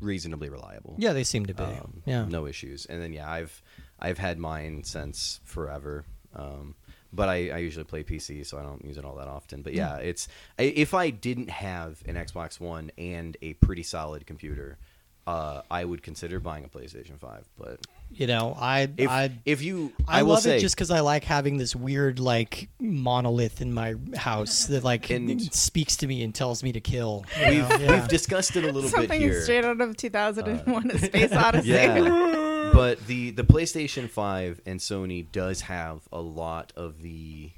reasonably 0.00 0.48
reliable. 0.48 0.94
yeah, 0.98 1.12
they 1.12 1.24
seem 1.24 1.46
to 1.46 1.54
be. 1.54 1.62
Um, 1.62 2.02
yeah. 2.04 2.26
no 2.26 2.46
issues. 2.46 2.86
And 2.86 3.00
then 3.00 3.12
yeah, 3.12 3.30
I've 3.30 3.62
I've 3.98 4.18
had 4.18 4.38
mine 4.38 4.84
since 4.84 5.40
forever. 5.44 6.04
Um, 6.34 6.74
but 7.16 7.28
I, 7.28 7.50
I 7.50 7.58
usually 7.58 7.84
play 7.84 8.04
PC, 8.04 8.44
so 8.46 8.58
I 8.58 8.62
don't 8.62 8.84
use 8.84 8.98
it 8.98 9.04
all 9.04 9.16
that 9.16 9.28
often. 9.28 9.62
But 9.62 9.74
yeah, 9.74 9.96
it's 9.96 10.28
if 10.58 10.94
I 10.94 11.10
didn't 11.10 11.50
have 11.50 12.02
an 12.06 12.14
Xbox 12.14 12.60
One 12.60 12.92
and 12.96 13.36
a 13.42 13.54
pretty 13.54 13.82
solid 13.82 14.26
computer, 14.26 14.78
uh, 15.26 15.62
I 15.70 15.84
would 15.84 16.02
consider 16.02 16.38
buying 16.38 16.64
a 16.64 16.68
PlayStation 16.68 17.18
Five. 17.18 17.44
But 17.58 17.80
You 18.12 18.28
know, 18.28 18.56
I 18.58 18.88
if 18.96 19.10
I 19.10 19.32
if 19.44 19.60
you, 19.62 19.92
I, 20.06 20.20
I, 20.20 20.22
will 20.22 20.34
love 20.34 20.42
say, 20.42 20.58
it 20.58 20.60
just 20.60 20.76
because 20.76 20.92
I 20.92 21.00
like 21.00 21.24
having 21.24 21.56
this 21.56 21.74
weird 21.74 22.20
like 22.20 22.68
monolith 22.78 23.60
in 23.60 23.72
my 23.74 23.96
house 24.14 24.66
that 24.66 24.84
like 24.84 25.10
And- 25.16 25.42
speaks 25.52 25.96
to 25.98 26.06
me 26.06 26.22
and 26.22 26.32
tells 26.34 26.62
me 26.62 26.70
to 26.72 26.80
kill. 26.80 27.24
we've? 27.40 27.58
Yeah. 27.58 27.98
we've 27.98 28.08
discussed 28.08 28.54
it 28.54 28.62
a 28.64 28.70
little 28.70 28.88
Something 28.88 29.08
bit 29.08 29.20
here. 29.20 29.32
Something 29.32 29.42
straight 29.42 29.64
out 29.64 29.80
of 29.80 29.96
2001: 29.96 30.90
A 30.92 30.98
Space 30.98 31.32
Odyssey. 31.46 31.68
Yeah, 31.70 32.45
but 32.72 33.06
the 33.06 33.30
the 33.30 33.44
PlayStation 33.44 34.08
Five 34.08 34.60
and 34.66 34.80
Sony 34.80 35.30
does 35.30 35.62
have 35.62 36.08
a 36.12 36.20
lot 36.20 36.72
of 36.76 37.02
the 37.02 37.50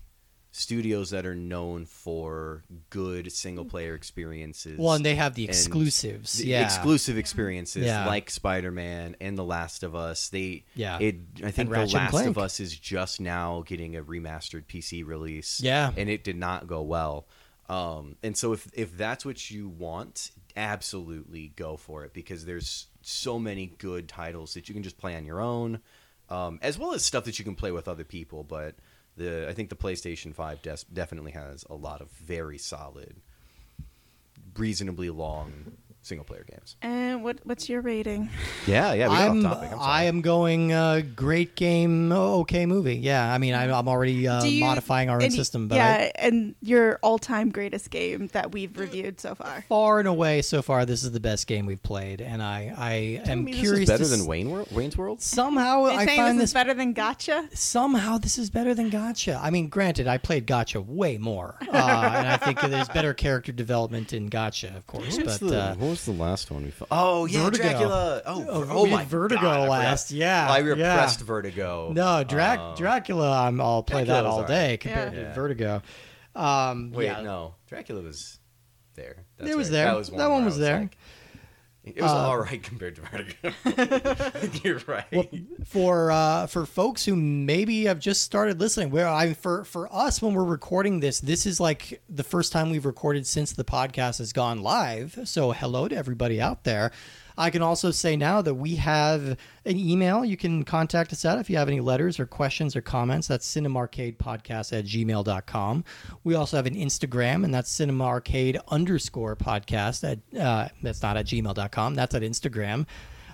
studios 0.59 1.11
that 1.11 1.24
are 1.24 1.34
known 1.34 1.86
for 1.86 2.64
good 2.90 3.30
single 3.30 3.64
player 3.64 3.94
experiences. 3.94 4.78
Well, 4.78 4.94
and 4.94 5.04
they 5.04 5.14
have 5.14 5.34
the 5.34 5.44
exclusives. 5.44 6.34
the 6.34 6.48
yeah. 6.48 6.64
exclusive 6.64 7.16
experiences 7.16 7.86
Yeah. 7.86 8.06
like 8.06 8.28
Spider 8.30 8.72
Man 8.72 9.14
and 9.20 9.38
The 9.38 9.44
Last 9.44 9.82
of 9.82 9.94
Us. 9.94 10.28
They 10.30 10.64
Yeah. 10.74 10.98
It 10.98 11.16
I 11.44 11.50
think 11.50 11.70
The 11.70 11.86
Last 11.86 12.26
of 12.26 12.38
Us 12.38 12.61
is 12.61 12.76
just 12.76 13.20
now 13.20 13.62
getting 13.66 13.96
a 13.96 14.02
remastered 14.02 14.64
PC 14.66 15.06
release. 15.06 15.61
Yeah. 15.61 15.92
and 15.96 16.11
it 16.11 16.24
did 16.24 16.36
not 16.36 16.66
go 16.66 16.82
well. 16.82 17.26
Um, 17.68 18.16
and 18.22 18.36
so 18.36 18.52
if 18.52 18.66
if 18.72 18.96
that's 18.96 19.26
what 19.26 19.50
you 19.50 19.68
want, 19.68 20.30
absolutely 20.56 21.52
go 21.54 21.76
for 21.76 22.04
it 22.04 22.14
because 22.14 22.46
there's 22.46 22.86
so 23.09 23.38
many 23.38 23.66
good 23.78 24.09
titles 24.09 24.54
that 24.54 24.68
you 24.68 24.74
can 24.74 24.82
just 24.82 24.98
play 24.98 25.16
on 25.16 25.24
your 25.24 25.40
own, 25.40 25.80
um, 26.28 26.59
as 26.62 26.78
well 26.78 26.92
as 26.92 27.04
stuff 27.04 27.24
that 27.24 27.38
you 27.38 27.44
can 27.44 27.54
play 27.54 27.72
with 27.72 27.88
other 27.88 28.04
people. 28.04 28.44
But 28.44 28.76
the 29.16 29.48
I 29.48 29.52
think 29.52 29.70
the 29.70 29.76
PlayStation 29.76 30.34
Five 30.34 30.62
des- 30.62 30.84
definitely 30.92 31.32
has 31.32 31.64
a 31.68 31.74
lot 31.74 32.00
of 32.00 32.11
very 32.11 32.59
solid, 32.59 33.16
reasonably 34.56 35.11
long 35.11 35.72
single 36.09 36.24
player 36.24 36.44
games. 36.50 36.76
And 36.82 37.22
what 37.22 37.38
what's 37.44 37.68
your 37.68 37.80
rating? 37.80 38.30
Yeah, 38.66 38.92
yeah, 38.92 39.09
we 39.09 39.14
got 39.16 39.30
I'm, 39.30 39.46
off 39.46 39.52
topic. 39.54 39.72
I'm 39.72 39.78
sorry. 39.78 39.90
I 39.90 40.04
am 40.04 40.20
going 40.20 40.72
uh, 40.72 41.00
great 41.16 41.54
game, 41.56 42.12
okay 42.12 42.66
movie. 42.66 42.96
Yeah, 42.96 43.32
I 43.32 43.38
mean, 43.38 43.54
I, 43.54 43.70
I'm 43.70 43.88
already 43.88 44.28
uh, 44.28 44.44
you- 44.44 44.61
modifying 44.64 45.09
our 45.09 45.22
own 45.22 45.30
system, 45.30 45.68
but 45.68 45.76
yeah, 45.76 45.86
I, 45.86 46.12
and 46.16 46.54
your 46.61 46.98
all-time 47.02 47.50
greatest 47.50 47.90
game 47.90 48.26
that 48.28 48.52
we've 48.52 48.76
reviewed 48.78 49.20
so 49.20 49.34
far. 49.34 49.64
far 49.68 50.00
and 50.00 50.09
away 50.09 50.42
so 50.42 50.61
far, 50.61 50.84
this 50.84 51.02
is 51.02 51.12
the 51.12 51.20
best 51.20 51.46
game 51.46 51.64
we've 51.64 51.82
played, 51.82 52.20
and 52.20 52.42
I, 52.42 52.74
I 52.76 52.92
am 53.30 53.30
I 53.30 53.34
mean, 53.36 53.54
curious. 53.54 53.70
This 53.70 53.80
is 53.80 53.88
better 53.88 54.04
to 54.04 54.16
than 54.18 54.26
Wayne 54.26 54.50
World, 54.50 54.68
Wayne's 54.72 54.96
World. 54.98 55.22
Somehow, 55.22 55.84
I 55.86 56.04
saying 56.04 56.18
find 56.18 56.38
this 56.38 56.42
this 56.42 56.50
is 56.50 56.54
better 56.54 56.74
than 56.74 56.92
Gotcha? 56.92 57.48
somehow 57.54 58.18
this 58.18 58.38
is 58.38 58.50
better 58.50 58.74
than 58.74 58.90
Gotcha. 58.90 59.40
I 59.42 59.48
mean, 59.50 59.68
granted, 59.68 60.06
I 60.09 60.18
played 60.18 60.46
Gotcha 60.46 60.80
way 60.80 61.16
more, 61.16 61.56
uh, 61.62 61.66
and 62.16 62.28
I 62.28 62.36
think 62.36 62.61
there's 62.61 62.88
better 62.88 63.14
character 63.14 63.52
development 63.52 64.12
in 64.12 64.26
Gotcha, 64.26 64.76
of 64.76 64.86
course. 64.86 65.16
What's 65.16 65.38
But 65.38 65.48
the, 65.48 65.62
uh, 65.62 65.74
what 65.76 65.88
was 66.07 66.16
the 66.16 66.22
last 66.22 66.51
one 66.51 66.64
we 66.64 66.70
felt? 66.70 66.88
Oh 66.90 67.26
yeah, 67.26 67.44
Vertigo. 67.44 67.62
Dracula. 67.68 68.22
Oh, 68.26 68.46
Oh, 68.49 68.66
oh 68.70 68.84
we 68.84 68.90
my 68.90 69.05
Vertigo 69.05 69.40
God, 69.40 69.68
last, 69.68 70.11
yeah, 70.11 70.49
I 70.51 70.59
yeah. 70.59 70.64
repressed 70.64 71.20
Vertigo. 71.20 71.92
no, 71.92 72.24
Drac- 72.24 72.59
Uh, 72.59 72.74
Dracula, 72.74 73.46
I'm, 73.46 73.61
I'll 73.61 73.82
play 73.82 74.05
that 74.05 74.24
all 74.26 74.36
alright. 74.40 74.49
day 74.49 74.76
compared 74.76 75.14
Yeah. 75.14 75.28
to 75.28 75.34
Vertigo. 75.34 75.82
Um, 76.34 76.92
Wait, 76.92 77.07
yeah. 77.07 77.20
no, 77.22 77.55
Dracula 77.68 78.03
was 78.03 78.38
there. 78.94 79.24
That's 79.38 79.51
It 79.51 79.57
was 79.57 79.68
right. 79.68 79.72
there. 79.72 79.84
That 79.86 79.96
was 79.96 80.11
one, 80.11 80.18
That 80.18 80.26
one 80.26 80.34
where 80.36 80.42
I 80.42 80.46
was 80.46 80.59
there. 80.59 80.80
like- 80.80 80.97
it 81.97 82.03
was 82.03 82.11
Uh, 82.11 82.16
all 82.16 82.39
right 82.39 82.62
compared 82.62 82.97
to 82.97 83.03
Vertigo. 83.03 83.53
You're 84.64 84.80
right. 84.86 85.05
Well, 85.12 85.26
for 85.64 86.11
uh, 86.11 86.47
for 86.47 86.66
folks 86.66 87.05
who 87.05 87.16
maybe 87.16 87.84
have 87.84 87.99
just 88.01 88.22
started 88.22 88.61
listening, 88.61 88.91
where 88.91 89.09
I 89.09 89.34
for 89.34 89.64
for 89.64 89.93
us 89.95 90.20
when 90.22 90.34
we're 90.34 90.45
recording 90.45 91.01
this, 91.01 91.20
this 91.20 91.47
is 91.47 91.61
like 91.61 92.01
the 92.09 92.24
first 92.24 92.53
time 92.53 92.70
we've 92.70 92.86
recorded 92.86 93.26
since 93.26 93.53
the 93.53 93.64
podcast 93.64 94.18
has 94.18 94.32
gone 94.32 94.62
live. 94.62 95.18
So 95.24 95.53
hello 95.53 95.89
to 95.89 95.97
everybody 95.97 96.41
out 96.41 96.64
there. 96.64 96.93
I 97.39 97.51
can 97.51 97.62
also 97.62 97.93
say 97.93 98.16
now 98.16 98.43
that 98.43 98.55
we 98.55 98.74
have 98.76 99.39
an 99.64 99.78
email 99.78 100.24
you 100.24 100.36
can 100.36 100.64
contact 100.64 101.12
us 101.12 101.24
at 101.24 101.39
if 101.39 101.49
you 101.49 101.57
have 101.57 101.68
any 101.68 101.78
letters 101.78 102.18
or 102.18 102.26
questions 102.26 102.74
or 102.74 102.80
comments. 102.80 103.28
That's 103.28 103.49
cinemarcadepodcast 103.49 104.76
at 104.76 104.84
gmail.com. 104.84 105.84
We 106.24 106.34
also 106.34 106.57
have 106.57 106.66
an 106.66 106.74
Instagram, 106.74 107.45
and 107.45 107.55
that's 107.55 107.72
cinemarcade 107.72 108.59
underscore 108.68 109.36
podcast. 109.36 110.03
At, 110.03 110.41
uh, 110.41 110.68
that's 110.82 111.01
not 111.01 111.16
at 111.16 111.26
gmail.com, 111.26 111.95
that's 111.95 112.14
at 112.14 112.22
Instagram. 112.22 112.86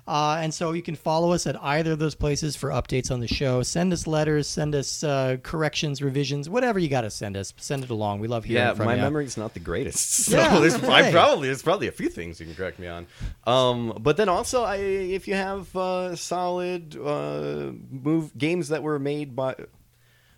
Uh, 0.07 0.39
and 0.41 0.53
so 0.53 0.73
you 0.73 0.83
can 0.83 0.95
follow 0.95 1.33
us 1.33 1.47
at 1.47 1.63
either 1.63 1.93
of 1.93 1.99
those 1.99 2.15
places 2.15 2.57
for 2.57 2.69
updates 2.69 3.11
on 3.11 3.21
the 3.21 3.27
show. 3.29 3.63
Send 3.63 3.93
us 3.93 4.07
letters, 4.07 4.47
send 4.47 4.75
us 4.75 5.03
uh, 5.03 5.39
corrections, 5.43 6.03
revisions, 6.03 6.49
whatever 6.49 6.79
you 6.79 6.89
got 6.89 7.03
to 7.03 7.11
send 7.11 7.37
us. 7.37 7.55
Send 7.57 7.85
it 7.85 7.91
along. 7.91 8.21
We 8.21 8.29
love 8.29 8.45
hearing 8.45 8.67
yeah, 8.67 8.75
from 8.75 8.87
my 8.87 8.97
you. 8.97 9.01
memory's 9.01 9.37
not 9.37 9.55
the 9.55 9.61
greatest. 9.61 10.25
So 10.35 10.39
Yeah, 10.39 10.59
there's 10.59 10.75
I 10.75 11.11
probably 11.11 11.49
there's 11.49 11.63
probably 11.63 11.87
a 11.87 11.93
few 11.93 12.09
things 12.09 12.41
you 12.41 12.47
can 12.47 12.55
correct 12.55 12.79
me 12.79 12.87
on. 12.87 13.07
Um, 13.47 13.97
but 14.01 14.17
then 14.17 14.29
also, 14.29 14.63
I 14.63 14.77
if 14.77 15.29
you 15.29 15.35
have 15.35 15.75
uh, 15.77 16.17
solid 16.17 16.97
uh, 16.97 17.73
move 17.91 18.37
games 18.37 18.69
that 18.69 18.83
were 18.83 18.99
made 18.99 19.37
by 19.37 19.55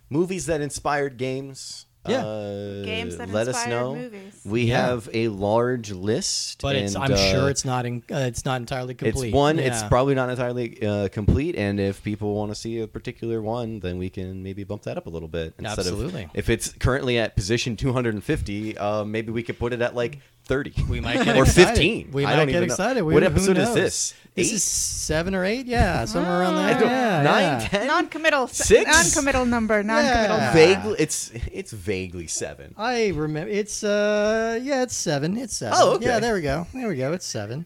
movies 0.09 0.45
that 0.45 0.61
inspired 0.61 1.17
games. 1.17 1.86
Yeah. 2.07 2.25
uh, 2.25 2.83
Games 2.85 3.17
that 3.17 3.29
let 3.29 3.47
us 3.47 3.67
know. 3.67 3.95
movies. 3.95 4.41
We 4.45 4.63
Yeah. 4.63 4.87
have 4.87 5.09
a 5.13 5.27
large 5.29 5.91
list, 5.91 6.61
But 6.61 6.75
it's, 6.75 6.95
and, 6.95 7.03
I'm 7.03 7.13
uh, 7.13 7.17
sure 7.17 7.49
it's 7.49 7.65
not 7.65 7.85
in, 7.85 8.03
uh, 8.11 8.17
it's 8.19 8.45
not 8.45 8.61
entirely 8.61 8.93
complete. 8.93 9.27
It's 9.29 9.35
one. 9.35 9.59
It's 9.59 9.83
probably 9.83 10.15
not 10.15 10.29
entirely 10.29 10.81
uh, 10.85 11.09
complete, 11.09 11.55
and 11.55 11.79
if 11.79 12.03
people 12.03 12.33
want 12.35 12.51
to 12.51 12.55
see 12.55 12.79
a 12.79 12.87
particular 12.87 13.41
one, 13.41 13.79
then 13.79 13.97
we 13.97 14.09
can 14.09 14.43
maybe 14.43 14.63
bump 14.63 14.83
that 14.83 14.97
up 14.97 15.05
a 15.07 15.09
little 15.09 15.27
bit. 15.27 15.53
Instead 15.59 15.79
Absolutely. 15.79 16.23
Of, 16.25 16.29
if 16.33 16.49
it's 16.49 16.69
currently 16.73 17.17
at 17.17 17.35
position 17.35 17.75
250, 17.75 18.77
uh, 18.77 19.03
maybe 19.03 19.31
we 19.31 19.43
could 19.43 19.59
put 19.59 19.73
it 19.73 19.81
at 19.81 19.95
like 19.95 20.19
30. 20.47 20.73
We 20.89 20.99
might 20.99 21.23
get 21.25 21.37
or 21.37 21.43
excited. 21.43 21.69
15. 21.77 22.11
We 22.11 22.25
I 22.25 22.29
might 22.31 22.35
don't 22.37 22.47
get 22.47 22.55
even 22.55 22.67
know. 22.69 22.73
excited. 22.73 23.03
We, 23.03 23.13
what 23.13 23.23
who 23.23 23.27
episode 23.29 23.57
is 23.57 23.65
knows? 23.67 23.75
this? 23.75 24.13
This 24.35 24.49
Eight? 24.49 24.53
is 24.55 24.63
seven 24.63 25.33
or 25.35 25.43
eight. 25.45 25.65
Yeah, 25.65 26.05
somewhere 26.05 26.41
around 26.41 26.55
I 26.55 26.73
there. 26.73 26.79
don't- 26.81 26.89
Yeah, 26.91 27.21
nine, 27.23 27.43
yeah. 27.61 27.67
ten? 27.67 27.87
Non-committal. 27.87 28.47
Six? 28.49 28.89
Non-committal 28.89 29.45
number. 29.47 29.81
Non-committal. 29.83 30.37
Yeah. 30.37 30.53
Vaguely, 30.53 30.95
it's 30.99 31.31
it's 31.51 31.71
vaguely 31.71 32.27
seven. 32.27 32.75
I 32.77 33.07
remember 33.09 33.49
it's 33.51 33.83
uh 33.83 34.59
yeah 34.61 34.83
it's 34.83 34.95
seven 34.95 35.37
it's 35.37 35.61
oh 35.63 35.95
okay. 35.95 36.05
yeah 36.05 36.19
there 36.19 36.35
we 36.35 36.41
go 36.41 36.67
there 36.73 36.87
we 36.87 36.95
go 36.97 37.13
it's 37.13 37.25
seven 37.25 37.65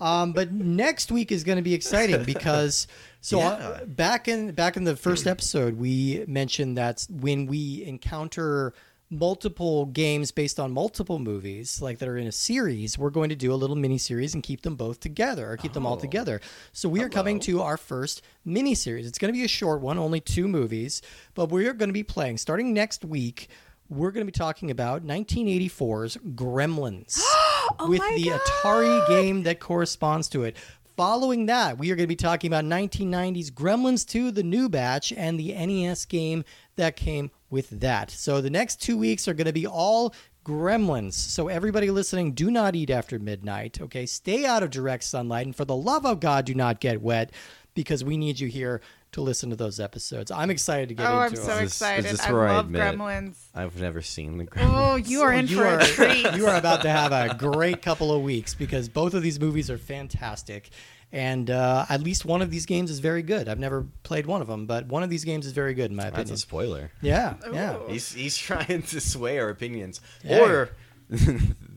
um 0.00 0.32
but 0.32 0.52
next 0.52 1.10
week 1.10 1.32
is 1.32 1.42
going 1.44 1.56
to 1.56 1.62
be 1.62 1.74
exciting 1.74 2.22
because 2.34 2.86
so 3.20 3.40
uh, 3.40 3.78
Yeah. 3.80 3.84
back 3.84 4.28
in 4.28 4.52
back 4.52 4.76
in 4.76 4.84
the 4.84 4.94
first 4.96 5.26
episode 5.26 5.76
we 5.78 6.24
mentioned 6.28 6.78
that 6.78 7.04
when 7.10 7.46
we 7.46 7.82
encounter 7.84 8.72
multiple 9.10 9.86
games 9.86 10.30
based 10.32 10.58
on 10.58 10.72
multiple 10.72 11.18
movies 11.18 11.80
like 11.80 11.98
that 11.98 12.08
are 12.08 12.16
in 12.16 12.26
a 12.26 12.32
series 12.32 12.98
we're 12.98 13.10
going 13.10 13.28
to 13.28 13.36
do 13.36 13.52
a 13.52 13.54
little 13.54 13.76
mini 13.76 13.98
series 13.98 14.34
and 14.34 14.42
keep 14.42 14.62
them 14.62 14.74
both 14.76 14.98
together 14.98 15.50
or 15.52 15.56
keep 15.56 15.72
them 15.72 15.86
all 15.86 15.96
Oh. 15.96 16.00
together. 16.00 16.40
So 16.72 16.88
we 16.88 17.02
are 17.02 17.08
coming 17.08 17.38
to 17.40 17.60
our 17.62 17.76
first 17.76 18.22
mini 18.44 18.74
series 18.74 19.06
it's 19.06 19.18
going 19.18 19.32
to 19.32 19.38
be 19.38 19.44
a 19.44 19.48
short 19.48 19.80
one 19.80 19.98
only 19.98 20.20
two 20.20 20.48
movies 20.48 21.02
but 21.34 21.50
we're 21.50 21.72
going 21.74 21.90
to 21.90 21.94
be 21.94 22.02
playing. 22.02 22.38
Starting 22.38 22.72
next 22.72 23.04
week 23.04 23.48
we're 23.88 24.10
going 24.10 24.26
to 24.26 24.32
be 24.32 24.36
talking 24.36 24.70
about 24.70 25.06
1984's 25.06 26.16
Gremlins 26.34 27.18
oh 27.78 27.86
with 27.88 27.98
my 28.00 28.14
the 28.16 28.30
Atari 28.30 29.06
game 29.08 29.42
that 29.44 29.60
corresponds 29.60 30.28
to 30.30 30.44
it. 30.44 30.56
Following 30.96 31.46
that, 31.46 31.76
we 31.76 31.90
are 31.90 31.96
going 31.96 32.04
to 32.04 32.08
be 32.08 32.14
talking 32.14 32.48
about 32.48 32.64
1990's 32.64 33.50
Gremlins 33.50 34.06
2, 34.08 34.30
the 34.30 34.44
new 34.44 34.68
batch, 34.68 35.12
and 35.12 35.40
the 35.40 35.52
NES 35.52 36.04
game 36.04 36.44
that 36.76 36.94
came 36.94 37.32
with 37.54 37.70
that. 37.80 38.10
So 38.10 38.40
the 38.40 38.50
next 38.50 38.82
two 38.82 38.98
weeks 38.98 39.26
are 39.28 39.32
going 39.32 39.46
to 39.46 39.52
be 39.52 39.66
all 39.66 40.12
Gremlins. 40.44 41.14
So 41.14 41.48
everybody 41.48 41.90
listening, 41.90 42.32
do 42.32 42.50
not 42.50 42.74
eat 42.74 42.90
after 42.90 43.18
midnight. 43.18 43.80
Okay, 43.80 44.04
stay 44.04 44.44
out 44.44 44.62
of 44.62 44.70
direct 44.70 45.04
sunlight, 45.04 45.46
and 45.46 45.56
for 45.56 45.64
the 45.64 45.76
love 45.76 46.04
of 46.04 46.20
God, 46.20 46.44
do 46.44 46.54
not 46.54 46.80
get 46.80 47.00
wet, 47.00 47.30
because 47.74 48.04
we 48.04 48.16
need 48.16 48.40
you 48.40 48.48
here 48.48 48.82
to 49.12 49.20
listen 49.20 49.48
to 49.50 49.56
those 49.56 49.78
episodes. 49.78 50.32
I'm 50.32 50.50
excited 50.50 50.88
to 50.88 50.94
get 50.96 51.06
into. 51.06 51.16
Oh, 51.16 51.20
I'm 51.20 51.36
so 51.36 51.42
them. 51.42 51.50
Is 51.50 51.58
this- 51.58 51.72
excited. 51.72 52.04
is 52.06 52.10
this 52.10 52.26
I 52.26 52.32
where 52.32 52.48
I 52.48 52.56
love 52.56 52.66
Gremlins. 52.66 53.36
I've 53.54 53.80
never 53.80 54.02
seen 54.02 54.36
the. 54.36 54.48
Oh, 54.56 54.96
you 54.96 55.22
are 55.22 55.32
in 55.32 55.46
you 55.46 55.58
for 55.58 55.66
are, 55.66 55.78
a 55.78 55.86
treat. 55.86 56.34
you 56.34 56.48
are 56.48 56.56
about 56.56 56.82
to 56.82 56.90
have 56.90 57.12
a 57.12 57.34
great 57.34 57.80
couple 57.80 58.12
of 58.12 58.22
weeks 58.22 58.54
because 58.54 58.88
both 58.88 59.14
of 59.14 59.22
these 59.22 59.38
movies 59.38 59.70
are 59.70 59.78
fantastic. 59.78 60.70
And 61.14 61.48
uh, 61.48 61.86
at 61.88 62.02
least 62.02 62.24
one 62.24 62.42
of 62.42 62.50
these 62.50 62.66
games 62.66 62.90
is 62.90 62.98
very 62.98 63.22
good. 63.22 63.48
I've 63.48 63.60
never 63.60 63.86
played 64.02 64.26
one 64.26 64.42
of 64.42 64.48
them, 64.48 64.66
but 64.66 64.88
one 64.88 65.04
of 65.04 65.10
these 65.10 65.22
games 65.24 65.46
is 65.46 65.52
very 65.52 65.72
good 65.72 65.90
in 65.92 65.96
my 65.96 66.08
opinion. 66.08 66.26
That's 66.28 66.42
opinion. 66.44 66.68
a 66.68 66.76
spoiler. 66.90 66.90
Yeah, 67.02 67.34
yeah. 67.52 67.78
He's 67.88 68.12
he's 68.12 68.36
trying 68.48 68.82
to 68.82 69.00
sway 69.00 69.38
our 69.38 69.48
opinions, 69.48 70.00
Yeah. 70.24 70.40
or 70.40 70.70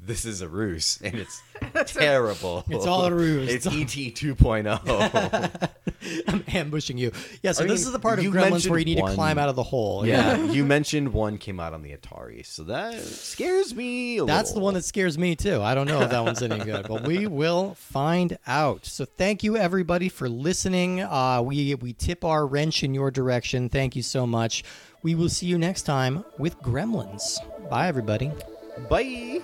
this 0.07 0.25
is 0.25 0.41
a 0.41 0.47
ruse 0.47 0.99
and 1.03 1.15
it's 1.15 1.43
terrible. 1.93 2.63
It's 2.69 2.85
all 2.85 3.05
a 3.05 3.13
ruse. 3.13 3.53
It's 3.53 3.67
ET 3.67 3.73
2.0. 3.73 5.69
I'm 6.27 6.43
ambushing 6.47 6.97
you. 6.97 7.11
Yeah, 7.43 7.51
so 7.51 7.63
I 7.63 7.67
this 7.67 7.81
mean, 7.81 7.87
is 7.87 7.91
the 7.91 7.99
part 7.99 8.19
of 8.19 8.23
you 8.23 8.31
Gremlins 8.31 8.69
where 8.69 8.79
you 8.79 8.85
mentioned 8.85 9.05
need 9.05 9.09
to 9.09 9.15
climb 9.15 9.37
out 9.37 9.49
of 9.49 9.55
the 9.55 9.63
hole. 9.63 10.05
yeah, 10.05 10.37
you 10.51 10.63
mentioned 10.65 11.11
one 11.11 11.37
came 11.37 11.59
out 11.59 11.73
on 11.73 11.81
the 11.81 11.95
Atari, 11.95 12.45
so 12.45 12.63
that 12.63 12.95
scares 13.01 13.75
me. 13.75 14.19
A 14.19 14.25
That's 14.25 14.53
the 14.53 14.59
one 14.59 14.73
that 14.75 14.85
scares 14.85 15.17
me 15.17 15.35
too. 15.35 15.61
I 15.61 15.75
don't 15.75 15.87
know 15.87 16.01
if 16.01 16.09
that 16.09 16.23
one's 16.23 16.41
any 16.41 16.59
good, 16.63 16.87
but 16.87 17.03
we 17.05 17.27
will 17.27 17.73
find 17.75 18.37
out. 18.47 18.85
So 18.85 19.05
thank 19.05 19.43
you 19.43 19.57
everybody 19.57 20.09
for 20.09 20.29
listening. 20.29 21.01
Uh, 21.01 21.41
we 21.43 21.75
we 21.75 21.93
tip 21.93 22.23
our 22.23 22.47
wrench 22.47 22.83
in 22.83 22.93
your 22.93 23.11
direction. 23.11 23.69
Thank 23.69 23.95
you 23.95 24.03
so 24.03 24.25
much. 24.25 24.63
We 25.03 25.15
will 25.15 25.29
see 25.29 25.47
you 25.47 25.57
next 25.57 25.83
time 25.83 26.23
with 26.37 26.59
Gremlins. 26.61 27.37
Bye 27.69 27.87
everybody. 27.87 28.31
Bye. 28.89 29.41